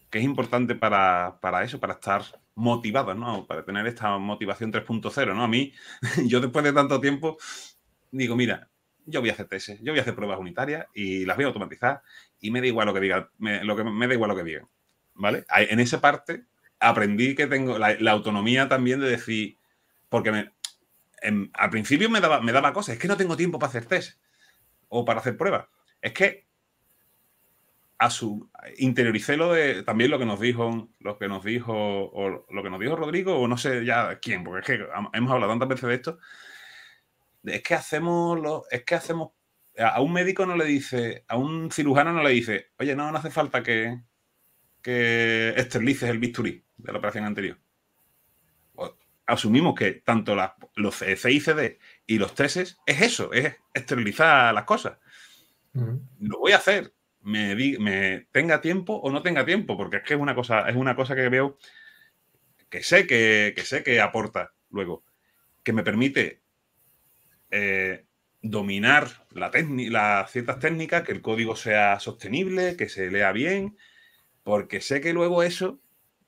Que 0.09 0.19
es 0.19 0.25
importante 0.25 0.75
para, 0.75 1.37
eso, 1.63 1.79
para 1.79 1.93
estar 1.93 2.23
motivados, 2.55 3.15
¿no? 3.15 3.45
Para 3.47 3.63
tener 3.65 3.87
esta 3.87 4.17
motivación 4.17 4.71
3.0, 4.71 5.35
¿no? 5.35 5.43
A 5.43 5.47
mí, 5.47 5.73
yo 6.25 6.39
después 6.39 6.63
de 6.63 6.73
tanto 6.73 6.99
tiempo, 6.99 7.37
digo, 8.11 8.35
mira, 8.35 8.69
yo 9.05 9.19
voy 9.19 9.29
a 9.29 9.33
hacer 9.33 9.47
tesis, 9.47 9.79
yo 9.81 9.91
voy 9.91 9.99
a 9.99 10.01
hacer 10.01 10.15
pruebas 10.15 10.39
unitarias 10.39 10.87
y 10.93 11.25
las 11.25 11.35
voy 11.35 11.45
a 11.45 11.47
automatizar 11.47 12.01
y 12.39 12.51
me 12.51 12.61
da 12.61 12.67
igual 12.67 12.87
lo 12.87 12.93
que 12.93 13.01
diga, 13.01 13.29
me, 13.37 13.63
lo 13.63 13.75
que, 13.75 13.83
me 13.83 14.07
da 14.07 14.13
igual 14.13 14.29
lo 14.29 14.35
que 14.35 14.43
digan, 14.43 14.67
¿vale? 15.13 15.45
En 15.49 15.79
esa 15.79 15.99
parte 15.99 16.45
aprendí 16.79 17.35
que 17.35 17.47
tengo 17.47 17.77
la, 17.77 18.11
autonomía 18.11 18.67
también 18.67 18.99
de 18.99 19.09
decir, 19.09 19.57
porque 20.09 20.51
al 21.53 21.69
principio 21.69 22.09
me 22.09 22.21
daba, 22.21 22.41
me 22.41 22.51
daba 22.51 22.73
cosas, 22.73 22.93
es 22.95 23.01
que 23.01 23.07
no 23.07 23.17
tengo 23.17 23.37
tiempo 23.37 23.59
para 23.59 23.69
hacer 23.69 23.85
test 23.85 24.19
o 24.89 25.05
para 25.05 25.19
hacer 25.19 25.37
pruebas. 25.37 25.67
Es 26.01 26.13
que 26.13 26.45
a 28.03 28.09
su 28.09 28.49
interioricé 28.77 29.37
lo 29.37 29.53
de 29.53 29.83
también 29.83 30.11
lo 30.11 30.19
que 30.19 30.25
nos 30.25 30.39
dijo 30.39 30.89
lo 30.99 31.17
que 31.17 31.27
nos 31.27 31.43
dijo 31.43 31.73
o 31.73 32.45
lo 32.49 32.63
que 32.63 32.69
nos 32.69 32.79
dijo 32.79 32.95
Rodrigo 32.95 33.39
o 33.39 33.47
no 33.47 33.57
sé 33.57 33.85
ya 33.85 34.19
quién 34.19 34.43
porque 34.43 34.73
es 34.73 34.79
que 34.79 34.85
hemos 35.13 35.31
hablado 35.31 35.51
tantas 35.51 35.69
veces 35.69 35.89
de 35.89 35.95
esto. 35.95 36.19
Es 37.43 37.61
que 37.61 37.75
hacemos 37.75 38.39
lo, 38.39 38.63
es 38.71 38.83
que 38.83 38.95
hacemos 38.95 39.31
a 39.77 40.01
un 40.01 40.13
médico 40.13 40.45
no 40.45 40.55
le 40.55 40.65
dice 40.65 41.25
a 41.27 41.37
un 41.37 41.71
cirujano 41.71 42.13
no 42.13 42.23
le 42.23 42.29
dice 42.31 42.71
oye 42.79 42.95
no 42.95 43.11
no 43.11 43.17
hace 43.17 43.31
falta 43.31 43.63
que 43.63 44.01
que 44.81 45.53
esterilices 45.57 46.09
el 46.09 46.19
bisturí 46.19 46.63
de 46.77 46.91
la 46.91 46.99
operación 46.99 47.25
anterior 47.25 47.57
asumimos 49.25 49.75
que 49.75 49.93
tanto 49.93 50.35
los 50.75 50.97
CICD 50.97 51.79
y 52.05 52.17
los 52.17 52.35
tesis 52.35 52.77
es 52.85 53.01
eso, 53.01 53.31
es 53.33 53.55
esterilizar 53.73 54.53
las 54.53 54.65
cosas. 54.65 54.97
Lo 56.19 56.39
voy 56.39 56.51
a 56.51 56.57
hacer, 56.57 56.93
me, 57.23 58.27
tenga 58.31 58.61
tiempo 58.61 58.95
o 58.95 59.11
no 59.11 59.21
tenga 59.21 59.45
tiempo, 59.45 59.77
porque 59.77 59.97
es 59.97 60.03
que 60.03 60.13
es 60.13 60.19
una 60.19 60.35
cosa, 60.35 60.69
es 60.69 60.75
una 60.75 60.95
cosa 60.95 61.15
que 61.15 61.29
veo 61.29 61.57
que 62.69 62.83
sé 62.83 63.07
que, 63.07 63.53
sé 63.63 63.83
que 63.83 64.01
aporta 64.01 64.53
luego, 64.69 65.03
que 65.63 65.73
me 65.73 65.83
permite 65.83 66.41
eh, 67.51 68.05
dominar 68.41 69.27
la 69.31 69.51
las 69.89 70.31
ciertas 70.31 70.59
técnicas, 70.59 71.03
que 71.03 71.11
el 71.11 71.21
código 71.21 71.55
sea 71.55 71.99
sostenible, 71.99 72.75
que 72.75 72.89
se 72.89 73.11
lea 73.11 73.31
bien, 73.31 73.77
porque 74.43 74.81
sé 74.81 75.01
que 75.01 75.13
luego 75.13 75.43
eso 75.43 75.79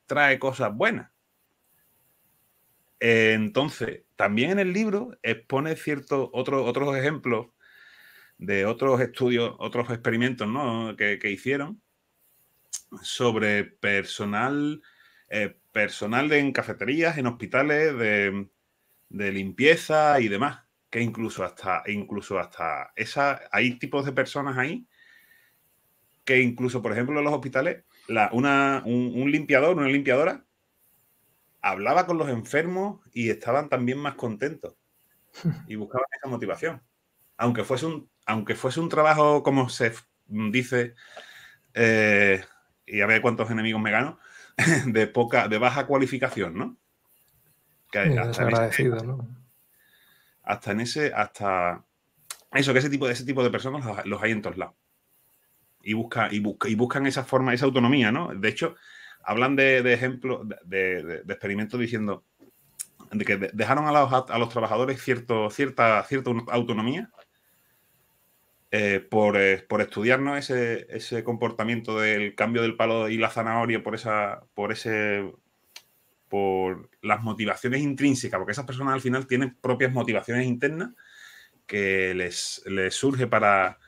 trae 0.06 0.40
cosas 0.40 0.74
buenas. 0.74 1.12
entonces, 3.00 4.04
también 4.16 4.52
en 4.52 4.60
el 4.60 4.72
libro 4.74 5.18
expone 5.24 5.76
ciertos 5.76 6.30
otros 6.32 6.98
ejemplos 6.98 7.48
de 8.38 8.66
otros 8.66 9.00
estudios, 9.02 9.56
otros 9.60 9.90
experimentos 9.90 10.48
que, 10.98 11.32
hicieron 11.32 11.82
sobre 13.02 13.64
personal, 13.64 14.82
eh, 15.30 15.58
personal 15.72 16.30
de, 16.30 16.40
en 16.40 16.52
cafeterías, 16.52 17.18
en 17.18 17.28
hospitales, 17.28 17.98
de, 17.98 18.48
limpieza 19.10 20.20
y 20.20 20.28
demás. 20.28 20.64
Que 20.90 21.02
incluso 21.02 21.44
hasta, 21.44 21.84
incluso 21.88 22.40
hasta 22.40 22.94
esa, 22.96 23.42
hay 23.52 23.78
tipos 23.78 24.06
de 24.06 24.14
personas 24.14 24.58
ahí 24.58 24.88
que 26.24 26.42
incluso, 26.42 26.82
por 26.82 26.92
ejemplo, 26.92 27.20
en 27.20 27.26
los 27.26 27.34
hospitales, 27.34 27.84
la, 28.08 28.30
una, 28.32 28.82
un 28.86 29.30
limpiador, 29.30 29.78
una 29.78 29.88
limpiadora, 29.88 30.46
hablaba 31.66 32.06
con 32.06 32.20
los 32.20 32.30
enfermos 32.30 33.02
y 33.12 33.30
estaban 33.32 33.70
también 33.70 33.98
más 33.98 34.14
contentos 34.14 34.76
y 35.68 35.76
buscaban 35.76 36.08
esa 36.16 36.30
motivación. 36.30 36.82
Aunque 37.38 37.64
fuese 37.64 37.88
un, 37.88 38.10
aunque 38.26 38.56
fuese 38.56 38.80
un 38.80 38.90
trabajo, 38.90 39.44
como 39.44 39.70
se 39.70 39.94
dice, 40.28 40.96
eh, 41.74 42.44
y 42.86 43.02
a 43.02 43.06
ver 43.06 43.22
cuántos 43.22 43.50
enemigos 43.52 43.82
me 43.82 43.92
gano, 43.92 44.20
de 44.88 45.08
poca, 45.08 45.48
de 45.48 45.58
baja 45.58 45.86
cualificación, 45.86 46.58
¿no? 46.58 46.78
Que 47.92 48.00
hasta, 48.00 48.44
agradecido, 48.44 48.98
¿no? 49.04 49.28
hasta 50.44 50.72
en 50.72 50.82
ese, 50.82 51.14
hasta 51.14 51.84
eso, 52.54 52.74
que 52.74 52.80
ese 52.80 52.90
tipo 52.90 53.08
de 53.08 53.14
ese 53.14 53.26
tipo 53.26 53.44
de 53.44 53.50
personas 53.50 54.06
los, 54.06 54.22
hay 54.22 54.32
en 54.32 54.42
todos 54.42 54.58
lados. 54.58 54.76
Y, 55.82 55.94
busca, 55.94 56.30
y, 56.32 56.40
busca, 56.40 56.68
y 56.68 56.76
buscan 56.76 57.06
esa 57.06 57.24
forma, 57.24 57.54
esa 57.54 57.66
autonomía, 57.66 58.12
¿no? 58.12 58.34
De 58.34 58.50
hecho, 58.50 58.76
hablan 59.24 59.56
de, 59.56 59.94
ejemplos, 59.94 60.48
de, 60.66 61.22
experimentos 61.28 61.80
diciendo 61.80 62.24
de 63.12 63.24
que 63.24 63.38
dejaron 63.54 63.86
a 63.88 63.92
los, 63.92 64.12
a 64.12 64.38
los 64.40 64.50
trabajadores 64.50 65.02
cierto, 65.02 65.50
cierta, 65.52 66.04
cierta 66.04 66.32
autonomía 66.52 67.12
eh, 68.78 69.00
por, 69.00 69.38
eh, 69.38 69.64
por, 69.70 69.80
estudiarnos 69.80 70.38
ese, 70.38 70.86
ese, 70.90 71.24
comportamiento 71.24 71.98
del 71.98 72.36
cambio 72.36 72.62
del 72.62 72.76
palo 72.76 73.08
y 73.08 73.18
la 73.18 73.30
zanahoria 73.30 73.82
por 73.82 73.96
esa, 73.96 74.44
por 74.54 74.74
ese 74.74 75.32
por 76.28 76.90
las 77.02 77.24
motivaciones 77.24 77.82
intrínsecas, 77.82 78.38
porque 78.38 78.52
esas 78.52 78.66
personas 78.66 78.96
al 78.96 79.00
final 79.00 79.28
tienen 79.28 79.56
propias 79.62 79.94
motivaciones 79.94 80.46
internas 80.46 80.90
que 81.66 82.14
les, 82.16 82.64
les 82.66 82.94
surge 82.94 83.28
para 83.28 83.80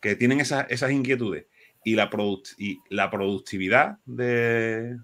que 0.00 0.16
tienen 0.16 0.40
esas, 0.40 0.66
esas 0.68 0.90
inquietudes 0.90 1.46
y 1.84 1.94
la, 1.94 2.10
y 2.58 2.80
la 2.90 3.10
productividad 3.12 3.98
de, 4.04 4.96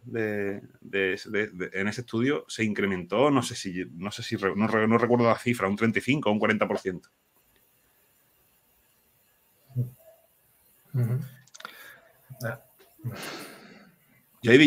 en 1.72 1.89
ese 1.89 2.01
estudio 2.01 2.45
se 2.49 2.64
incrementó, 2.64 3.31
no 3.31 3.45
sé 3.45 3.55
si, 3.55 3.85
no, 3.93 4.11
sé 4.11 4.24
si 4.24 4.37
no, 4.57 4.66
recuerdo 4.66 5.28
la 5.28 5.39
cifra, 5.39 5.68
un 5.68 5.76
35 5.76 6.28
o 6.28 6.33
un 6.33 6.41
40%. 6.41 7.03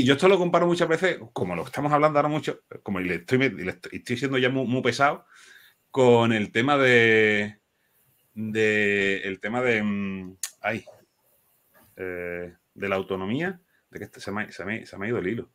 Yo 0.03 0.13
esto 0.13 0.27
lo 0.27 0.37
comparo 0.37 0.67
muchas 0.67 0.87
veces, 0.87 1.19
como 1.33 1.55
lo 1.55 1.65
estamos 1.65 1.91
hablando 1.91 2.19
ahora 2.19 2.29
mucho, 2.29 2.61
como 2.83 2.99
le 2.99 3.15
estoy, 3.15 4.17
siendo 4.17 4.37
ya 4.37 4.49
muy, 4.49 4.81
pesado, 4.81 5.25
con 5.91 6.33
el 6.33 6.51
tema 6.51 6.77
de, 6.77 7.59
de 8.33 9.17
el 9.23 9.39
tema 9.39 9.61
de, 9.61 9.83
mm, 9.83 10.37
eh, 11.95 12.55
de 12.73 12.89
la 12.89 12.95
autonomía, 12.95 13.61
de 13.89 13.99
que 13.99 14.05
este 14.05 14.19
se, 14.19 14.31
me, 14.31 14.51
se, 14.51 14.65
me, 14.65 14.85
se, 14.85 14.97
me, 14.97 15.05
ha 15.05 15.09
ido 15.09 15.19
el 15.19 15.27
hilo. 15.27 15.51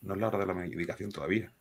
No 0.00 0.14
es 0.14 0.20
la 0.20 0.28
hora 0.28 0.38
de 0.38 0.46
la 0.46 0.54
medicación 0.54 1.10
todavía. 1.10 1.52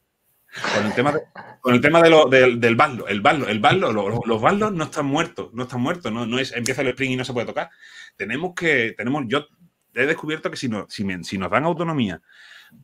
Con 0.76 0.86
el 0.86 0.94
tema, 0.94 1.14
con 1.62 1.74
el 1.74 1.82
tema 1.82 2.02
de 2.02 2.10
lo, 2.10 2.26
del 2.26 2.76
ballo, 2.76 3.08
el 3.08 3.22
ballo, 3.22 3.48
el 3.48 3.60
ballo, 3.60 3.92
los, 3.92 4.42
ballos 4.42 4.72
no 4.72 4.86
están 4.86 5.06
muertos, 5.06 5.54
no 5.54 5.64
están 5.64 5.82
muertos, 5.82 6.12
no, 6.12 6.26
no 6.26 6.40
es 6.40 6.52
empieza 6.54 6.82
el 6.82 6.88
sprint 6.90 7.14
y 7.14 7.16
no 7.16 7.26
se 7.26 7.34
puede 7.34 7.46
tocar. 7.46 7.70
Tenemos 8.16 8.54
que, 8.56 8.94
tenemos, 8.98 9.26
yo 9.28 9.46
he 9.94 10.06
descubierto 10.06 10.50
que 10.50 10.58
si, 10.58 10.70
no, 10.70 10.88
si, 10.90 11.04
nos 11.38 11.52
dan 11.52 11.66
autonomía 11.66 12.22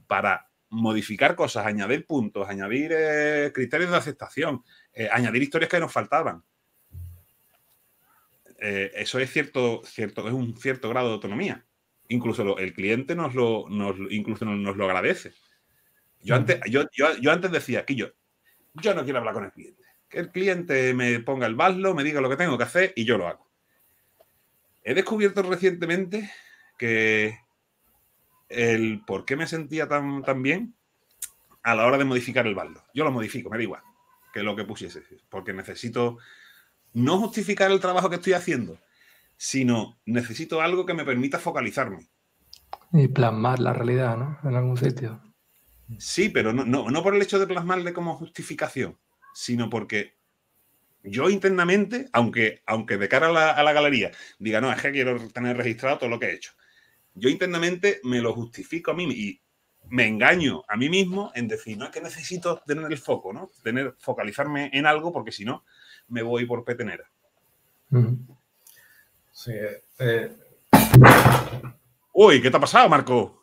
para 0.08 0.48
modificar 0.70 1.36
cosas, 1.36 1.66
añadir 1.66 2.06
puntos, 2.06 2.48
añadir 2.50 2.92
eh, 2.94 3.52
criterios 3.54 3.92
de 3.92 3.98
aceptación, 3.98 4.64
eh, 4.94 5.10
añadir 5.12 5.44
historias 5.44 5.70
que 5.70 5.80
nos 5.80 5.92
faltaban, 5.92 6.44
eh, 8.66 8.92
eso 8.96 9.20
es 9.20 9.30
cierto, 9.30 9.82
cierto, 9.84 10.26
es 10.26 10.34
un 10.34 10.56
cierto 10.56 10.88
grado 10.88 11.10
de 11.10 11.14
autonomía. 11.16 11.66
Incluso 12.08 12.58
el 12.58 12.74
cliente 12.74 13.14
nos 13.14 13.36
lo, 13.36 13.66
incluso 14.10 14.46
nos, 14.46 14.78
lo 14.78 14.86
agradece. 14.86 15.34
Yo 16.24 16.36
antes, 16.36 16.60
yo, 16.70 16.84
yo, 16.94 17.32
antes 17.32 17.52
decía 17.52 17.86
que 17.86 17.96
yo, 17.96 18.08
yo 18.76 18.94
no 18.94 19.04
quiero 19.04 19.20
hablar 19.20 19.34
con 19.34 19.46
el 19.46 19.52
cliente. 19.52 19.84
Que 20.10 20.20
el 20.20 20.32
cliente 20.32 20.94
me 20.94 21.20
ponga 21.20 21.48
el 21.48 21.56
baslo, 21.56 21.94
me 21.94 22.04
diga 22.04 22.22
lo 22.22 22.30
que 22.30 22.38
tengo 22.38 22.58
que 22.58 22.64
hacer 22.64 22.94
y 22.96 23.06
yo 23.06 23.18
lo 23.18 23.28
hago. 23.28 23.50
He 24.84 24.94
descubierto 24.94 25.42
recientemente 25.44 26.32
que 26.78 27.38
el 28.50 29.04
por 29.06 29.26
qué 29.26 29.36
me 29.36 29.48
sentía 29.48 29.88
tan, 29.88 30.24
tan 30.24 30.42
bien 30.42 30.76
a 31.64 31.76
la 31.76 31.86
hora 31.86 31.98
de 31.98 32.06
modificar 32.06 32.46
el 32.48 32.56
baldo. 32.56 32.84
Yo 32.94 33.04
lo 33.04 33.12
modifico, 33.12 33.50
me 33.50 33.58
da 33.58 33.64
igual. 33.64 33.82
que 34.34 34.44
lo 34.44 34.56
que 34.56 34.64
pusiese, 34.64 35.04
porque 35.30 35.54
necesito 35.54 36.18
no 36.94 37.20
justificar 37.20 37.72
el 37.72 37.80
trabajo 37.80 38.10
que 38.10 38.16
estoy 38.18 38.34
haciendo, 38.34 38.80
sino 39.38 40.00
necesito 40.06 40.62
algo 40.62 40.86
que 40.86 40.94
me 40.94 41.06
permita 41.06 41.40
focalizarme. 41.40 42.08
Y 42.92 43.08
plasmar 43.08 43.60
la 43.60 43.74
realidad, 43.74 44.18
¿no? 44.18 44.40
En 44.44 44.56
algún 44.56 44.78
sitio. 44.78 45.22
Sí, 45.98 46.30
pero 46.30 46.54
no, 46.54 46.66
no, 46.66 47.04
por 47.04 47.16
el 47.16 47.22
hecho 47.22 47.40
de 47.40 47.48
plasmarle 47.48 47.94
como 47.94 48.16
justificación, 48.16 48.98
sino 49.34 49.70
porque 49.70 50.16
yo 51.04 51.30
internamente, 51.30 52.08
aunque, 52.14 52.62
aunque 52.66 52.98
de 52.98 53.10
cara 53.10 53.28
a 53.28 53.32
la, 53.32 53.52
a 53.52 53.64
la, 53.64 53.74
galería 53.74 54.12
diga, 54.40 54.62
no, 54.62 54.72
es 54.72 54.82
que 54.82 54.92
quiero 54.92 55.28
tener 55.30 55.58
registrado 55.58 55.98
todo 55.98 56.10
lo 56.10 56.20
que 56.20 56.28
he 56.28 56.34
hecho, 56.34 56.54
yo 57.14 57.30
internamente 57.30 58.00
me 58.04 58.22
lo 58.22 58.34
justifico 58.34 58.92
a 58.92 58.94
mí 58.94 59.04
y 59.12 59.42
me 59.90 60.08
engaño 60.08 60.64
a 60.68 60.78
mí 60.78 60.90
mismo 60.90 61.32
en 61.36 61.48
decir, 61.48 61.78
no 61.78 61.86
es 61.86 61.92
que 61.92 62.02
necesito 62.02 62.62
tener 62.66 62.92
el 62.92 62.98
foco, 62.98 63.34
¿no? 63.34 63.52
Tener, 63.62 63.96
focalizarme 64.00 64.70
en 64.74 64.86
algo 64.86 65.12
porque 65.12 65.32
si 65.32 65.46
no, 65.46 65.66
me 66.08 66.22
voy 66.22 66.46
por 66.46 66.64
petenera. 66.64 67.10
Sí. 69.32 69.52
Eh, 70.00 70.36
Uy, 72.14 72.42
¿qué 72.42 72.50
te 72.50 72.58
ha 72.58 72.60
pasado, 72.60 72.90
Marco? 72.90 73.43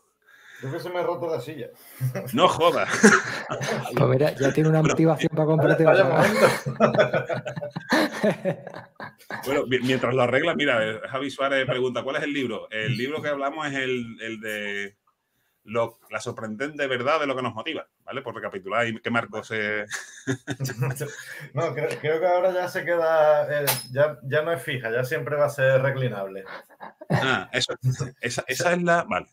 Creo 0.61 0.73
que 0.73 0.81
se 0.81 0.91
me 0.91 0.99
ha 0.99 1.03
roto 1.03 1.27
la 1.27 1.41
silla. 1.41 1.69
No 2.33 2.49
jodas. 2.49 2.89
Pues 3.97 4.09
mira, 4.09 4.33
ya 4.37 4.53
tiene 4.53 4.69
una 4.69 4.83
motivación 4.83 5.31
para 5.35 5.47
comprarte 5.47 5.85
Bueno, 9.45 9.65
mientras 9.67 10.15
lo 10.15 10.23
arregla, 10.23 10.55
mira, 10.55 10.89
eh, 10.89 11.01
Javi 11.09 11.31
Suárez 11.31 11.67
pregunta, 11.67 12.03
¿cuál 12.03 12.17
es 12.17 12.23
el 12.23 12.33
libro? 12.33 12.71
El 12.71 12.97
libro 12.97 13.21
que 13.21 13.29
hablamos 13.29 13.67
es 13.67 13.75
el, 13.75 14.17
el 14.21 14.41
de 14.41 14.97
la 15.65 16.21
sorprendente 16.21 16.87
verdad 16.87 17.21
de 17.21 17.27
lo 17.27 17.37
que 17.37 17.43
nos 17.43 17.55
motiva, 17.55 17.87
¿vale? 18.05 18.23
Por 18.23 18.35
recapitular 18.35 18.87
y 18.87 19.01
que 19.01 19.11
Marcos 19.11 19.49
se... 19.49 19.85
no, 21.55 21.75
creo, 21.75 22.21
que 22.21 22.27
ahora 22.27 22.53
ya 22.53 22.69
se 22.69 22.85
queda, 22.85 23.63
eh, 23.63 23.67
ya, 23.93 24.19
ya 24.23 24.43
no 24.43 24.53
es 24.53 24.63
fija, 24.63 24.91
ya 24.91 25.05
siempre 25.05 25.37
va 25.37 25.47
a 25.47 25.51
ser 25.51 25.83
reclinable. 25.83 26.45
Ah, 27.11 27.49
eso, 27.53 27.75
esa, 28.21 28.45
esa 28.47 28.73
es 28.73 28.83
la... 28.83 29.05
Vale. 29.05 29.27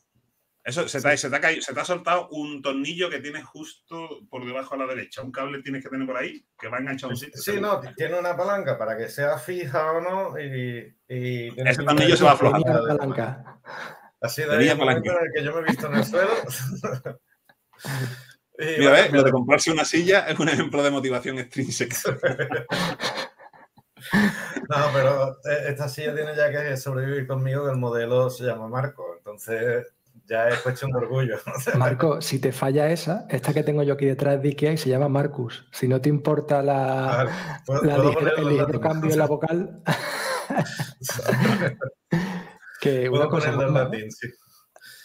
Eso, 0.68 0.86
se 0.86 1.02
te, 1.02 1.16
se, 1.16 1.30
te 1.30 1.36
ha 1.38 1.40
caído, 1.40 1.62
se 1.62 1.74
te 1.74 1.80
ha 1.80 1.86
soltado 1.86 2.28
un 2.28 2.62
tornillo 2.62 3.10
que 3.10 3.22
tienes 3.22 3.46
justo 3.46 4.20
por 4.30 4.46
debajo 4.46 4.76
a 4.76 4.78
la 4.80 4.86
derecha. 4.86 5.22
Un 5.22 5.32
cable 5.32 5.62
tienes 5.64 5.82
que 5.82 5.90
tener 5.90 6.06
por 6.06 6.18
ahí 6.18 6.46
que 6.60 6.68
va 6.68 6.80
enganchado 6.80 7.12
a 7.12 7.14
un 7.14 7.18
sitio. 7.18 7.42
Sí, 7.42 7.62
no, 7.62 7.80
tiene 7.96 8.20
una 8.20 8.36
palanca 8.36 8.78
para 8.78 8.98
que 8.98 9.08
sea 9.08 9.38
fija 9.38 9.94
o 9.94 10.02
no. 10.02 10.38
Y, 10.38 10.94
y 11.08 11.48
Ese 11.58 11.84
tornillo 11.84 12.18
se 12.18 12.24
va 12.26 12.32
a 12.32 12.34
aflojar. 12.34 13.46
Así 14.20 14.42
de 14.42 14.58
ahí 14.58 14.68
el 14.68 14.78
momento 14.78 15.10
en 15.10 15.18
el 15.26 15.32
que 15.34 15.42
yo 15.42 15.54
me 15.56 15.62
he 15.62 15.64
visto 15.64 15.88
en 15.88 15.94
el 15.94 16.04
suelo. 16.04 16.34
Mira, 18.58 18.92
¿ves? 18.92 19.14
Lo 19.14 19.24
de 19.24 19.32
comprarse 19.32 19.72
una 19.72 19.86
silla 19.86 20.28
es 20.28 20.38
un 20.38 20.50
ejemplo 20.50 20.84
de 20.84 20.92
motivación 20.92 21.40
extrínseca. 21.40 21.96
no, 24.68 24.86
pero 24.94 25.32
eh, 25.46 25.68
esta 25.70 25.88
silla 25.88 26.14
tiene 26.14 26.36
ya 26.36 26.52
que 26.52 26.76
sobrevivir 26.76 27.26
conmigo, 27.26 27.64
que 27.64 27.72
el 27.72 27.78
modelo 27.78 28.30
se 28.30 28.44
llama 28.44 28.68
Marco. 28.68 29.16
Entonces 29.18 29.94
ya 30.28 30.50
he 30.50 30.56
puesto 30.58 30.88
un 30.88 30.96
orgullo. 30.96 31.38
Marco, 31.78 32.22
si 32.22 32.40
te 32.40 32.52
falla 32.52 32.92
esa, 32.92 33.26
esta 33.30 33.54
que 33.54 33.64
tengo 33.64 33.84
yo 33.84 33.94
aquí 33.94 34.06
detrás 34.06 34.42
de 34.42 34.50
Ikea 34.50 34.74
y 34.74 34.78
se 34.78 34.90
llama 34.90 35.08
Marcus. 35.08 35.68
Si 35.72 35.88
no 35.88 36.02
te 36.02 36.10
importa 36.10 36.62
la, 36.62 37.30
el 37.68 38.80
cambio 38.80 39.12
en 39.12 39.18
la 39.18 39.26
vocal. 39.26 39.82
que 42.82 43.10
una 43.10 43.28
cosa. 43.28 43.52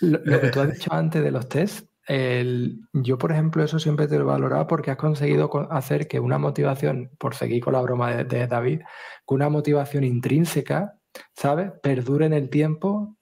lo, 0.00 0.40
que 0.40 0.48
tú 0.48 0.60
has 0.60 0.72
dicho 0.72 0.92
antes 0.92 1.22
de 1.22 1.30
los 1.30 1.48
test, 1.48 1.88
el, 2.06 2.80
yo, 2.92 3.16
por 3.16 3.30
ejemplo, 3.30 3.62
eso 3.62 3.78
siempre 3.78 4.08
te 4.08 4.16
lo 4.16 4.22
he 4.22 4.26
valorado 4.26 4.66
porque 4.66 4.90
has 4.90 4.96
conseguido 4.96 5.48
hacer 5.70 6.08
que 6.08 6.18
una 6.18 6.38
motivación, 6.38 7.12
por 7.18 7.36
seguir 7.36 7.62
con 7.62 7.74
la 7.74 7.80
broma 7.80 8.14
de, 8.14 8.24
de 8.24 8.48
David, 8.48 8.80
que 9.26 9.34
una 9.34 9.48
motivación 9.48 10.02
intrínseca, 10.02 10.98
¿sabes? 11.36 11.70
Perdure 11.80 12.26
en 12.26 12.32
el 12.32 12.50
tiempo 12.50 13.16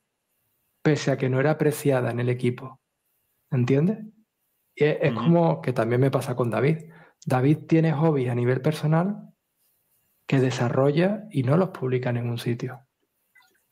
pese 0.83 1.11
a 1.11 1.17
que 1.17 1.29
no 1.29 1.41
era 1.41 1.53
apreciada 1.53 2.11
en 2.11 2.21
el 2.21 2.29
equipo. 2.29 2.81
¿Entiendes? 3.51 3.99
Y 4.75 4.85
es, 4.85 5.13
como 5.13 5.61
que 5.61 5.73
también 5.73 6.01
me 6.01 6.11
pasa 6.11 6.35
con 6.37 6.51
David. 6.51 6.91
David 7.27 7.59
tiene 7.69 7.93
hobbies 7.93 8.31
a 8.31 8.35
nivel 8.35 8.63
personal 8.63 9.31
que 10.27 10.41
desarrolla 10.41 11.25
y 11.31 11.43
no 11.43 11.57
los 11.57 11.71
publica 11.71 12.11
en 12.11 12.17
ningún 12.17 12.39
sitio. 12.39 12.87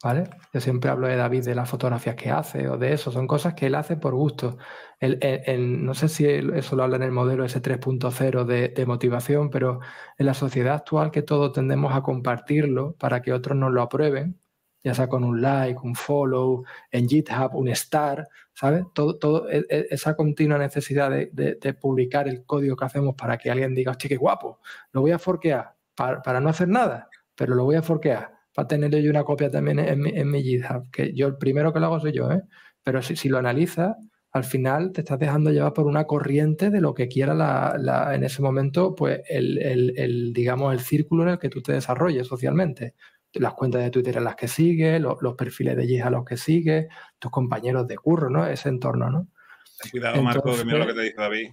¿Vale? 0.03 0.31
Yo 0.53 0.61
siempre 0.61 0.91
hablo 0.91 1.09
de 1.09 1.17
David 1.17 1.45
de 1.45 1.57
las 1.57 1.69
fotografías 1.69 2.15
que 2.15 2.31
hace 2.31 2.69
o 2.69 2.79
de 2.79 2.93
eso, 2.93 3.11
son 3.11 3.27
cosas 3.27 3.55
que 3.55 3.67
él 3.67 3.75
hace 3.75 3.97
por 3.97 4.15
gusto. 4.15 4.59
no 5.01 5.95
sé 5.95 6.09
si 6.09 6.25
eso 6.27 6.77
lo 6.77 6.85
habla 6.85 6.97
en 6.97 7.03
el 7.03 7.11
modelo 7.11 7.45
S3.0 7.45 8.45
de, 8.45 8.69
de, 8.69 8.87
motivación, 8.87 9.51
pero 9.51 9.81
en 10.17 10.27
la 10.27 10.35
sociedad 10.35 10.75
actual 10.75 11.11
que 11.11 11.23
todos 11.23 11.53
tendemos 11.53 11.95
a 11.95 12.03
compartirlo 12.03 12.95
para 12.97 13.23
que 13.23 13.33
otros 13.33 13.57
nos 13.57 13.73
lo 13.73 13.83
aprueben, 13.83 14.41
ya 14.89 14.95
sea 14.95 15.07
con 15.07 15.23
un 15.23 15.43
like, 15.43 15.79
un 15.83 15.95
follow, 15.95 16.65
en 16.91 17.07
GitHub, 17.07 17.55
un 17.55 17.69
star, 17.69 18.27
¿sabes? 18.55 18.85
Todo, 18.95 19.19
todo 19.19 19.51
e, 19.51 19.59
e, 19.69 19.89
esa 19.91 20.17
continua 20.17 20.57
necesidad 20.57 21.11
de, 21.11 21.75
publicar 21.75 22.27
el 22.27 22.47
código 22.47 22.75
que 22.75 22.87
hacemos 22.87 23.15
para 23.15 23.37
que 23.37 23.51
alguien 23.51 23.75
diga, 23.75 23.91
hostia, 23.91 24.09
qué 24.09 24.17
guapo, 24.17 24.61
lo 24.93 25.03
voy 25.03 25.11
a 25.11 25.19
forquear 25.19 25.75
para, 25.95 26.41
no 26.41 26.49
hacer 26.49 26.69
nada, 26.69 27.11
pero 27.35 27.55
lo 27.55 27.65
voy 27.65 27.77
a 27.77 27.83
forquear 27.83 28.33
para 28.55 28.67
tener 28.67 28.91
yo 29.03 29.11
una 29.11 29.25
copia 29.25 29.51
también 29.51 29.79
en 29.79 30.31
mi, 30.31 30.43
GitHub, 30.43 30.91
que 30.91 31.13
yo 31.13 31.27
el 31.27 31.37
primero 31.37 31.71
que 31.71 31.81
lo 31.81 31.87
hago 31.87 32.01
soy 32.01 32.13
yo, 32.13 32.33
¿eh? 32.33 32.43
Pero 32.83 33.03
si, 33.03 33.15
si 33.15 33.29
lo 33.29 33.37
analizas, 33.37 33.95
al 34.33 34.45
final 34.45 34.93
te 34.93 35.03
estás 35.03 35.19
dejando 35.19 35.51
llevar 35.51 35.75
por 35.75 35.87
una 35.87 36.07
corriente 36.07 36.71
de 36.71 36.81
lo 36.81 36.95
que 36.95 37.09
quiera 37.09 37.35
la, 37.35 38.15
en 38.15 38.25
ese 38.25 38.41
momento, 38.41 38.95
pues 38.95 39.21
el, 39.29 39.59
el, 39.59 40.33
digamos, 40.33 40.73
el 40.73 40.81
círculo 40.81 41.25
en 41.25 41.29
el 41.31 41.39
que 41.39 41.51
tú 41.51 41.61
te 41.61 41.73
desarrolles 41.73 42.27
socialmente 42.27 42.95
las 43.35 43.55
cuentas 43.55 43.83
de 43.83 43.91
Twitter 43.91 44.17
en 44.17 44.25
las 44.25 44.37
que 44.37 44.49
sigues, 44.49 45.01
los, 45.01 45.35
perfiles 45.37 45.77
de 45.77 45.87
GIS 45.87 46.03
a 46.03 46.11
los 46.11 46.25
que 46.25 46.37
sigues, 46.37 46.87
tus 47.19 47.31
compañeros 47.31 47.87
de 47.87 47.97
curro, 47.97 48.31
¿no? 48.31 48.47
Ese 48.47 48.69
entorno, 48.69 49.11
¿no? 49.11 49.29
cuidado, 49.91 50.23
Marco, 50.23 50.57
que 50.57 50.65
mira 50.65 50.79
lo 50.79 50.87
que 50.89 50.95
te 50.95 51.03
dice 51.03 51.17
David, 51.17 51.53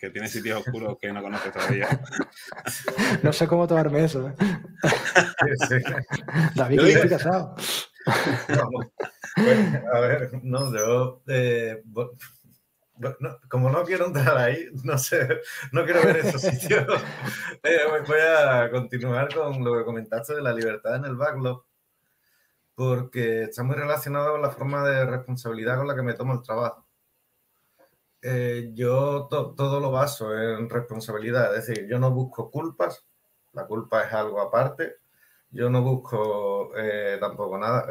que 0.00 0.10
tiene 0.10 0.28
sitios 0.28 0.60
oscuros 0.66 0.96
que 1.00 1.12
no 1.12 1.22
conoces 1.22 1.52
todavía. 1.52 1.88
no 3.22 3.32
sé 3.32 3.46
cómo 3.46 3.68
tomarme 3.68 4.04
eso. 4.04 4.28
¿eh? 4.28 4.34
David, 6.54 6.80
que 6.80 6.92
estoy 6.92 7.10
casado. 7.10 7.54
a 9.94 10.00
ver, 10.00 10.30
no, 10.42 10.74
yo... 10.74 11.22
Eh, 11.28 11.82
como 13.48 13.70
no 13.70 13.84
quiero 13.84 14.06
entrar 14.06 14.36
ahí, 14.36 14.68
no 14.84 14.98
sé, 14.98 15.40
no 15.72 15.84
quiero 15.84 16.02
ver 16.02 16.18
esos 16.18 16.40
sitios. 16.42 16.86
Eh, 17.62 17.78
voy 18.06 18.20
a 18.20 18.70
continuar 18.70 19.32
con 19.34 19.62
lo 19.64 19.76
que 19.76 19.84
comentaste 19.84 20.34
de 20.34 20.42
la 20.42 20.52
libertad 20.52 20.96
en 20.96 21.04
el 21.04 21.16
backlog, 21.16 21.64
porque 22.74 23.44
está 23.44 23.62
muy 23.62 23.76
relacionado 23.76 24.32
con 24.32 24.42
la 24.42 24.50
forma 24.50 24.86
de 24.88 25.04
responsabilidad 25.04 25.76
con 25.76 25.88
la 25.88 25.94
que 25.94 26.02
me 26.02 26.14
tomo 26.14 26.34
el 26.34 26.42
trabajo. 26.42 26.86
Eh, 28.22 28.70
yo 28.74 29.28
todo 29.28 29.80
lo 29.80 29.90
baso 29.90 30.36
en 30.36 30.68
responsabilidad, 30.68 31.56
es 31.56 31.66
decir, 31.66 31.86
yo 31.86 31.98
no 31.98 32.10
busco 32.10 32.50
culpas, 32.50 33.04
la 33.52 33.66
culpa 33.66 34.04
es 34.04 34.12
algo 34.12 34.40
aparte, 34.40 34.96
yo 35.50 35.70
no 35.70 35.82
busco 35.82 36.72
eh, 36.76 37.18
tampoco 37.20 37.56
nada, 37.56 37.86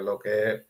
lo 0.00 0.18
que 0.18 0.66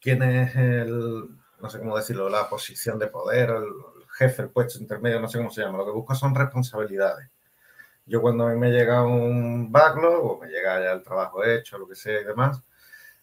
quién 0.00 0.22
es 0.22 0.56
el 0.56 1.39
no 1.60 1.70
sé 1.70 1.78
cómo 1.78 1.96
decirlo, 1.96 2.28
la 2.28 2.48
posición 2.48 2.98
de 2.98 3.06
poder, 3.08 3.50
el, 3.50 3.72
jefe, 4.12 4.42
el 4.42 4.50
puesto 4.50 4.78
intermedio, 4.78 5.20
no 5.20 5.28
sé 5.28 5.38
cómo 5.38 5.50
se 5.50 5.62
llama. 5.62 5.78
Lo 5.78 5.86
que 5.86 5.92
busco 5.92 6.14
son 6.14 6.34
responsabilidades. 6.34 7.28
Yo 8.06 8.20
cuando 8.20 8.46
a 8.46 8.50
mí 8.50 8.58
me 8.58 8.70
llega 8.70 9.02
un 9.04 9.70
backlog 9.70 10.24
o 10.24 10.40
me 10.40 10.48
llega 10.48 10.80
ya 10.80 10.92
el 10.92 11.02
trabajo 11.02 11.44
hecho, 11.44 11.78
lo 11.78 11.86
que 11.88 11.94
sea 11.94 12.20
y 12.20 12.24
demás, 12.24 12.62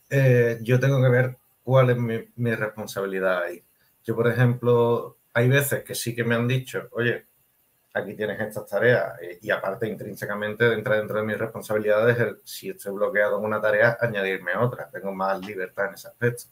eh, 0.10 0.60
yo 0.62 0.80
tengo 0.80 1.02
que 1.02 1.10
ver 1.10 1.38
cuál 1.64 1.90
es 1.90 1.98
mi, 1.98 2.56
responsabilidad 2.56 3.44
ahí. 3.44 3.64
Yo, 4.06 4.16
por 4.16 4.28
ejemplo, 4.28 5.18
hay 5.34 5.50
veces 5.50 5.84
que 5.84 5.96
sí 5.96 6.16
que 6.16 6.24
me 6.24 6.36
han 6.36 6.48
dicho, 6.48 6.88
oye, 6.92 7.26
aquí 7.94 8.16
tienes 8.16 8.40
estas 8.40 8.68
tareas 8.68 9.14
y, 9.42 9.50
aparte 9.52 9.88
intrínsecamente 9.88 10.72
entra 10.74 10.98
dentro 10.98 11.20
de 11.20 11.26
mis 11.26 11.38
responsabilidades 11.38 12.20
el, 12.20 12.38
si 12.44 12.70
estoy 12.70 12.94
bloqueado 12.94 13.40
en 13.40 13.46
una 13.46 13.62
tarea, 13.62 13.98
añadirme 14.00 14.56
otra. 14.56 14.90
Tengo 14.90 15.12
más 15.12 15.46
libertad 15.46 15.88
en 15.88 15.96
ese 15.96 16.08
aspecto 16.08 16.46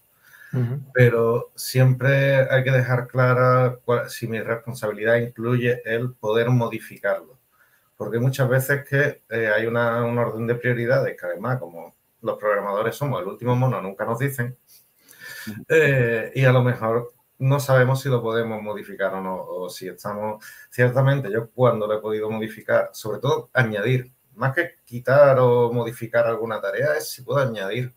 pero 0.93 1.51
siempre 1.55 2.49
hay 2.49 2.63
que 2.63 2.71
dejar 2.71 3.07
clara 3.07 3.79
si 4.07 4.27
mi 4.27 4.39
responsabilidad 4.39 5.15
incluye 5.15 5.81
el 5.85 6.13
poder 6.13 6.49
modificarlo. 6.49 7.39
Porque 7.97 8.19
muchas 8.19 8.49
veces 8.49 8.85
que 8.87 9.23
eh, 9.29 9.47
hay 9.47 9.65
una, 9.65 10.03
un 10.03 10.17
orden 10.17 10.47
de 10.47 10.55
prioridades 10.55 11.19
que 11.19 11.25
además, 11.25 11.59
como 11.59 11.95
los 12.21 12.37
programadores 12.37 12.95
somos 12.95 13.21
el 13.21 13.27
último 13.27 13.55
mono, 13.55 13.81
nunca 13.81 14.05
nos 14.05 14.19
dicen, 14.19 14.57
eh, 15.69 16.31
y 16.35 16.43
a 16.43 16.51
lo 16.51 16.63
mejor 16.63 17.13
no 17.37 17.59
sabemos 17.59 18.01
si 18.01 18.09
lo 18.09 18.21
podemos 18.21 18.61
modificar 18.61 19.13
o 19.13 19.21
no, 19.21 19.43
o 19.43 19.69
si 19.69 19.87
estamos, 19.87 20.43
ciertamente 20.69 21.31
yo 21.31 21.49
cuando 21.51 21.87
lo 21.87 21.97
he 21.97 22.01
podido 22.01 22.29
modificar, 22.29 22.89
sobre 22.93 23.19
todo 23.19 23.49
añadir, 23.53 24.11
más 24.35 24.53
que 24.53 24.75
quitar 24.85 25.39
o 25.39 25.71
modificar 25.71 26.27
alguna 26.27 26.59
tarea, 26.59 26.97
es 26.97 27.09
si 27.09 27.21
puedo 27.21 27.39
añadir 27.39 27.93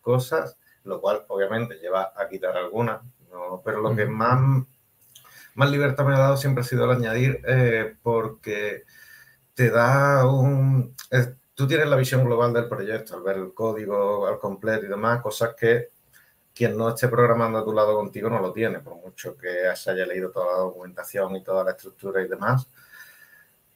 cosas 0.00 0.58
lo 0.84 1.00
cual 1.00 1.24
obviamente 1.28 1.76
lleva 1.76 2.12
a 2.16 2.28
quitar 2.28 2.56
algunas, 2.56 3.00
pero 3.64 3.80
lo 3.80 3.94
que 3.94 4.06
más 4.06 4.64
más 5.54 5.70
libertad 5.70 6.04
me 6.04 6.14
ha 6.14 6.18
dado 6.18 6.36
siempre 6.36 6.62
ha 6.62 6.66
sido 6.66 6.84
el 6.84 6.96
añadir, 6.96 7.42
eh, 7.46 7.96
porque 8.02 8.84
te 9.54 9.70
da 9.70 10.26
un... 10.26 10.94
tú 11.54 11.66
tienes 11.66 11.88
la 11.88 11.96
visión 11.96 12.24
global 12.24 12.52
del 12.52 12.68
proyecto, 12.68 13.16
al 13.16 13.22
ver 13.22 13.36
el 13.36 13.52
código 13.52 14.26
al 14.26 14.38
completo 14.38 14.86
y 14.86 14.88
demás, 14.88 15.20
cosas 15.20 15.54
que 15.54 15.88
quien 16.54 16.76
no 16.76 16.88
esté 16.88 17.08
programando 17.08 17.58
a 17.58 17.64
tu 17.64 17.72
lado 17.72 17.94
contigo 17.94 18.30
no 18.30 18.40
lo 18.40 18.52
tiene, 18.52 18.80
por 18.80 18.96
mucho 18.96 19.36
que 19.36 19.74
se 19.74 19.90
haya 19.90 20.06
leído 20.06 20.30
toda 20.30 20.52
la 20.52 20.58
documentación 20.58 21.36
y 21.36 21.42
toda 21.42 21.64
la 21.64 21.72
estructura 21.72 22.22
y 22.22 22.28
demás. 22.28 22.66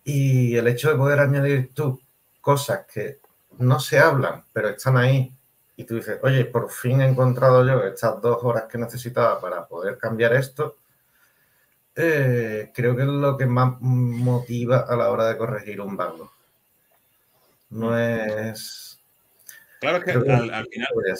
Y 0.05 0.57
el 0.57 0.67
hecho 0.69 0.91
de 0.91 0.97
poder 0.97 1.21
añadir 1.21 1.73
tú 1.75 2.01
cosas 2.41 2.87
que 2.93 3.21
no 3.59 3.81
se 3.81 3.99
hablan, 3.99 4.45
pero 4.53 4.69
están 4.69 4.97
ahí, 4.97 5.33
y 5.77 5.85
tú 5.85 5.97
dices, 5.97 6.19
oye, 6.23 6.45
por 6.45 6.71
fin 6.71 7.01
he 7.01 7.07
encontrado 7.07 7.67
yo 7.67 7.85
estas 7.85 8.21
dos 8.21 8.39
horas 8.43 8.65
que 8.65 8.79
necesitaba 8.79 9.41
para 9.41 9.67
poder 9.67 9.99
cambiar 9.99 10.35
esto, 10.35 10.79
eh, 11.97 12.71
creo 12.75 12.95
que 12.97 13.03
es 13.03 13.09
lo 13.09 13.37
que 13.37 13.47
más 13.47 13.81
motiva 13.81 14.87
a 14.89 14.97
la 14.97 15.11
hora 15.11 15.29
de 15.29 15.37
corregir 15.37 15.81
un 15.81 15.97
bug. 15.97 16.31
No 17.71 17.99
es... 17.99 19.01
Claro 19.81 20.03
que, 20.03 20.13
al, 20.13 20.23
final, 20.23 20.51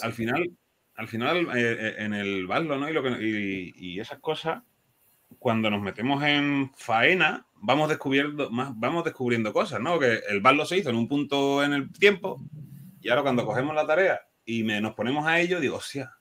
al 0.01 0.13
final 0.13 0.51
al 0.95 1.07
final, 1.07 1.49
eh, 1.55 1.77
eh, 1.79 1.95
en 1.97 2.13
el 2.13 2.47
baldo, 2.47 2.77
¿no? 2.77 2.89
Y, 2.89 2.93
lo 2.93 3.03
que, 3.03 3.09
y, 3.19 3.99
esas 3.99 4.19
cosas, 4.19 4.63
cuando 5.39 5.69
nos 5.69 5.81
metemos 5.81 6.23
en 6.23 6.71
faena, 6.75 7.45
vamos 7.55 7.89
descubriendo, 7.89 8.49
más, 8.49 8.71
vamos 8.75 9.03
descubriendo 9.03 9.51
cosas, 9.51 9.81
¿no? 9.81 9.99
Que 9.99 10.21
el 10.29 10.39
baldo 10.39 10.65
se 10.65 10.77
hizo 10.77 10.89
en 10.89 10.95
un 10.95 11.07
punto 11.07 11.63
en 11.63 11.73
el 11.73 11.91
tiempo 11.91 12.41
y 13.01 13.09
ahora 13.09 13.23
cuando 13.23 13.45
cogemos 13.45 13.75
la 13.75 13.85
tarea 13.85 14.21
y 14.45 14.63
me, 14.63 14.79
nos 14.81 14.93
ponemos 14.93 15.25
a 15.25 15.39
ello, 15.39 15.59
digo, 15.59 15.77
hostia, 15.77 16.15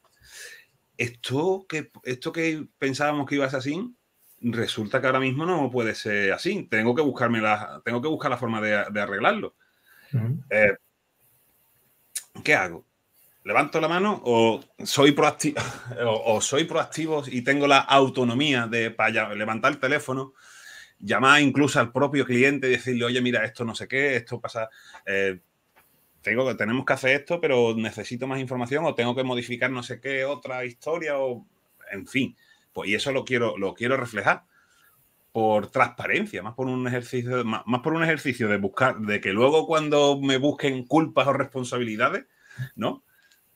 esto 0.96 1.66
que, 1.68 1.90
esto 2.04 2.32
que 2.32 2.66
pensábamos 2.78 3.26
que 3.26 3.36
iba 3.36 3.46
a 3.46 3.50
ser 3.50 3.58
así, 3.58 3.94
resulta 4.40 5.00
que 5.00 5.06
ahora 5.06 5.20
mismo 5.20 5.46
no 5.46 5.70
puede 5.70 5.94
ser 5.94 6.32
así. 6.32 6.66
Tengo 6.70 6.94
que 6.94 7.02
buscarme 7.02 7.40
la, 7.40 7.80
tengo 7.84 8.00
que 8.00 8.08
buscar 8.08 8.30
la 8.30 8.38
forma 8.38 8.60
de, 8.60 9.00
arreglarlo. 9.00 9.56
Eh, 10.50 10.76
¿Qué 12.42 12.54
hago? 12.54 12.86
levanto 13.44 13.78
la 13.80 13.88
mano 13.88 14.20
o 14.24 14.60
soy 14.82 15.12
proactivo 15.12 15.60
o, 16.06 16.40
soy 16.40 16.64
proactivo 16.64 17.22
y 17.26 17.42
tengo 17.42 17.66
la 17.66 17.78
autonomía 17.78 18.66
de 18.66 18.90
para 18.90 19.34
levantar 19.34 19.72
el 19.72 19.78
teléfono, 19.78 20.32
llamar 20.98 21.40
incluso 21.42 21.78
al 21.78 21.92
propio 21.92 22.24
cliente 22.24 22.66
y 22.66 22.70
decirle, 22.70 23.04
oye, 23.04 23.20
mira, 23.20 23.44
esto 23.44 23.64
no 23.64 23.74
sé 23.74 23.86
qué, 23.86 24.16
esto 24.16 24.40
pasa. 24.40 24.68
Eh, 25.06 25.40
tengo, 26.24 26.44
que 26.48 26.56
tenemos 26.56 26.84
que 26.84 26.92
hacer 26.92 27.20
esto, 27.20 27.40
pero 27.40 27.74
necesito 27.76 28.26
más 28.26 28.40
información 28.40 28.84
o 28.84 28.96
tengo 28.96 29.14
que 29.14 29.22
modificar 29.22 29.70
no 29.70 29.84
sé 29.84 30.00
qué 30.00 30.24
otra 30.24 30.64
historia 30.64 31.18
o 31.18 31.46
en 31.92 32.08
fin. 32.08 32.36
Pues 32.72 32.90
y 32.90 32.96
eso 32.96 33.12
lo 33.12 33.24
quiero, 33.24 33.56
lo 33.56 33.74
quiero 33.74 33.96
reflejar 33.96 34.44
por 35.30 35.70
transparencia, 35.70 36.42
más 36.42 36.54
por 36.54 36.66
un 36.66 36.86
ejercicio, 36.88 37.44
más 37.44 37.80
por 37.80 37.94
un 37.94 38.02
ejercicio 38.02 38.48
de 38.48 38.56
buscar, 38.56 38.98
de 38.98 39.20
que 39.20 39.32
luego 39.32 39.66
cuando 39.66 40.20
me 40.20 40.38
busquen 40.38 40.84
culpas 40.84 41.28
o 41.28 41.32
responsabilidades, 41.32 42.26
¿no? 42.74 43.04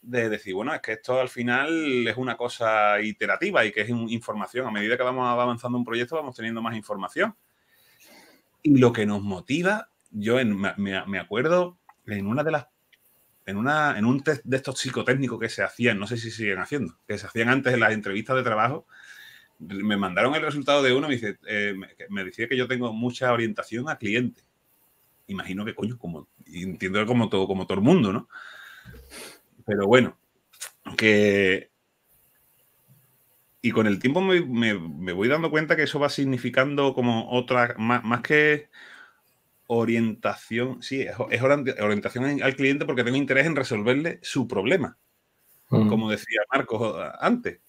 de 0.02 0.28
decir, 0.28 0.54
bueno, 0.54 0.74
es 0.74 0.80
que 0.80 0.92
esto 0.92 1.20
al 1.20 1.28
final 1.28 2.06
es 2.06 2.16
una 2.16 2.36
cosa 2.36 3.00
iterativa 3.00 3.64
y 3.64 3.72
que 3.72 3.82
es 3.82 3.88
información. 3.90 4.66
A 4.66 4.70
medida 4.70 4.96
que 4.96 5.02
vamos 5.02 5.26
avanzando 5.28 5.76
un 5.76 5.84
proyecto, 5.84 6.16
vamos 6.16 6.34
teniendo 6.34 6.62
más 6.62 6.76
información. 6.76 7.34
Y 8.62 8.78
lo 8.78 8.92
que 8.92 9.06
nos 9.06 9.22
motiva, 9.22 9.90
yo 10.10 10.36
me, 10.44 11.18
acuerdo 11.18 11.77
en 12.16 12.26
una 12.26 12.42
de 12.42 12.52
las. 12.52 12.66
En, 13.46 13.56
una, 13.56 13.98
en 13.98 14.04
un 14.04 14.22
test 14.22 14.44
de 14.44 14.58
estos 14.58 14.78
psicotécnicos 14.78 15.40
que 15.40 15.48
se 15.48 15.62
hacían, 15.62 15.98
no 15.98 16.06
sé 16.06 16.18
si 16.18 16.30
siguen 16.30 16.58
haciendo, 16.58 16.98
que 17.06 17.16
se 17.16 17.26
hacían 17.26 17.48
antes 17.48 17.72
en 17.72 17.80
las 17.80 17.92
entrevistas 17.92 18.36
de 18.36 18.42
trabajo, 18.42 18.86
me 19.58 19.96
mandaron 19.96 20.34
el 20.34 20.42
resultado 20.42 20.82
de 20.82 20.92
uno, 20.92 21.08
me, 21.08 21.14
dice, 21.14 21.38
eh, 21.46 21.74
decía 22.24 22.46
que 22.46 22.56
yo 22.56 22.68
tengo 22.68 22.92
mucha 22.92 23.32
orientación 23.32 23.88
a 23.88 23.96
cliente. 23.96 24.42
Imagino 25.26 25.64
que, 25.64 25.74
coño, 25.74 25.98
como, 25.98 26.28
entiendo 26.46 27.04
como 27.06 27.28
todo, 27.28 27.46
como 27.46 27.66
todo 27.66 27.78
el 27.78 27.84
mundo, 27.84 28.12
¿no? 28.12 28.28
Pero 29.66 29.86
bueno, 29.86 30.18
que... 30.96 31.70
Y 33.60 33.72
con 33.72 33.86
el 33.86 33.98
tiempo 33.98 34.20
me, 34.20 34.72
voy 35.12 35.28
dando 35.28 35.50
cuenta 35.50 35.74
que 35.74 35.82
eso 35.82 35.98
va 35.98 36.08
significando 36.08 36.94
como 36.94 37.30
otra, 37.30 37.74
más, 37.76 38.22
que 38.22 38.70
orientación, 39.68 40.82
sí, 40.82 41.02
es, 41.02 41.42
orientación 41.42 42.42
al 42.42 42.56
cliente 42.56 42.84
porque 42.84 43.04
tengo 43.04 43.16
interés 43.16 43.46
en 43.46 43.56
resolverle 43.56 44.18
su 44.22 44.48
problema, 44.48 44.96
como 45.68 46.10
decía 46.10 46.40
Marcos 46.52 46.96
antes. 47.20 47.60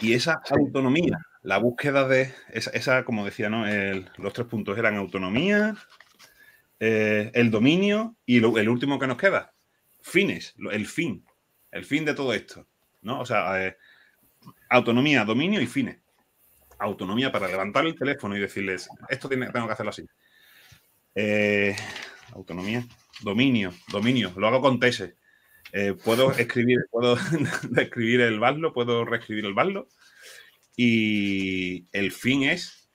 Y 0.00 0.12
esa 0.12 0.42
autonomía, 0.50 1.18
la 1.42 1.56
búsqueda 1.58 2.06
de 2.06 2.32
esa, 2.52 3.04
como 3.04 3.24
decía, 3.24 3.48
¿no? 3.48 3.64
los 4.18 4.32
tres 4.34 4.46
puntos 4.46 4.76
eran 4.76 4.96
autonomía, 4.96 5.74
eh, 6.78 7.30
el 7.32 7.50
dominio 7.50 8.16
y 8.26 8.36
el 8.36 8.68
último 8.68 8.98
que 8.98 9.06
nos 9.06 9.16
queda, 9.16 9.54
fines, 10.02 10.54
el 10.70 10.86
fin, 10.86 11.24
el 11.70 11.86
fin 11.86 12.04
de 12.04 12.12
todo 12.12 12.34
esto, 12.34 12.66
¿no? 13.00 13.20
O 13.20 13.26
sea, 13.26 13.66
eh, 13.66 13.78
autonomía, 14.68 15.24
dominio 15.24 15.62
y 15.62 15.66
fines. 15.66 15.98
Autonomía 16.78 17.32
para 17.32 17.48
levantar 17.48 17.86
el 17.86 17.94
teléfono 17.94 18.36
y 18.36 18.40
decirles, 18.40 18.90
esto 19.08 19.30
tengo 19.30 19.66
que 19.66 19.72
hacerlo 19.72 19.90
así. 19.90 20.06
Eh, 21.18 21.74
autonomía, 22.34 22.86
dominio, 23.22 23.72
dominio, 23.88 24.32
lo 24.36 24.46
hago 24.46 24.60
con 24.60 24.78
tesis. 24.78 25.14
Eh, 25.72 25.94
puedo 25.94 26.30
escribir, 26.32 26.80
puedo 26.90 27.16
escribir 27.76 28.20
el 28.20 28.38
vallo, 28.38 28.74
puedo 28.74 29.04
reescribir 29.06 29.46
el 29.46 29.54
vallo. 29.54 29.88
Y 30.76 31.86
el 31.92 32.12
fin 32.12 32.42
es 32.42 32.90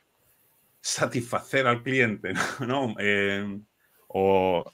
satisfacer 0.81 1.65
al 1.65 1.81
cliente, 1.81 2.33
¿no? 2.59 2.95
o 4.07 4.71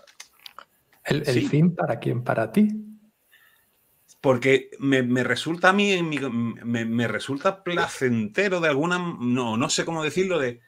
¿El, 1.06 1.24
fin 1.48 1.74
para 1.74 2.00
quién? 2.00 2.22
¿Para 2.24 2.52
ti? 2.52 2.68
Porque 4.20 4.72
me, 4.80 5.02
resulta 5.24 5.70
a 5.70 5.74
mí, 5.74 6.02
me, 6.04 7.08
resulta 7.08 7.64
placentero 7.64 8.60
de 8.60 8.68
alguna, 8.68 8.98
no, 8.98 9.56
no 9.56 9.70
sé 9.70 9.86
cómo 9.86 10.04
decirlo, 10.04 10.38
de, 10.38 10.60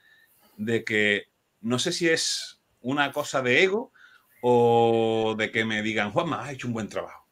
de 0.56 0.86
que 0.86 1.26
no 1.60 1.78
sé 1.78 1.92
si 1.92 2.08
es 2.08 2.59
una 2.82 3.12
cosa 3.12 3.42
de 3.42 3.64
ego 3.64 3.92
o 4.42 5.36
de 5.38 5.52
que 5.52 5.66
me 5.66 5.82
digan, 5.82 6.12
Juanma, 6.12 6.44
has 6.44 6.52
hecho 6.52 6.68
un 6.68 6.74
buen 6.74 6.90
trabajo. 6.90 7.28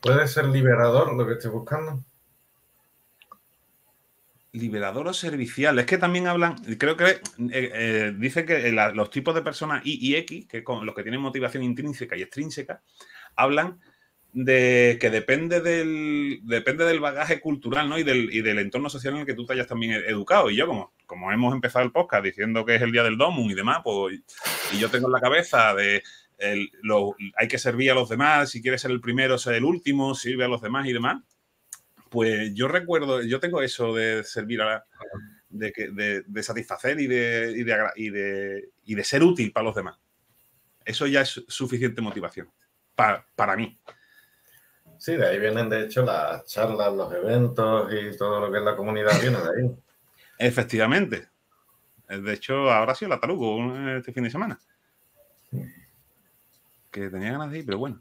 ¿Puede 0.00 0.28
ser 0.28 0.46
liberador 0.46 1.14
lo 1.14 1.26
que 1.26 1.34
estoy 1.34 1.50
buscando? 1.50 2.04
liberador 4.54 5.08
o 5.08 5.12
servicial. 5.12 5.78
Es 5.78 5.86
que 5.86 5.98
también 5.98 6.26
hablan, 6.26 6.54
creo 6.78 6.96
que 6.96 7.06
eh, 7.06 7.20
eh, 7.50 8.14
dice 8.16 8.44
que 8.46 8.70
los 8.70 9.10
tipos 9.10 9.34
de 9.34 9.42
personas 9.42 9.82
Y 9.84 9.98
y 10.00 10.16
X, 10.16 10.46
que 10.46 10.64
con 10.64 10.86
los 10.86 10.94
que 10.94 11.02
tienen 11.02 11.20
motivación 11.20 11.64
intrínseca 11.64 12.16
y 12.16 12.22
extrínseca, 12.22 12.80
hablan 13.36 13.80
de 14.34 14.98
que 15.00 15.08
depende 15.08 15.60
del, 15.60 16.40
depende 16.42 16.84
del 16.84 17.00
bagaje 17.00 17.40
cultural 17.40 17.88
¿no? 17.88 17.98
y, 17.98 18.02
del, 18.02 18.34
y 18.34 18.42
del 18.42 18.58
entorno 18.58 18.90
social 18.90 19.14
en 19.14 19.20
el 19.20 19.26
que 19.26 19.34
tú 19.34 19.46
te 19.46 19.54
hayas 19.54 19.66
también 19.66 19.92
educado. 19.92 20.50
Y 20.50 20.56
yo, 20.56 20.66
como, 20.66 20.92
como 21.06 21.32
hemos 21.32 21.54
empezado 21.54 21.84
el 21.84 21.92
podcast 21.92 22.24
diciendo 22.24 22.66
que 22.66 22.74
es 22.74 22.82
el 22.82 22.92
día 22.92 23.02
del 23.02 23.16
Domum 23.16 23.50
y 23.50 23.54
demás, 23.54 23.78
pues, 23.82 24.20
y 24.72 24.78
yo 24.78 24.90
tengo 24.90 25.06
en 25.06 25.12
la 25.12 25.20
cabeza 25.20 25.74
de 25.74 26.02
lo, 26.82 27.14
hay 27.36 27.48
que 27.48 27.58
servir 27.58 27.90
a 27.90 27.94
los 27.94 28.10
demás, 28.10 28.50
si 28.50 28.60
quieres 28.60 28.82
ser 28.82 28.90
el 28.90 29.00
primero, 29.00 29.38
ser 29.38 29.54
el 29.54 29.64
último, 29.64 30.14
sirve 30.14 30.44
a 30.44 30.48
los 30.48 30.60
demás 30.60 30.86
y 30.86 30.92
demás 30.92 31.22
pues 32.14 32.54
yo 32.54 32.68
recuerdo, 32.68 33.22
yo 33.22 33.40
tengo 33.40 33.60
eso 33.60 33.92
de 33.92 34.22
servir 34.22 34.62
a 34.62 34.84
de, 35.48 36.22
de, 36.24 36.42
satisfacer 36.44 37.00
y 37.00 37.08
de, 37.08 37.52
y, 37.56 37.64
de, 37.64 38.70
y, 38.84 38.94
de, 38.94 39.04
ser 39.04 39.24
útil 39.24 39.50
para 39.50 39.64
los 39.64 39.74
demás. 39.74 39.98
Eso 40.84 41.08
ya 41.08 41.22
es 41.22 41.42
suficiente 41.48 42.00
motivación 42.00 42.48
para, 42.94 43.26
para 43.34 43.56
mí. 43.56 43.80
Sí, 45.04 45.16
de 45.16 45.26
ahí 45.26 45.38
vienen 45.38 45.68
de 45.68 45.84
hecho 45.84 46.02
las 46.02 46.46
charlas, 46.46 46.90
los 46.94 47.12
eventos 47.12 47.92
y 47.92 48.16
todo 48.16 48.40
lo 48.40 48.50
que 48.50 48.56
es 48.56 48.64
la 48.64 48.74
comunidad 48.74 49.20
viene 49.20 49.36
de 49.36 49.48
ahí. 49.50 49.76
Efectivamente. 50.38 51.28
De 52.08 52.32
hecho, 52.32 52.72
ahora 52.72 52.92
ha 52.92 52.94
sido 52.94 53.10
la 53.10 53.20
talugo 53.20 53.76
este 53.98 54.14
fin 54.14 54.24
de 54.24 54.30
semana. 54.30 54.58
Que 56.90 57.10
tenía 57.10 57.32
ganas 57.32 57.50
de 57.50 57.58
ir, 57.58 57.66
pero 57.66 57.76
bueno. 57.76 58.00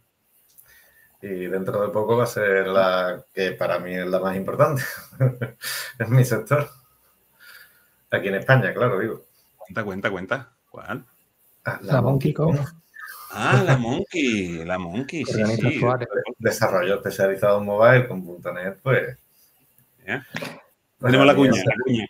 Y 1.22 1.48
dentro 1.48 1.82
de 1.82 1.90
poco 1.90 2.16
va 2.16 2.24
a 2.24 2.28
ser 2.28 2.68
la 2.68 3.22
que 3.34 3.52
para 3.52 3.80
mí 3.80 3.94
es 3.94 4.08
la 4.08 4.22
más 4.22 4.38
importante. 4.38 4.82
es 6.00 6.08
mi 6.08 6.24
sector. 6.24 6.70
Aquí 8.12 8.30
en 8.30 8.36
España, 8.36 8.74
claro, 8.74 8.98
digo. 8.98 9.26
Cuenta, 9.58 9.84
cuenta, 9.84 10.10
cuenta. 10.10 10.54
¿Cuál? 10.72 11.06
Ah, 11.66 11.80
la, 11.82 12.02
Monkey 12.02 12.34
Ah, 13.36 13.64
la 13.66 13.78
Monkey, 13.78 14.64
la 14.64 14.78
Monkey, 14.78 15.26
sí, 15.26 15.44
sí. 15.56 15.82
Desarrollo 16.38 16.96
especializado 16.96 17.60
en 17.60 17.66
mobile 17.66 18.08
con 18.08 18.24
.NET, 18.54 18.80
pues... 18.82 19.18
Tenemos 21.00 21.26
la 21.26 21.36
cuña, 21.36 21.64
la 21.66 21.76
cuña. 21.84 22.06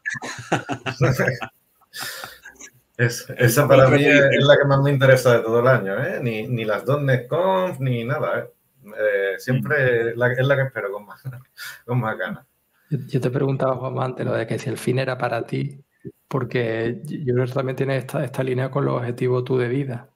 esa 3.37 3.67
para 3.67 3.87
mí 3.89 4.03
es, 4.03 4.45
la 4.45 4.57
que 4.57 4.65
más 4.65 4.81
me 4.81 4.91
interesa 4.91 5.37
de 5.37 5.43
todo 5.43 5.61
el 5.61 5.67
año, 5.67 5.97
¿eh? 6.03 6.19
Ni, 6.21 6.47
ni 6.47 6.65
las 6.65 6.85
.NET 6.85 7.27
Conf, 7.27 7.79
ni 7.79 8.03
nada, 8.03 8.39
¿eh? 8.39 8.49
Eh, 8.85 9.39
siempre 9.39 10.09
es 10.09 10.17
la, 10.17 10.35
que 10.35 10.61
espero 10.61 10.91
con 10.91 11.05
más, 11.05 11.23
con 11.85 11.99
más 11.99 12.17
ganas. 12.17 12.45
Yo 12.89 13.21
te 13.21 13.31
preguntaba, 13.31 13.75
Juan, 13.77 13.97
antes 13.97 14.25
lo 14.25 14.33
de 14.33 14.45
que 14.45 14.59
si 14.59 14.69
el 14.69 14.77
fin 14.77 14.99
era 14.99 15.17
para 15.17 15.45
ti, 15.45 15.83
porque 16.27 17.01
yo 17.03 17.33
creo 17.33 17.45
que 17.45 17.53
también 17.53 17.75
tienes 17.75 18.03
esta, 18.03 18.23
esta 18.23 18.43
línea 18.43 18.69
con 18.69 18.85
los 18.85 18.95
objetivos 18.95 19.43
tú 19.43 19.57
de 19.57 19.67
vida, 19.67 20.09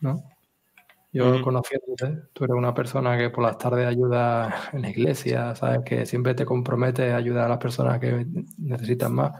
¿no? 0.00 0.29
Yo 1.12 1.42
conociéndote, 1.42 2.28
tú 2.32 2.44
eres 2.44 2.56
una 2.56 2.72
persona 2.72 3.18
que 3.18 3.30
por 3.30 3.42
las 3.42 3.58
tardes 3.58 3.86
ayuda 3.86 4.70
en 4.72 4.82
la 4.82 4.90
iglesia, 4.90 5.54
¿sabes? 5.56 5.80
Que 5.84 6.06
siempre 6.06 6.34
te 6.34 6.44
comprometes 6.44 7.12
a 7.12 7.16
ayudar 7.16 7.46
a 7.46 7.48
las 7.48 7.58
personas 7.58 7.98
que 7.98 8.26
necesitan 8.58 9.14
más. 9.14 9.32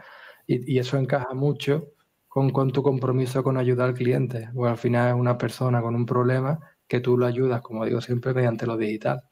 Y, 0.47 0.79
eso 0.79 0.97
encaja 0.99 1.33
mucho 1.33 1.93
con, 2.27 2.51
con, 2.51 2.73
tu 2.73 2.83
compromiso 2.83 3.45
con 3.45 3.57
ayudar 3.57 3.91
al 3.91 3.95
cliente. 3.95 4.51
Porque 4.53 4.71
al 4.71 4.79
final 4.79 5.09
es 5.11 5.21
una 5.21 5.39
persona 5.39 5.81
con 5.81 5.95
un 5.95 6.07
problema 6.07 6.59
que 6.89 7.01
tú 7.01 7.17
lo 7.17 7.27
ayudas, 7.27 7.63
como 7.63 7.85
digo 7.85 8.01
siempre, 8.01 8.35
mediante 8.35 8.67
lo 8.67 8.77
digital. 8.77 9.23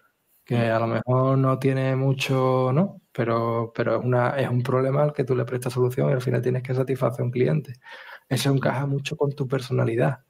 Que 0.44 0.56
a 0.70 0.78
lo 0.78 0.86
mejor 0.86 1.38
no 1.38 1.58
tiene 1.58 1.96
mucho, 1.96 2.72
¿no? 2.72 3.02
Pero, 3.12 3.72
pero 3.74 3.98
es, 3.98 4.04
una, 4.04 4.30
es 4.38 4.48
un 4.48 4.62
problema 4.62 5.02
al 5.02 5.12
que 5.12 5.24
tú 5.24 5.34
le 5.36 5.44
prestas 5.44 5.72
solución 5.72 6.10
y 6.10 6.12
al 6.12 6.22
final 6.22 6.40
tienes 6.42 6.62
que 6.62 6.74
satisfacer 6.74 7.22
a 7.22 7.24
un 7.24 7.32
cliente. 7.32 7.74
Eso 8.28 8.50
encaja 8.50 8.86
mucho 8.86 9.16
con 9.16 9.32
tu 9.34 9.48
personalidad, 9.48 10.20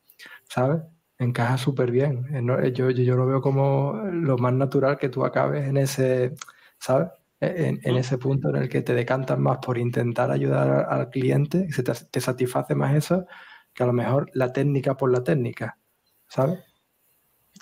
¿sabes? 0.49 0.83
Encaja 1.19 1.59
súper 1.59 1.91
bien. 1.91 2.27
Eh, 2.33 2.73
yo, 2.73 2.91
yo, 2.91 3.17
lo 3.17 3.27
veo 3.27 3.41
como 3.41 3.95
lo 4.13 4.39
más 4.39 4.53
natural 4.55 4.99
que 4.99 5.09
tú 5.09 5.25
acabes 5.25 5.67
en 5.69 5.77
ese, 5.77 6.35
¿sabes? 6.79 7.09
E, 7.41 7.79
en, 7.83 7.97
ese 7.97 8.19
punto 8.19 8.49
en 8.51 8.57
el 8.57 8.69
que 8.69 8.83
te 8.83 8.95
decantas 8.95 9.39
más 9.39 9.59
por 9.59 9.79
intentar 9.79 10.31
ayudar 10.31 10.87
al 10.89 11.11
cliente, 11.11 11.67
y 11.69 11.73
se 11.73 11.83
te, 11.83 12.21
satisface 12.21 12.75
más 12.75 12.95
eso 12.97 13.27
que 13.75 13.83
a 13.85 13.87
lo 13.87 13.93
mejor 13.93 14.31
la 14.35 14.53
técnica 14.53 14.97
por 14.97 15.13
la 15.13 15.23
técnica, 15.23 15.79
¿sabes? 16.29 16.61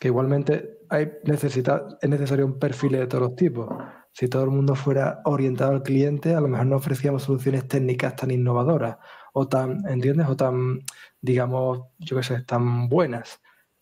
Que 0.01 0.09
igualmente 0.09 0.79
hay 0.91 1.13
necesita, 1.25 1.87
es 2.01 2.09
necesario 2.11 2.47
un 2.47 2.59
perfil 2.59 2.93
de 2.93 3.07
todos 3.07 3.31
los 3.31 3.37
tipos. 3.37 3.69
Si 4.13 4.29
todo 4.29 4.45
el 4.45 4.51
mundo 4.51 4.75
fuera 4.75 5.21
orientado 5.25 5.73
al 5.73 5.83
cliente, 5.83 6.35
a 6.35 6.41
lo 6.41 6.49
mejor 6.49 6.67
no 6.67 6.77
ofrecíamos 6.77 7.25
soluciones 7.25 7.69
técnicas 7.69 8.17
tan 8.17 8.31
innovadoras 8.31 8.97
o 9.35 9.49
tan, 9.49 9.87
¿entiendes? 9.89 10.29
O 10.29 10.37
tan, 10.37 10.81
digamos, 11.21 11.83
yo 11.99 12.17
qué 12.17 12.23
sé, 12.23 12.43
tan 12.43 12.89
buenas 12.89 13.41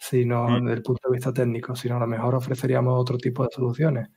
sino 0.09 0.47
mm. 0.47 0.65
desde 0.65 0.77
el 0.77 0.83
punto 0.83 1.09
de 1.09 1.17
vista 1.17 1.33
técnico, 1.33 1.75
sino 1.75 1.97
a 1.97 2.01
lo 2.01 2.07
mejor 2.07 2.35
ofreceríamos 2.35 3.01
otro 3.01 3.17
tipo 3.17 3.45
de 3.45 3.51
soluciones. 3.51 4.09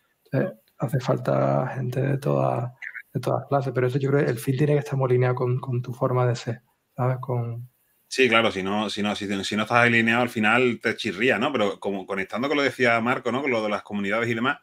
hace 0.77 0.99
falta 0.99 1.67
gente 1.75 2.01
de, 2.01 2.17
todas 2.17 2.73
de 3.13 3.19
todas 3.21 3.45
clases, 3.47 3.71
pero 3.73 3.87
eso 3.87 3.97
yo 3.97 4.09
creo 4.09 4.25
que 4.25 4.31
el 4.31 4.37
fin 4.37 4.57
tiene 4.57 4.73
que 4.73 4.79
estar 4.79 4.97
muy 4.97 5.05
alineado 5.05 5.35
con, 5.35 5.81
tu 5.81 5.93
forma 5.93 6.27
de 6.27 6.35
ser, 6.35 6.61
¿sabes? 6.95 7.17
Con... 7.21 7.69
Sí, 8.07 8.27
claro, 8.27 8.51
si 8.51 8.63
no, 8.63 8.89
si, 8.89 9.01
no, 9.01 9.15
si, 9.15 9.27
no 9.27 9.41
estás 9.41 9.71
alineado 9.71 10.23
al 10.23 10.29
final 10.29 10.79
te 10.81 10.95
chirría, 10.95 11.39
¿no? 11.39 11.51
Pero 11.53 11.79
como 11.79 12.05
conectando 12.05 12.49
con 12.49 12.57
lo 12.57 12.63
que 12.63 12.69
decía 12.69 12.99
Marco, 12.99 13.31
¿no? 13.31 13.41
Con 13.41 13.51
lo 13.51 13.63
de 13.63 13.69
las 13.69 13.83
comunidades 13.83 14.29
y 14.29 14.33
demás, 14.33 14.59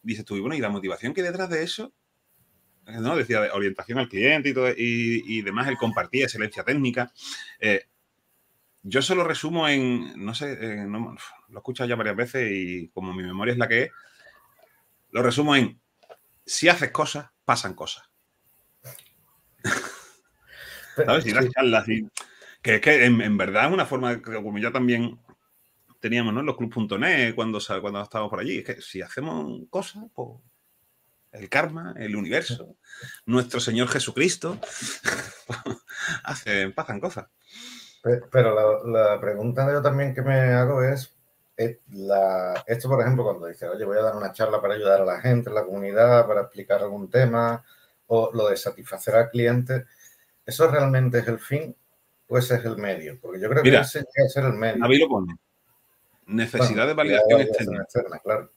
dices 0.00 0.24
tú, 0.24 0.36
y 0.36 0.40
bueno, 0.40 0.54
y 0.54 0.60
la 0.60 0.70
motivación 0.70 1.12
que 1.12 1.22
hay 1.22 1.26
detrás 1.26 1.50
de 1.50 1.64
eso, 1.64 1.92
¿no? 2.86 3.16
Decía 3.16 3.40
de 3.40 3.50
orientación 3.50 3.98
al 3.98 4.08
cliente 4.08 4.50
y, 4.50 4.54
todo, 4.54 4.68
y, 4.70 5.24
y 5.26 5.42
demás, 5.42 5.66
el 5.66 5.76
compartir, 5.76 6.22
excelencia 6.22 6.62
técnica. 6.62 7.12
Eh, 7.58 7.82
yo 8.82 9.02
se 9.02 9.14
lo 9.14 9.24
resumo 9.24 9.68
en, 9.68 10.24
no 10.24 10.34
sé, 10.34 10.56
lo 10.86 11.18
he 11.50 11.56
escuchado 11.56 11.88
ya 11.88 11.96
varias 11.96 12.16
veces 12.16 12.50
y 12.52 12.88
como 12.88 13.12
mi 13.12 13.22
memoria 13.22 13.52
es 13.52 13.58
la 13.58 13.68
que 13.68 13.82
es, 13.84 13.90
lo 15.10 15.22
resumo 15.22 15.56
en, 15.56 15.80
si 16.44 16.68
haces 16.68 16.90
cosas, 16.90 17.30
pasan 17.44 17.74
cosas. 17.74 18.04
¿Sabes? 20.96 21.26
Y 21.26 21.32
las 21.32 21.48
charlas, 21.50 21.86
que 22.62 22.74
es 22.74 22.80
que 22.80 23.04
en, 23.04 23.36
verdad 23.36 23.66
es 23.66 23.72
una 23.72 23.86
forma, 23.86 24.20
como 24.20 24.58
ya 24.58 24.72
también 24.72 25.18
teníamos 26.00 26.32
¿no? 26.32 26.40
en 26.40 26.46
los 26.46 26.56
clubs.net 26.56 27.34
cuando, 27.34 27.60
cuando 27.80 28.02
estábamos 28.02 28.30
por 28.30 28.40
allí, 28.40 28.58
es 28.58 28.64
que 28.64 28.82
si 28.82 29.02
hacemos 29.02 29.60
cosas, 29.70 30.04
pues 30.14 30.40
el 31.32 31.48
karma, 31.48 31.94
el 31.96 32.16
universo, 32.16 32.76
nuestro 33.26 33.60
Señor 33.60 33.88
Jesucristo, 33.88 34.58
hacen, 36.24 36.72
pasan 36.72 37.00
cosas. 37.00 37.26
Pero 38.30 38.86
la, 38.86 39.20
pregunta 39.20 39.70
yo 39.72 39.82
también 39.82 40.14
que 40.14 40.22
me 40.22 40.34
hago 40.52 40.82
es, 40.82 41.14
eh, 41.56 41.80
la, 41.92 42.64
esto 42.66 42.88
por 42.88 43.00
ejemplo 43.00 43.24
cuando 43.24 43.46
dice, 43.46 43.68
oye, 43.68 43.84
voy 43.84 43.98
a 43.98 44.02
dar 44.02 44.16
una 44.16 44.32
charla 44.32 44.60
para 44.60 44.74
ayudar 44.74 45.00
a 45.00 45.04
la 45.04 45.20
gente, 45.20 45.50
a 45.50 45.52
la 45.52 45.64
comunidad, 45.64 46.26
para 46.26 46.42
explicar 46.42 46.82
algún 46.82 47.10
tema, 47.10 47.64
o 48.06 48.30
lo 48.32 48.48
de 48.48 48.56
satisfacer 48.56 49.14
al 49.14 49.30
cliente, 49.30 49.86
¿eso 50.44 50.68
realmente 50.70 51.18
es 51.18 51.28
el 51.28 51.38
fin 51.38 51.74
o 52.28 52.38
ese 52.38 52.56
es 52.56 52.64
el 52.64 52.76
medio? 52.76 53.18
Porque 53.20 53.40
yo 53.40 53.48
creo 53.48 53.62
que 53.62 53.76
ese 53.76 54.04
debe 54.16 54.28
ser 54.28 54.44
el 54.44 54.54
medio. 54.54 54.84
A 54.84 54.88
lo 54.88 55.08
pone. 55.08 55.36
Necesidad 56.26 56.86
de 56.86 56.94
validación 56.94 57.40
externa. 57.40 58.18
claro. 58.22 58.50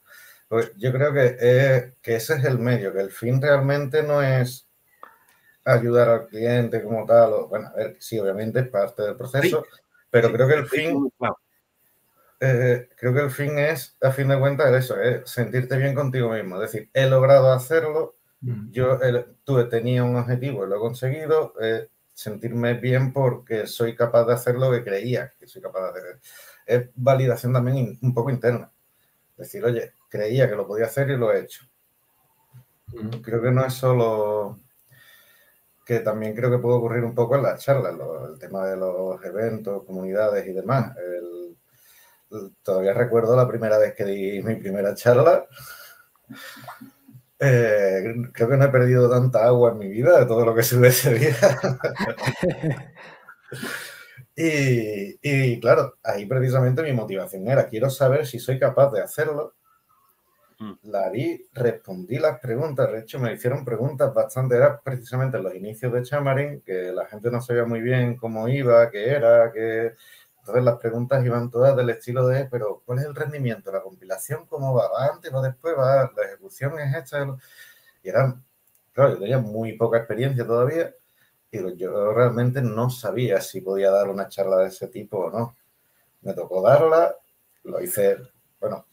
Pues 0.48 0.72
yo 0.76 0.92
creo 0.92 1.14
que, 1.14 1.94
que 2.02 2.16
ese 2.16 2.34
es 2.34 2.44
el 2.44 2.58
medio, 2.58 2.92
que 2.92 3.00
el 3.00 3.10
fin 3.10 3.40
realmente 3.40 4.02
no 4.02 4.20
es 4.20 4.66
ayudar 5.64 6.08
al 6.08 6.26
cliente 6.26 6.82
como 6.82 7.06
tal. 7.06 7.32
O, 7.32 7.48
bueno, 7.48 7.68
a 7.68 7.72
ver, 7.72 7.96
sí, 7.98 8.18
obviamente 8.18 8.60
es 8.60 8.68
parte 8.68 9.02
del 9.02 9.16
proceso, 9.16 9.64
pero 10.10 10.32
creo 10.32 10.48
que 10.48 10.54
el 10.54 10.66
fin, 10.66 11.12
eh, 12.40 12.88
creo 12.96 13.14
que 13.14 13.20
el 13.20 13.30
fin 13.30 13.58
es, 13.58 13.96
a 14.02 14.10
fin 14.10 14.28
de 14.28 14.38
cuentas, 14.38 14.72
eso, 14.74 15.00
es 15.00 15.30
sentirte 15.30 15.76
bien 15.76 15.94
contigo 15.94 16.30
mismo. 16.30 16.56
Es 16.56 16.72
decir, 16.72 16.90
he 16.92 17.06
logrado 17.08 17.52
hacerlo, 17.52 18.16
mm. 18.40 18.72
yo 18.72 18.98
tuve, 19.44 19.64
tenía 19.64 20.04
un 20.04 20.16
objetivo 20.16 20.64
y 20.64 20.68
lo 20.68 20.76
he 20.76 20.80
conseguido, 20.80 21.54
eh, 21.60 21.88
sentirme 22.12 22.74
bien 22.74 23.12
porque 23.12 23.66
soy 23.66 23.96
capaz 23.96 24.24
de 24.24 24.34
hacer 24.34 24.56
lo 24.56 24.70
que 24.70 24.84
creía 24.84 25.32
que 25.38 25.46
soy 25.46 25.62
capaz 25.62 25.92
de 25.92 26.00
hacer. 26.00 26.20
Es 26.66 26.90
validación 26.94 27.52
también 27.52 27.98
un 28.02 28.14
poco 28.14 28.30
interna. 28.30 28.70
Decir, 29.36 29.64
oye, 29.64 29.92
creía 30.08 30.48
que 30.48 30.56
lo 30.56 30.66
podía 30.66 30.86
hacer 30.86 31.10
y 31.10 31.16
lo 31.16 31.32
he 31.32 31.40
hecho. 31.40 31.64
Mm. 32.88 33.20
Creo 33.22 33.40
que 33.40 33.50
no 33.50 33.64
es 33.64 33.74
solo 33.74 34.58
que 35.84 36.00
también 36.00 36.34
creo 36.34 36.50
que 36.50 36.58
puede 36.58 36.76
ocurrir 36.76 37.04
un 37.04 37.14
poco 37.14 37.36
en 37.36 37.42
las 37.42 37.62
charlas, 37.62 37.94
el 38.30 38.38
tema 38.38 38.66
de 38.66 38.76
los 38.76 39.22
eventos, 39.24 39.84
comunidades 39.84 40.46
y 40.46 40.52
demás. 40.52 40.94
todavía 42.62 42.94
recuerdo 42.94 43.36
la 43.36 43.48
primera 43.48 43.78
vez 43.78 43.94
que 43.94 44.04
di 44.04 44.42
mi 44.42 44.56
primera 44.56 44.94
charla. 44.94 45.46
Eh, 47.44 48.04
creo 48.32 48.48
que 48.50 48.56
no 48.56 48.64
he 48.64 48.68
perdido 48.68 49.10
tanta 49.10 49.44
agua 49.44 49.72
en 49.72 49.78
mi 49.78 49.88
vida 49.88 50.20
de 50.20 50.26
todo 50.26 50.44
lo 50.46 50.54
que 50.54 50.62
sube 50.62 50.88
ese 50.88 51.12
día. 51.14 51.34
y, 54.36 55.60
claro, 55.60 55.98
ahí 56.04 56.26
precisamente 56.26 56.84
mi 56.84 56.92
motivación 56.92 57.48
era, 57.48 57.66
quiero 57.66 57.90
saber 57.90 58.26
si 58.26 58.38
soy 58.38 58.60
capaz 58.60 58.92
de 58.92 59.02
hacerlo. 59.02 59.56
La 60.82 61.08
vi, 61.10 61.48
respondí 61.52 62.18
las 62.18 62.38
preguntas, 62.40 62.90
de 62.92 63.00
hecho 63.00 63.18
me 63.18 63.32
hicieron 63.32 63.64
preguntas 63.64 64.12
bastante, 64.12 64.56
era 64.56 64.80
precisamente 64.80 65.36
en 65.36 65.44
los 65.44 65.54
inicios 65.54 65.92
de 65.92 66.02
Chamarin, 66.02 66.60
que 66.62 66.92
la 66.92 67.06
gente 67.06 67.30
no 67.30 67.40
sabía 67.40 67.64
muy 67.64 67.80
bien 67.80 68.16
cómo 68.16 68.48
iba, 68.48 68.90
qué 68.90 69.10
era, 69.10 69.52
que 69.52 69.94
entonces 70.38 70.64
las 70.64 70.78
preguntas 70.78 71.24
iban 71.24 71.50
todas 71.50 71.76
del 71.76 71.90
estilo 71.90 72.26
de, 72.26 72.46
pero 72.46 72.82
¿cuál 72.84 72.98
es 72.98 73.04
el 73.04 73.14
rendimiento? 73.14 73.70
¿La 73.70 73.80
compilación 73.80 74.46
cómo 74.46 74.74
va? 74.74 74.88
¿Va 74.90 75.06
antes 75.14 75.32
o 75.32 75.40
después? 75.40 75.74
¿Va? 75.78 76.10
¿La 76.16 76.24
ejecución 76.24 76.78
es 76.80 76.94
esta? 76.96 77.36
Y 78.02 78.08
eran, 78.08 78.44
claro, 78.92 79.14
yo 79.14 79.20
tenía 79.20 79.38
muy 79.38 79.74
poca 79.74 79.98
experiencia 79.98 80.44
todavía 80.44 80.92
y 81.50 81.76
yo 81.76 82.12
realmente 82.12 82.60
no 82.62 82.90
sabía 82.90 83.40
si 83.40 83.60
podía 83.60 83.90
dar 83.90 84.08
una 84.08 84.28
charla 84.28 84.56
de 84.58 84.68
ese 84.68 84.88
tipo 84.88 85.18
o 85.18 85.30
no. 85.30 85.56
Me 86.22 86.34
tocó 86.34 86.62
darla, 86.62 87.14
lo 87.64 87.80
hice, 87.80 88.18
bueno, 88.60 88.86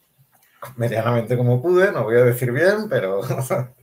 medianamente 0.76 1.36
como 1.36 1.62
pude, 1.62 1.92
no 1.92 2.04
voy 2.04 2.16
a 2.16 2.24
decir 2.24 2.52
bien, 2.52 2.88
pero... 2.88 3.20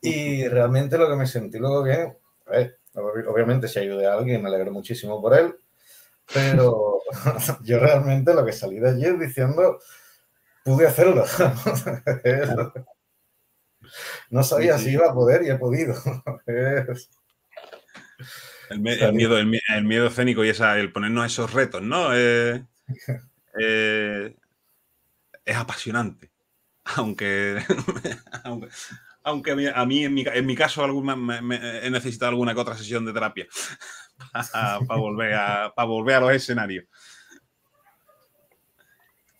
y 0.00 0.46
realmente 0.48 0.98
lo 0.98 1.08
que 1.08 1.16
me 1.16 1.26
sentí 1.26 1.58
luego 1.58 1.82
bien, 1.82 2.16
obviamente 2.94 3.68
si 3.68 3.78
ayudé 3.80 4.06
a 4.06 4.14
alguien 4.14 4.42
me 4.42 4.48
alegro 4.48 4.70
muchísimo 4.70 5.20
por 5.20 5.34
él, 5.34 5.54
pero 6.32 7.00
yo 7.62 7.78
realmente 7.78 8.34
lo 8.34 8.44
que 8.44 8.52
salí 8.52 8.78
de 8.78 8.90
allí 8.90 9.10
diciendo, 9.18 9.80
pude 10.64 10.86
hacerlo. 10.86 11.24
no 14.30 14.42
sabía 14.42 14.78
si 14.78 14.90
iba 14.90 15.10
a 15.10 15.14
poder 15.14 15.42
y 15.42 15.50
he 15.50 15.56
podido. 15.56 15.94
el, 18.70 18.80
miedo, 18.80 19.38
el, 19.38 19.84
miedo 19.84 20.06
escénico 20.06 20.44
y 20.44 20.50
esa, 20.50 20.78
el 20.78 20.92
ponernos 20.92 21.26
esos 21.26 21.52
retos, 21.52 21.82
¿no? 21.82 22.14
Eh, 22.14 22.64
eh, 23.60 24.36
es 25.44 25.56
apasionante. 25.56 26.30
Aunque, 26.96 27.62
aunque, 29.22 29.52
a 29.52 29.86
mí, 29.86 30.04
en, 30.04 30.12
mi, 30.12 30.22
en, 30.26 30.44
mi, 30.44 30.54
caso 30.54 30.84
he 30.84 31.90
necesitado 31.90 32.28
alguna 32.28 32.52
que 32.52 32.60
otra 32.60 32.76
sesión 32.76 33.06
de 33.06 33.12
terapia 33.14 33.46
para, 34.32 34.78
volver 34.98 35.32
a, 35.32 35.72
para 35.74 35.88
volver 35.88 36.16
a 36.16 36.20
los 36.20 36.32
escenarios. 36.32 36.84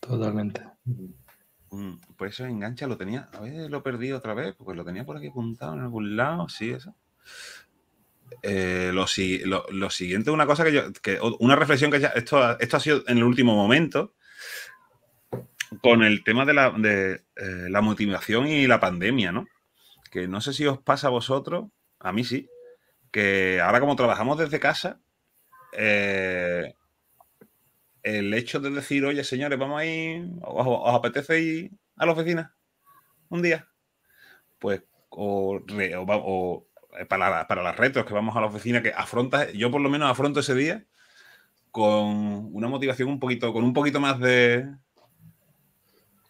Totalmente. 0.00 0.62
Mm, 1.70 1.96
pues 2.16 2.32
eso 2.32 2.46
engancha, 2.46 2.86
lo 2.86 2.96
tenía, 2.96 3.28
a 3.32 3.40
ver, 3.40 3.70
lo 3.70 3.82
perdí 3.82 4.12
otra 4.12 4.32
vez, 4.32 4.54
porque 4.54 4.74
lo 4.74 4.84
tenía 4.84 5.04
por 5.04 5.18
aquí 5.18 5.26
apuntado 5.26 5.74
en 5.74 5.80
algún 5.80 6.16
lado, 6.16 6.48
sí, 6.48 6.70
eso. 6.70 6.94
Eh, 8.42 8.90
lo, 8.92 9.06
lo, 9.70 9.90
siguiente, 9.90 10.30
una 10.30 10.46
cosa 10.46 10.64
que 10.64 10.72
yo, 10.72 10.92
que, 11.02 11.18
una 11.40 11.56
reflexión 11.56 11.90
que 11.90 12.00
ya, 12.00 12.08
esto, 12.08 12.58
esto 12.58 12.76
ha 12.76 12.80
sido 12.80 13.02
en 13.06 13.18
el 13.18 13.24
último 13.24 13.54
momento, 13.54 14.14
con 15.82 16.02
el 16.02 16.24
tema 16.24 16.44
de, 16.44 16.54
la, 16.54 16.74
eh, 16.84 17.68
la 17.68 17.80
motivación 17.80 18.46
y 18.46 18.66
la 18.66 18.80
pandemia, 18.80 19.32
¿no? 19.32 19.46
que 20.14 20.28
no 20.28 20.40
sé 20.40 20.52
si 20.52 20.64
os 20.64 20.78
pasa 20.78 21.08
a 21.08 21.10
vosotros, 21.10 21.66
a 21.98 22.12
mí 22.12 22.22
sí, 22.22 22.48
que 23.10 23.60
ahora 23.60 23.80
como 23.80 23.96
trabajamos 23.96 24.38
desde 24.38 24.60
casa, 24.60 25.00
eh, 25.76 26.74
el 28.04 28.32
hecho 28.32 28.60
de 28.60 28.70
decir, 28.70 29.04
oye, 29.04 29.24
señores, 29.24 29.58
vamos 29.58 29.80
a 29.80 29.84
ir, 29.84 30.30
¿os, 30.42 30.94
apetece 30.94 31.40
ir 31.40 31.72
a 31.96 32.06
la 32.06 32.12
oficina 32.12 32.54
un 33.28 33.42
día? 33.42 33.66
Pues, 34.60 34.84
o, 35.08 35.60
eh, 35.68 37.06
para, 37.08 37.48
para 37.48 37.62
las 37.64 37.76
retos 37.76 38.04
que 38.04 38.14
vamos 38.14 38.36
a 38.36 38.40
la 38.40 38.46
oficina, 38.46 38.82
que 38.82 38.92
afrontas, 38.92 39.52
yo 39.52 39.72
por 39.72 39.80
lo 39.80 39.90
menos 39.90 40.08
afronto 40.08 40.38
ese 40.38 40.54
día 40.54 40.84
con 41.72 42.54
una 42.54 42.68
motivación 42.68 43.08
un 43.08 43.18
poquito, 43.18 43.52
con 43.52 43.64
un 43.64 43.72
poquito 43.72 43.98
más 43.98 44.20
de, 44.20 44.68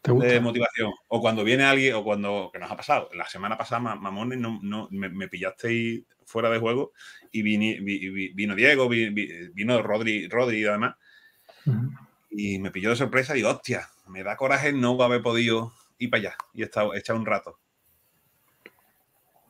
de 0.04 0.40
motivación. 0.40 0.92
O 1.08 1.20
cuando 1.20 1.44
viene 1.44 1.64
alguien, 1.64 1.94
o 1.94 2.04
cuando, 2.04 2.50
que 2.52 2.58
nos 2.58 2.70
ha 2.70 2.76
pasado, 2.76 3.08
la 3.14 3.26
semana 3.26 3.56
pasada, 3.56 3.80
mamones, 3.80 4.38
no, 4.38 4.60
no, 4.62 4.88
me, 4.90 5.08
me 5.08 5.28
pillasteis 5.28 6.04
fuera 6.26 6.50
de 6.50 6.58
juego 6.58 6.92
y 7.30 7.42
vino 7.42 8.54
Diego, 8.54 8.88
vino 8.88 9.82
Rodri, 9.82 10.28
Rodri 10.28 10.64
además, 10.64 10.96
y 12.30 12.58
me 12.58 12.70
pilló 12.70 12.90
de 12.90 12.96
sorpresa 12.96 13.34
y 13.34 13.38
digo, 13.38 13.50
hostia, 13.50 13.88
me 14.08 14.22
da 14.22 14.36
coraje 14.36 14.72
no 14.72 15.00
haber 15.02 15.22
podido 15.22 15.72
ir 15.98 16.10
para 16.10 16.20
allá 16.20 16.36
y 16.52 16.62
estar 16.62 16.86
echado 16.94 17.18
un 17.18 17.26
rato. 17.26 17.58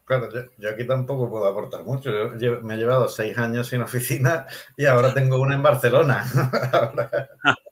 Claro, 0.04 0.28
yo, 0.58 0.68
aquí 0.68 0.86
tampoco 0.86 1.30
puedo 1.30 1.46
aportar 1.46 1.82
mucho. 1.82 2.36
Yo, 2.36 2.60
me 2.60 2.74
he 2.74 2.76
llevado 2.76 3.08
seis 3.08 3.38
años 3.38 3.68
sin 3.68 3.80
oficina 3.80 4.46
y 4.76 4.84
ahora 4.84 5.14
tengo 5.14 5.40
una 5.40 5.54
en 5.54 5.62
Barcelona. 5.62 6.24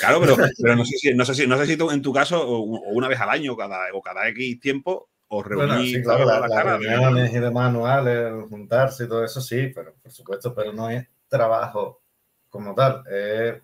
claro, 0.00 0.20
pero, 0.20 0.36
pero, 0.60 0.76
no, 0.76 0.84
sé 0.84 0.96
si, 0.98 1.14
no, 1.14 1.24
sé 1.24 1.34
si, 1.34 1.46
no 1.46 1.56
sé 1.56 1.66
si 1.66 1.76
tú, 1.76 1.90
en 1.90 2.02
tu 2.02 2.12
caso, 2.12 2.42
o 2.46 2.60
una 2.92 3.08
vez 3.08 3.20
al 3.20 3.30
año 3.30 3.56
cada, 3.56 3.92
o 3.92 4.02
cada 4.02 4.28
X 4.28 4.60
tiempo, 4.60 5.08
os 5.28 5.46
reunís. 5.46 5.92
sí, 5.92 6.02
claro, 6.02 6.24
las 6.24 6.64
reuniones 6.64 7.32
y 7.32 7.38
demás 7.38 7.68
anuales, 7.68 8.32
juntarse 8.48 9.04
y 9.04 9.08
todo 9.08 9.24
eso, 9.24 9.40
sí, 9.40 9.68
pero 9.74 9.94
por 10.02 10.10
supuesto, 10.10 10.54
pero 10.54 10.72
no 10.72 10.90
es 10.90 11.06
trabajo 11.28 12.02
como 12.48 12.74
tal. 12.74 13.04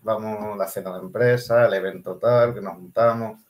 Vamos, 0.01 0.57
la 0.57 0.67
cena 0.67 0.93
de 0.93 0.99
empresa, 0.99 1.65
el 1.65 1.73
evento 1.73 2.17
tal, 2.17 2.53
que 2.53 2.61
nos 2.61 2.75
juntamos, 2.75 3.41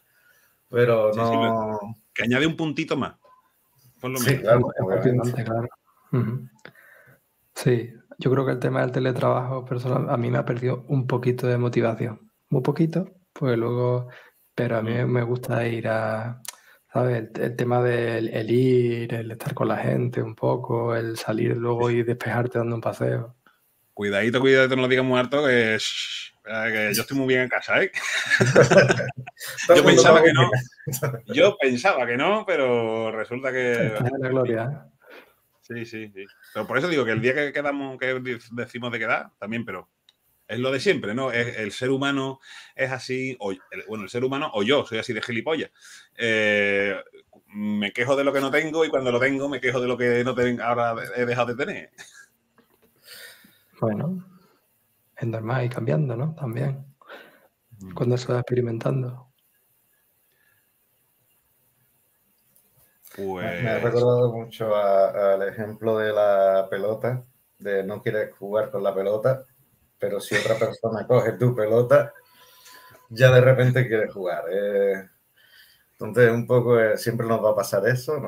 pero 0.69 1.11
no. 1.13 1.79
que 2.13 2.23
añade 2.23 2.47
un 2.47 2.57
puntito 2.57 2.97
más. 2.97 3.15
Por 4.01 4.11
lo 4.11 4.19
sí, 4.19 4.37
claro, 4.37 4.67
claro. 4.75 5.69
Sí, 7.55 7.91
yo 8.17 8.31
creo 8.31 8.45
que 8.45 8.53
el 8.53 8.59
tema 8.59 8.81
del 8.81 8.91
teletrabajo 8.91 9.63
personal 9.65 10.09
a 10.09 10.17
mí 10.17 10.31
me 10.31 10.39
ha 10.39 10.45
perdido 10.45 10.85
un 10.87 11.05
poquito 11.07 11.47
de 11.47 11.57
motivación. 11.57 12.31
Muy 12.49 12.61
poquito, 12.61 13.11
pues 13.33 13.57
luego, 13.57 14.09
pero 14.55 14.77
a 14.77 14.81
mí 14.81 14.93
me 15.05 15.23
gusta 15.23 15.67
ir 15.67 15.87
a, 15.87 16.41
¿sabes? 16.91 17.29
El, 17.35 17.55
tema 17.55 17.81
del 17.83 18.29
el 18.29 18.49
ir, 18.49 19.13
el 19.13 19.31
estar 19.31 19.53
con 19.53 19.67
la 19.67 19.77
gente 19.77 20.21
un 20.21 20.35
poco, 20.35 20.95
el 20.95 21.17
salir 21.17 21.55
luego 21.57 21.91
y 21.91 22.03
despejarte 22.03 22.57
dando 22.57 22.75
un 22.75 22.81
paseo. 22.81 23.35
Cuidadito, 23.93 24.39
cuidadito, 24.39 24.75
no 24.75 24.83
lo 24.83 24.87
digas 24.87 25.05
muy 25.05 25.19
harto, 25.19 25.45
que, 25.45 25.77
que 26.43 26.91
yo 26.93 27.01
estoy 27.01 27.17
muy 27.17 27.27
bien 27.27 27.41
en 27.41 27.49
casa, 27.49 27.81
¿eh? 27.83 27.91
yo 29.75 29.83
pensaba 29.83 30.23
que 30.23 30.33
no. 30.33 30.49
Yo 31.27 31.57
pensaba 31.57 32.05
que 32.07 32.17
no, 32.17 32.43
pero 32.45 33.11
resulta 33.11 33.51
que. 33.51 33.93
La 34.19 34.29
gloria. 34.29 34.87
Sí, 35.67 35.85
sí, 35.85 36.09
sí. 36.13 36.25
Pero 36.53 36.65
por 36.65 36.77
eso 36.77 36.87
digo 36.87 37.03
que 37.03 37.11
el 37.11 37.21
día 37.21 37.33
que 37.33 37.51
quedamos, 37.51 37.97
que 37.97 38.21
decimos 38.51 38.91
de 38.91 38.99
quedar, 38.99 39.31
también, 39.37 39.65
pero 39.65 39.89
es 40.47 40.59
lo 40.59 40.71
de 40.71 40.79
siempre, 40.79 41.13
¿no? 41.13 41.29
el 41.33 41.73
ser 41.73 41.89
humano 41.89 42.39
es 42.73 42.89
así, 42.89 43.35
o, 43.41 43.53
bueno, 43.89 44.05
el 44.05 44.09
ser 44.09 44.23
humano 44.23 44.49
o 44.53 44.63
yo 44.63 44.85
soy 44.85 44.99
así 44.99 45.11
de 45.11 45.21
gilipollas. 45.21 45.71
Eh, 46.15 46.95
me 47.47 47.91
quejo 47.91 48.15
de 48.15 48.23
lo 48.23 48.31
que 48.31 48.39
no 48.39 48.49
tengo 48.49 48.85
y 48.85 48.89
cuando 48.89 49.11
lo 49.11 49.19
tengo 49.19 49.49
me 49.49 49.59
quejo 49.59 49.81
de 49.81 49.87
lo 49.87 49.97
que 49.97 50.23
no 50.23 50.33
tengo, 50.33 50.63
ahora 50.63 50.95
he 51.17 51.25
dejado 51.25 51.53
de 51.53 51.65
tener. 51.65 51.91
Bueno, 53.81 54.25
es 55.17 55.27
normal 55.27 55.65
y 55.65 55.69
cambiando, 55.69 56.15
¿no? 56.15 56.33
También. 56.33 56.85
Mm. 57.79 57.93
Cuando 57.93 58.17
se 58.17 58.31
va 58.31 58.39
experimentando. 58.39 59.26
Pues... 63.17 63.63
Me 63.63 63.69
ha 63.69 63.79
recordado 63.79 64.31
mucho 64.31 64.75
al 64.75 65.41
ejemplo 65.47 65.97
de 65.97 66.13
la 66.13 66.67
pelota, 66.69 67.23
de 67.57 67.83
no 67.83 68.03
quieres 68.03 68.31
jugar 68.35 68.69
con 68.69 68.83
la 68.83 68.93
pelota, 68.93 69.43
pero 69.97 70.19
si 70.19 70.35
otra 70.35 70.55
persona 70.55 71.07
coge 71.07 71.31
tu 71.33 71.55
pelota, 71.55 72.13
ya 73.09 73.31
de 73.31 73.41
repente 73.41 73.87
quieres 73.87 74.13
jugar. 74.13 74.43
Eh. 74.51 75.03
entonces, 75.93 76.31
un 76.31 76.45
poco 76.45 76.79
eh, 76.79 76.95
siempre 76.97 77.25
nos 77.25 77.43
va 77.43 77.49
a 77.51 77.55
pasar 77.55 77.87
eso. 77.87 78.21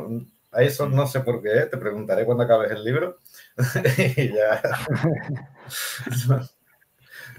A 0.51 0.63
eso 0.63 0.89
no 0.89 1.05
sé 1.05 1.19
por 1.19 1.43
qué, 1.43 1.67
te 1.69 1.77
preguntaré 1.77 2.25
cuando 2.25 2.43
acabes 2.43 2.71
el 2.71 2.83
libro. 2.83 3.19
y 4.17 4.33
ya. 4.33 4.59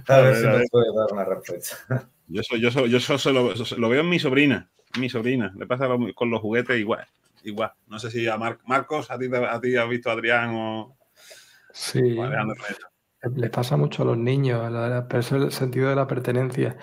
a 0.06 0.20
ver 0.20 0.36
si 0.36 0.46
me 0.46 0.68
puedes 0.70 0.94
dar 0.94 1.12
una 1.12 1.24
respuesta. 1.24 2.08
Yo, 2.28 2.44
soy, 2.44 2.60
yo, 2.60 2.70
soy, 2.70 2.88
yo 2.88 3.00
solo, 3.00 3.54
lo 3.76 3.88
veo 3.88 4.02
en 4.02 4.08
mi 4.08 4.20
sobrina. 4.20 4.70
Mi 5.00 5.10
sobrina. 5.10 5.52
Le 5.56 5.66
pasa 5.66 5.88
con 6.14 6.30
los 6.30 6.40
juguetes 6.40 6.78
igual. 6.78 7.08
Igual. 7.44 7.72
No 7.86 7.98
sé 7.98 8.10
si 8.10 8.26
a 8.28 8.36
Marcos, 8.36 9.10
a 9.10 9.18
ti, 9.18 9.26
a 9.32 9.60
ti 9.60 9.76
has 9.76 9.88
visto 9.88 10.10
a 10.10 10.14
Adrián 10.14 10.54
o. 10.54 10.96
Sí. 11.72 12.16
Les 13.36 13.50
pasa 13.50 13.76
mucho 13.76 14.02
a 14.02 14.06
los 14.06 14.18
niños, 14.18 14.72
el 15.10 15.52
sentido 15.52 15.90
de 15.90 15.96
la 15.96 16.06
pertenencia. 16.06 16.76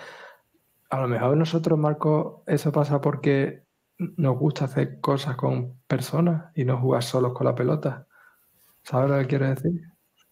A 0.90 1.00
lo 1.00 1.08
mejor 1.08 1.36
nosotros, 1.36 1.78
Marco, 1.78 2.44
eso 2.46 2.72
pasa 2.72 3.00
porque 3.00 3.64
nos 3.98 4.38
gusta 4.38 4.66
hacer 4.66 5.00
cosas 5.00 5.36
con 5.36 5.80
personas 5.86 6.52
y 6.54 6.64
no 6.64 6.78
jugar 6.78 7.02
solos 7.02 7.32
con 7.34 7.46
la 7.46 7.54
pelota. 7.54 8.06
¿Sabes 8.82 9.10
lo 9.10 9.18
que 9.18 9.26
quiero 9.26 9.48
decir? 9.48 9.82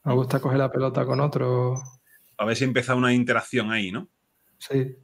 Nos 0.05 0.15
gusta 0.15 0.41
coger 0.41 0.59
la 0.59 0.71
pelota 0.71 1.05
con 1.05 1.21
otro. 1.21 1.75
A 2.39 2.45
ver 2.45 2.57
si 2.57 2.65
empieza 2.65 2.95
una 2.95 3.13
interacción 3.13 3.71
ahí, 3.73 3.91
¿no? 3.91 4.09
Sí. 4.59 4.97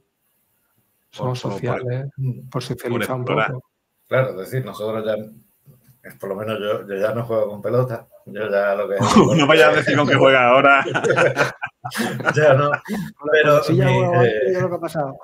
Somos 1.11 1.39
sociales, 1.39 2.05
por, 2.49 2.63
socializar 2.63 3.15
un 3.15 3.25
poco. 3.25 3.72
Claro, 4.07 4.29
es 4.31 4.37
decir, 4.37 4.65
nosotros 4.65 5.05
ya 5.05 5.15
por 6.19 6.29
lo 6.29 6.35
menos 6.35 6.59
yo, 6.59 6.87
yo, 6.87 6.95
ya 6.95 7.13
no 7.13 7.25
juego 7.25 7.49
con 7.49 7.61
pelota. 7.61 8.07
Yo 8.25 8.49
ya 8.49 8.75
lo 8.75 8.89
que. 8.89 8.97
no 9.37 9.47
vayas 9.47 9.69
a 9.69 9.75
decir 9.77 9.97
con 9.97 10.07
qué 10.07 10.15
juega 10.15 10.49
ahora. 10.49 10.83
ya 12.35 12.53
no. 12.53 12.71
Pero. 13.31 13.63
Sí, 13.63 13.77
ya 13.77 13.89
eh, 13.89 14.61
lo 14.61 14.69
que 14.69 14.75
ha 14.75 14.79
pasado. 14.79 15.17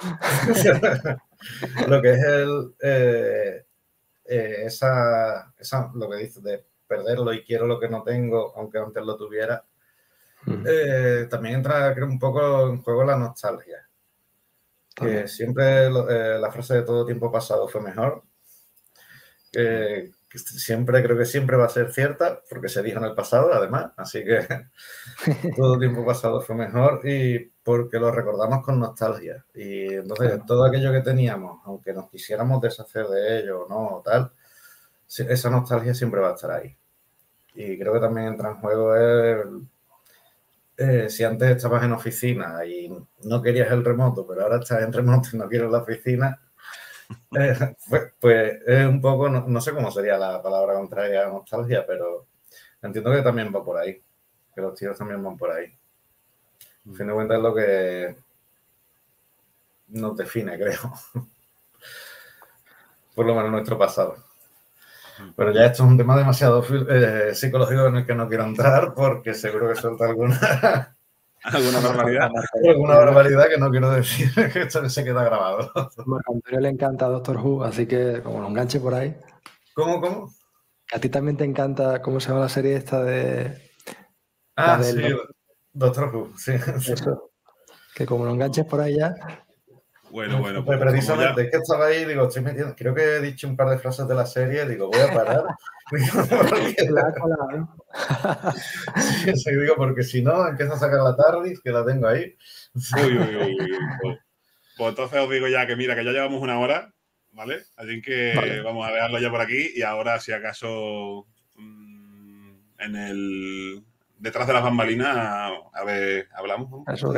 lo 1.87 2.01
que 2.01 2.11
es 2.11 2.23
el. 2.23 2.75
Eh, 2.81 3.65
eh, 4.25 4.63
esa, 4.65 5.53
esa, 5.57 5.91
lo 5.95 6.09
que 6.09 6.17
dices 6.17 6.43
de 6.43 6.65
perderlo 6.87 7.33
y 7.33 7.43
quiero 7.43 7.67
lo 7.67 7.79
que 7.79 7.89
no 7.89 8.03
tengo, 8.03 8.53
aunque 8.55 8.79
antes 8.79 9.03
lo 9.03 9.17
tuviera. 9.17 9.65
Mm. 10.45 11.27
también 11.29 11.55
entra, 11.55 11.93
creo, 11.93 12.07
un 12.07 12.17
poco 12.17 12.69
en 12.69 12.81
juego 12.81 13.03
la 13.03 13.17
nostalgia. 13.17 13.85
Que 14.95 15.27
siempre 15.27 15.89
la 15.89 16.51
frase 16.51 16.75
de 16.75 16.81
todo 16.83 17.05
tiempo 17.05 17.31
pasado 17.31 17.67
fue 17.67 17.81
mejor. 17.81 18.23
Que, 19.51 20.11
siempre 20.31 21.01
creo 21.01 21.17
que 21.17 21.25
siempre 21.25 21.57
va 21.57 21.65
a 21.65 21.69
ser 21.69 21.91
cierta, 21.91 22.41
porque 22.49 22.69
se 22.69 22.83
dijo 22.83 22.99
en 22.99 23.05
el 23.05 23.15
pasado, 23.15 23.51
además, 23.51 23.91
así 23.97 24.23
que 24.23 24.47
todo 25.55 25.79
tiempo 25.79 26.05
pasado 26.05 26.39
fue 26.41 26.55
mejor 26.55 27.01
y 27.03 27.51
porque 27.63 27.99
lo 27.99 28.11
recordamos 28.11 28.63
con 28.63 28.79
nostalgia. 28.79 29.43
Y 29.55 29.93
entonces 29.95 30.45
todo 30.45 30.65
aquello 30.65 30.91
que 30.91 31.01
teníamos, 31.01 31.61
aunque 31.65 31.93
nos 31.93 32.09
quisiéramos 32.09 32.61
deshacer 32.61 33.07
de 33.07 33.39
ello 33.39 33.65
o 33.65 33.69
no, 33.69 34.01
tal, 34.05 34.31
esa 35.07 35.49
nostalgia 35.49 35.93
siempre 35.93 36.21
va 36.21 36.29
a 36.29 36.35
estar 36.35 36.51
ahí. 36.51 36.77
Y 37.55 37.77
creo 37.79 37.93
que 37.93 37.99
también 37.99 38.27
entra 38.27 38.49
en 38.51 38.57
juego 38.57 38.95
el, 38.95 39.67
eh, 40.77 41.09
si 41.09 41.25
antes 41.25 41.49
estabas 41.49 41.83
en 41.83 41.91
oficina 41.91 42.63
y 42.65 42.89
no 43.23 43.41
querías 43.41 43.69
el 43.71 43.83
remoto, 43.83 44.25
pero 44.25 44.43
ahora 44.43 44.59
estás 44.59 44.81
en 44.81 44.93
remoto 44.93 45.29
y 45.33 45.37
no 45.37 45.49
quieres 45.49 45.69
la 45.69 45.79
oficina, 45.79 46.39
eh, 47.31 47.75
pues, 47.89 48.13
pues, 48.19 48.61
es 48.65 48.85
un 48.85 49.01
poco, 49.01 49.29
no, 49.29 49.61
sé 49.61 49.73
cómo 49.73 49.91
sería 49.91 50.17
la 50.17 50.41
palabra 50.41 50.73
contraria 50.75 51.25
a 51.25 51.29
nostalgia, 51.29 51.85
pero 51.85 52.27
entiendo 52.81 53.11
que 53.11 53.21
también 53.21 53.53
va 53.53 53.63
por 53.63 53.77
ahí, 53.77 54.01
que 54.53 54.61
los 54.61 54.75
tíos 54.75 54.97
también 54.97 55.23
van 55.23 55.37
por 55.37 55.51
ahí. 55.51 55.73
En 56.85 56.95
fin 56.95 57.07
de 57.07 57.13
cuentas 57.13 57.37
es 57.37 57.43
lo 57.43 57.53
que 57.53 58.15
nos 59.89 60.17
define, 60.17 60.57
creo. 60.57 60.93
por 63.15 63.25
lo 63.25 63.35
menos 63.35 63.51
nuestro 63.51 63.77
pasado. 63.77 64.15
Pero 65.35 65.51
ya 65.51 65.65
esto 65.65 65.83
es 65.83 65.89
un 65.89 65.97
tema 65.97 66.17
demasiado 66.17 66.65
eh, 66.89 67.35
psicológico 67.35 67.87
en 67.87 67.97
el 67.97 68.05
que 68.05 68.15
no 68.15 68.29
quiero 68.29 68.45
entrar 68.45 68.93
porque 68.93 69.33
seguro 69.33 69.67
que 69.67 69.75
suelta 69.75 70.05
alguna 70.05 70.95
¿Alguna 71.43 71.79
barbaridad? 71.79 72.29
Alguna 72.67 72.95
barbaridad 72.95 73.49
que 73.49 73.57
no 73.57 73.69
quiero 73.69 73.91
decir, 73.91 74.29
que 74.53 74.61
esto 74.63 74.89
se 74.89 75.03
queda 75.03 75.23
grabado. 75.23 75.71
A 75.75 75.89
Antonio 76.33 76.59
le 76.59 76.69
encanta 76.69 77.07
Doctor 77.07 77.37
Who, 77.37 77.63
así 77.63 77.85
que 77.85 78.21
como 78.23 78.41
lo 78.41 78.47
enganche 78.47 78.79
por 78.79 78.93
ahí. 78.93 79.15
¿Cómo, 79.73 80.01
cómo? 80.01 80.29
A 80.93 80.99
ti 80.99 81.09
también 81.09 81.37
te 81.37 81.45
encanta, 81.45 82.01
¿cómo 82.01 82.19
se 82.19 82.29
llama 82.29 82.41
la 82.41 82.49
serie 82.49 82.75
esta 82.75 83.03
de... 83.03 83.71
Ah, 84.55 84.81
sí, 84.83 85.01
Doctor 85.71 86.13
Who, 86.13 86.37
sí. 86.37 86.53
Que 87.95 88.05
como 88.05 88.25
lo 88.25 88.31
enganches 88.31 88.65
por 88.65 88.81
ahí 88.81 88.97
ya... 88.97 89.13
Bueno, 90.11 90.39
bueno. 90.39 90.65
Pues, 90.65 90.77
pues 90.77 90.91
precisamente, 90.91 91.43
es 91.43 91.51
que 91.51 91.57
estaba 91.57 91.87
ahí, 91.87 92.05
digo, 92.05 92.27
estoy 92.27 92.41
metiendo, 92.43 92.75
creo 92.75 92.93
que 92.95 93.17
he 93.17 93.21
dicho 93.21 93.47
un 93.47 93.55
par 93.55 93.69
de 93.69 93.77
frases 93.77 94.07
de 94.07 94.15
la 94.15 94.25
serie, 94.25 94.65
digo, 94.67 94.87
voy 94.87 94.99
a 94.99 95.13
parar. 95.13 95.43
sí, 99.25 99.33
sí, 99.35 99.55
digo, 99.55 99.75
porque 99.75 100.03
si 100.03 100.21
no, 100.21 100.47
empiezo 100.47 100.73
a 100.73 100.79
sacar 100.79 101.01
la 101.01 101.15
TARDIS, 101.15 101.61
que 101.61 101.71
la 101.71 101.85
tengo 101.85 102.07
ahí. 102.07 102.35
Uy, 103.03 103.17
uy, 103.17 103.35
uy, 103.35 103.57
pues, 104.01 104.19
pues, 104.77 104.89
entonces 104.89 105.19
os 105.19 105.29
digo 105.29 105.47
ya 105.47 105.67
que 105.67 105.75
mira, 105.75 105.95
que 105.95 106.05
ya 106.05 106.11
llevamos 106.11 106.41
una 106.41 106.59
hora, 106.59 106.93
¿vale? 107.31 107.63
Así 107.75 108.01
que 108.01 108.61
vamos 108.63 108.87
a 108.87 108.91
dejarlo 108.91 109.19
ya 109.19 109.29
por 109.29 109.41
aquí 109.41 109.71
y 109.75 109.81
ahora, 109.81 110.19
si 110.19 110.31
acaso, 110.31 111.27
mm, 111.55 112.53
en 112.79 112.95
el 112.95 113.83
detrás 114.19 114.47
de 114.47 114.53
las 114.53 114.63
bambalinas, 114.63 115.51
a 115.73 115.83
ver, 115.85 116.27
hablamos. 116.33 116.69
¿no? 116.69 116.83
Eso, 116.93 117.13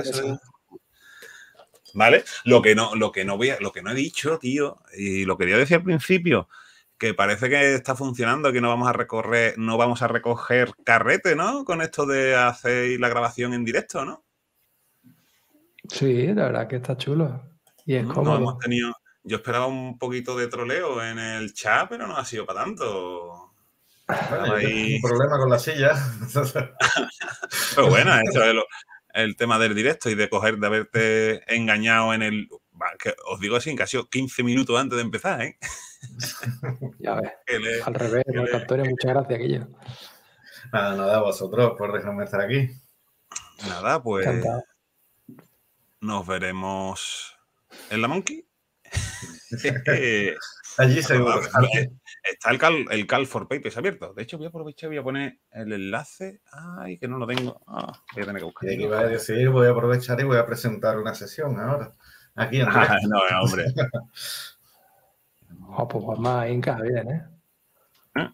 ¿Vale? 1.94 2.24
Lo 2.46 2.62
que 2.62 2.76
no, 2.76 2.96
lo 2.96 3.12
que 3.12 3.26
no 3.26 3.38
voy 3.38 3.52
lo 3.60 3.72
que 3.72 3.82
no 3.82 3.92
he 3.92 3.96
dicho, 3.96 4.40
tío, 4.40 4.80
y 4.98 5.26
lo 5.26 5.38
quería 5.38 5.58
decir 5.58 5.78
al 5.78 5.84
principio, 5.84 6.48
que 6.98 7.14
parece 7.14 7.50
que 7.50 7.74
está 7.74 7.96
funcionando, 7.96 8.52
que 8.52 8.62
no 8.62 8.70
vamos 8.70 8.88
a 8.88 8.94
recorrer, 8.94 9.58
no 9.58 9.78
vamos 9.78 10.02
a 10.02 10.08
recoger 10.08 10.72
carrete, 10.84 11.36
¿no? 11.36 11.66
Con 11.66 11.82
esto 11.82 12.06
de 12.06 12.36
hacer 12.36 13.00
la 13.00 13.10
grabación 13.10 13.54
en 13.54 13.66
directo, 13.66 14.06
¿no? 14.06 14.24
Sí, 15.90 16.28
la 16.28 16.46
verdad 16.46 16.68
que 16.68 16.78
está 16.78 16.96
chulo. 16.98 17.42
Y 17.86 17.96
es 17.96 18.06
como. 18.06 18.36
hemos 18.36 18.60
tenido. 18.60 18.94
Yo 19.24 19.38
esperaba 19.38 19.68
un 19.68 20.00
poquito 20.00 20.38
de 20.38 20.48
troleo 20.48 21.04
en 21.04 21.20
el 21.20 21.54
chat, 21.54 21.90
pero 21.90 22.08
no 22.08 22.18
ha 22.18 22.26
sido 22.26 22.46
para 22.46 22.64
tanto. 22.64 23.54
hay... 24.08 24.96
Un 24.96 25.02
problema 25.02 25.38
con 25.38 25.50
la 25.50 25.60
silla. 25.60 25.94
pero 27.76 27.88
bueno, 27.88 28.14
eso 28.20 28.44
es 28.44 28.54
lo, 28.54 28.64
el 29.14 29.36
tema 29.36 29.60
del 29.60 29.76
directo 29.76 30.10
y 30.10 30.16
de 30.16 30.30
coger, 30.30 30.58
de 30.58 30.68
haberte 30.68 31.56
engañado 31.56 32.14
en 32.14 32.22
el. 32.22 32.50
Que 32.98 33.14
os 33.28 33.40
digo 33.40 33.56
así, 33.56 33.76
casi 33.76 34.04
15 34.04 34.44
minutos 34.44 34.80
antes 34.80 34.96
de 34.98 35.04
empezar, 35.04 35.42
¿eh? 35.42 35.58
Ya 37.00 37.16
ves. 37.16 37.32
Al 37.86 37.94
revés, 37.94 38.24
Antonio, 38.54 38.86
muchas 38.86 39.12
gracias, 39.12 39.40
Guillo. 39.40 39.68
Nada, 40.74 40.96
nada, 40.96 41.22
vosotros 41.22 41.74
por 41.78 41.94
dejarme 41.94 42.24
estar 42.24 42.42
aquí. 42.42 42.70
Nada, 43.68 44.02
pues. 44.02 44.28
Nos 46.00 46.26
veremos 46.26 47.38
en 47.92 48.02
la 48.02 48.08
Monkey. 48.08 48.46
Allí 50.78 51.04
seguro. 51.04 51.42
Está 52.24 52.52
el 52.52 52.60
Cal, 52.60 52.86
el 52.92 53.08
Cal 53.08 53.26
for 53.26 53.48
Papers 53.48 53.78
abierto. 53.78 54.14
De 54.14 54.24
hecho, 54.24 54.38
voy 54.38 54.46
a 54.46 54.50
aprovechar 54.50 54.90
voy 54.90 54.98
a 54.98 55.04
poner 55.04 55.40
el 55.52 55.74
enlace. 55.74 56.42
Ay, 56.52 56.98
que 56.98 57.08
no 57.08 57.18
lo 57.18 57.26
tengo. 57.26 57.62
Ah, 57.68 57.92
voy 58.14 58.24
a 58.24 58.26
tener 58.26 58.42
que 58.42 58.46
buscar. 58.46 58.72
Y 58.72 58.84
a 58.86 59.08
decir, 59.08 59.50
voy 59.50 59.68
a 59.68 59.72
aprovechar 59.72 60.20
y 60.20 60.24
voy 60.24 60.38
a 60.38 60.46
presentar 60.46 61.00
una 61.00 61.16
sesión 61.16 61.60
ahora. 61.60 61.94
Aquí 62.36 62.62
en 62.62 62.68
ah, 62.70 62.98
No, 63.08 63.20
hombre. 63.42 63.66
oh, 65.68 65.88
pues 65.88 66.20
más 66.20 66.50
Inca, 66.50 66.80
bien, 66.82 67.10
¿eh? 67.10 67.26
¿eh? 68.16 68.30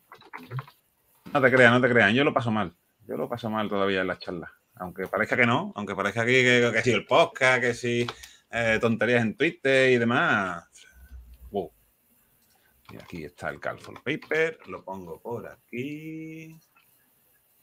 No 1.33 1.41
te 1.41 1.51
creas, 1.51 1.71
no 1.71 1.81
te 1.81 1.89
creas. 1.89 2.13
Yo 2.13 2.23
lo 2.23 2.33
paso 2.33 2.51
mal. 2.51 2.75
Yo 3.07 3.15
lo 3.15 3.29
paso 3.29 3.49
mal 3.49 3.69
todavía 3.69 4.01
en 4.01 4.07
las 4.07 4.19
charlas. 4.19 4.51
Aunque 4.75 5.07
parezca 5.07 5.37
que 5.37 5.47
no, 5.47 5.71
aunque 5.75 5.95
parezca 5.95 6.25
que, 6.25 6.43
que, 6.43 6.71
que, 6.73 6.81
si 6.83 6.91
el 6.91 7.05
podcast, 7.05 7.61
que 7.61 7.73
si 7.73 8.05
eh, 8.51 8.77
tonterías 8.79 9.21
en 9.21 9.35
Twitter 9.35 9.91
y 9.91 9.97
demás. 9.97 10.65
Y 12.91 12.97
aquí 12.97 13.25
está 13.25 13.49
el 13.49 13.59
Cal 13.59 13.79
Paper, 14.03 14.59
lo 14.67 14.83
pongo 14.83 15.21
por 15.21 15.47
aquí. 15.47 16.57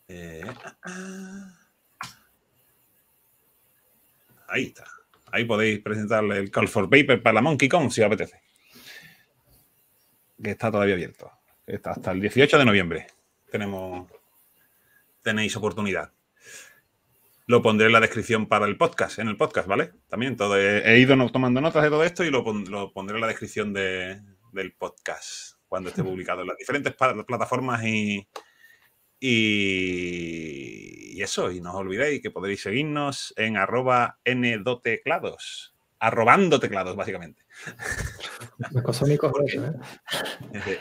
Eh, 0.09 0.43
ah, 0.45 0.77
ah. 0.83 1.65
Ahí 4.49 4.67
está. 4.67 4.85
Ahí 5.33 5.45
podéis 5.45 5.81
presentarle 5.81 6.39
el 6.39 6.51
Call 6.51 6.69
for 6.69 6.89
Paper 6.89 7.23
para 7.23 7.35
la 7.35 7.43
Monkey 7.43 7.69
Kong 7.69 7.91
si 7.91 8.01
os 8.01 8.07
apetece. 8.07 8.41
Que 10.41 10.51
está 10.51 10.71
todavía 10.71 10.95
abierto. 10.95 11.31
Está 11.67 11.93
hasta 11.93 12.13
el 12.13 12.21
18 12.21 12.59
de 12.59 12.65
noviembre. 12.65 13.07
Tenemos. 13.51 14.09
Tenéis 15.23 15.57
oportunidad. 15.57 16.13
Lo 17.47 17.63
pondré 17.63 17.87
en 17.87 17.93
la 17.93 18.01
descripción 18.01 18.47
para 18.47 18.67
el 18.67 18.77
podcast, 18.77 19.19
en 19.19 19.29
el 19.29 19.37
podcast, 19.37 19.67
¿vale? 19.67 19.93
También 20.09 20.37
todo, 20.37 20.57
he, 20.57 20.99
ido 20.99 21.17
tomando 21.31 21.61
notas 21.61 21.83
de 21.83 21.91
todo 21.91 22.05
esto 22.05 22.25
y 22.25 22.31
lo, 22.31 22.45
pondré 22.93 23.17
en 23.17 23.21
la 23.21 23.27
descripción 23.27 23.73
de, 23.73 24.21
del 24.55 24.73
podcast 24.73 25.59
cuando 25.69 25.91
esté 25.91 26.03
publicado 26.05 26.43
en 26.43 26.49
las 26.49 26.57
diferentes 26.57 26.95
plataformas 26.95 27.85
y, 27.85 28.27
y, 29.21 31.23
eso, 31.23 31.51
y 31.51 31.61
no 31.61 31.73
os 31.73 31.77
olvidéis 31.77 32.23
que 32.23 32.31
podréis 32.31 32.63
seguirnos 32.63 33.35
en 33.37 33.57
arroba 33.57 34.19
ndoteclados, 34.25 35.75
arrobando 35.99 36.61
teclados, 36.61 36.97
básicamente. 36.97 37.43
¿eh? 40.55 40.79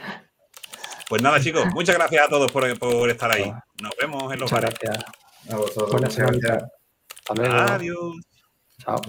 Pues 1.08 1.22
nada, 1.22 1.40
chicos, 1.40 1.66
muchas 1.74 1.96
gracias 1.96 2.26
a 2.26 2.30
todos 2.30 2.52
por, 2.52 3.10
estar 3.10 3.32
ahí. 3.32 3.54
Nos 3.82 3.96
vemos 4.00 4.34
en 4.34 4.40
los 4.40 4.52
Muchas 4.52 4.80
gracias. 4.80 5.06
A 5.50 5.56
vosotros. 5.56 5.92
Buenas 5.92 6.18
gracias. 6.18 6.64
Adiós. 7.30 8.16
Chao. 8.80 9.02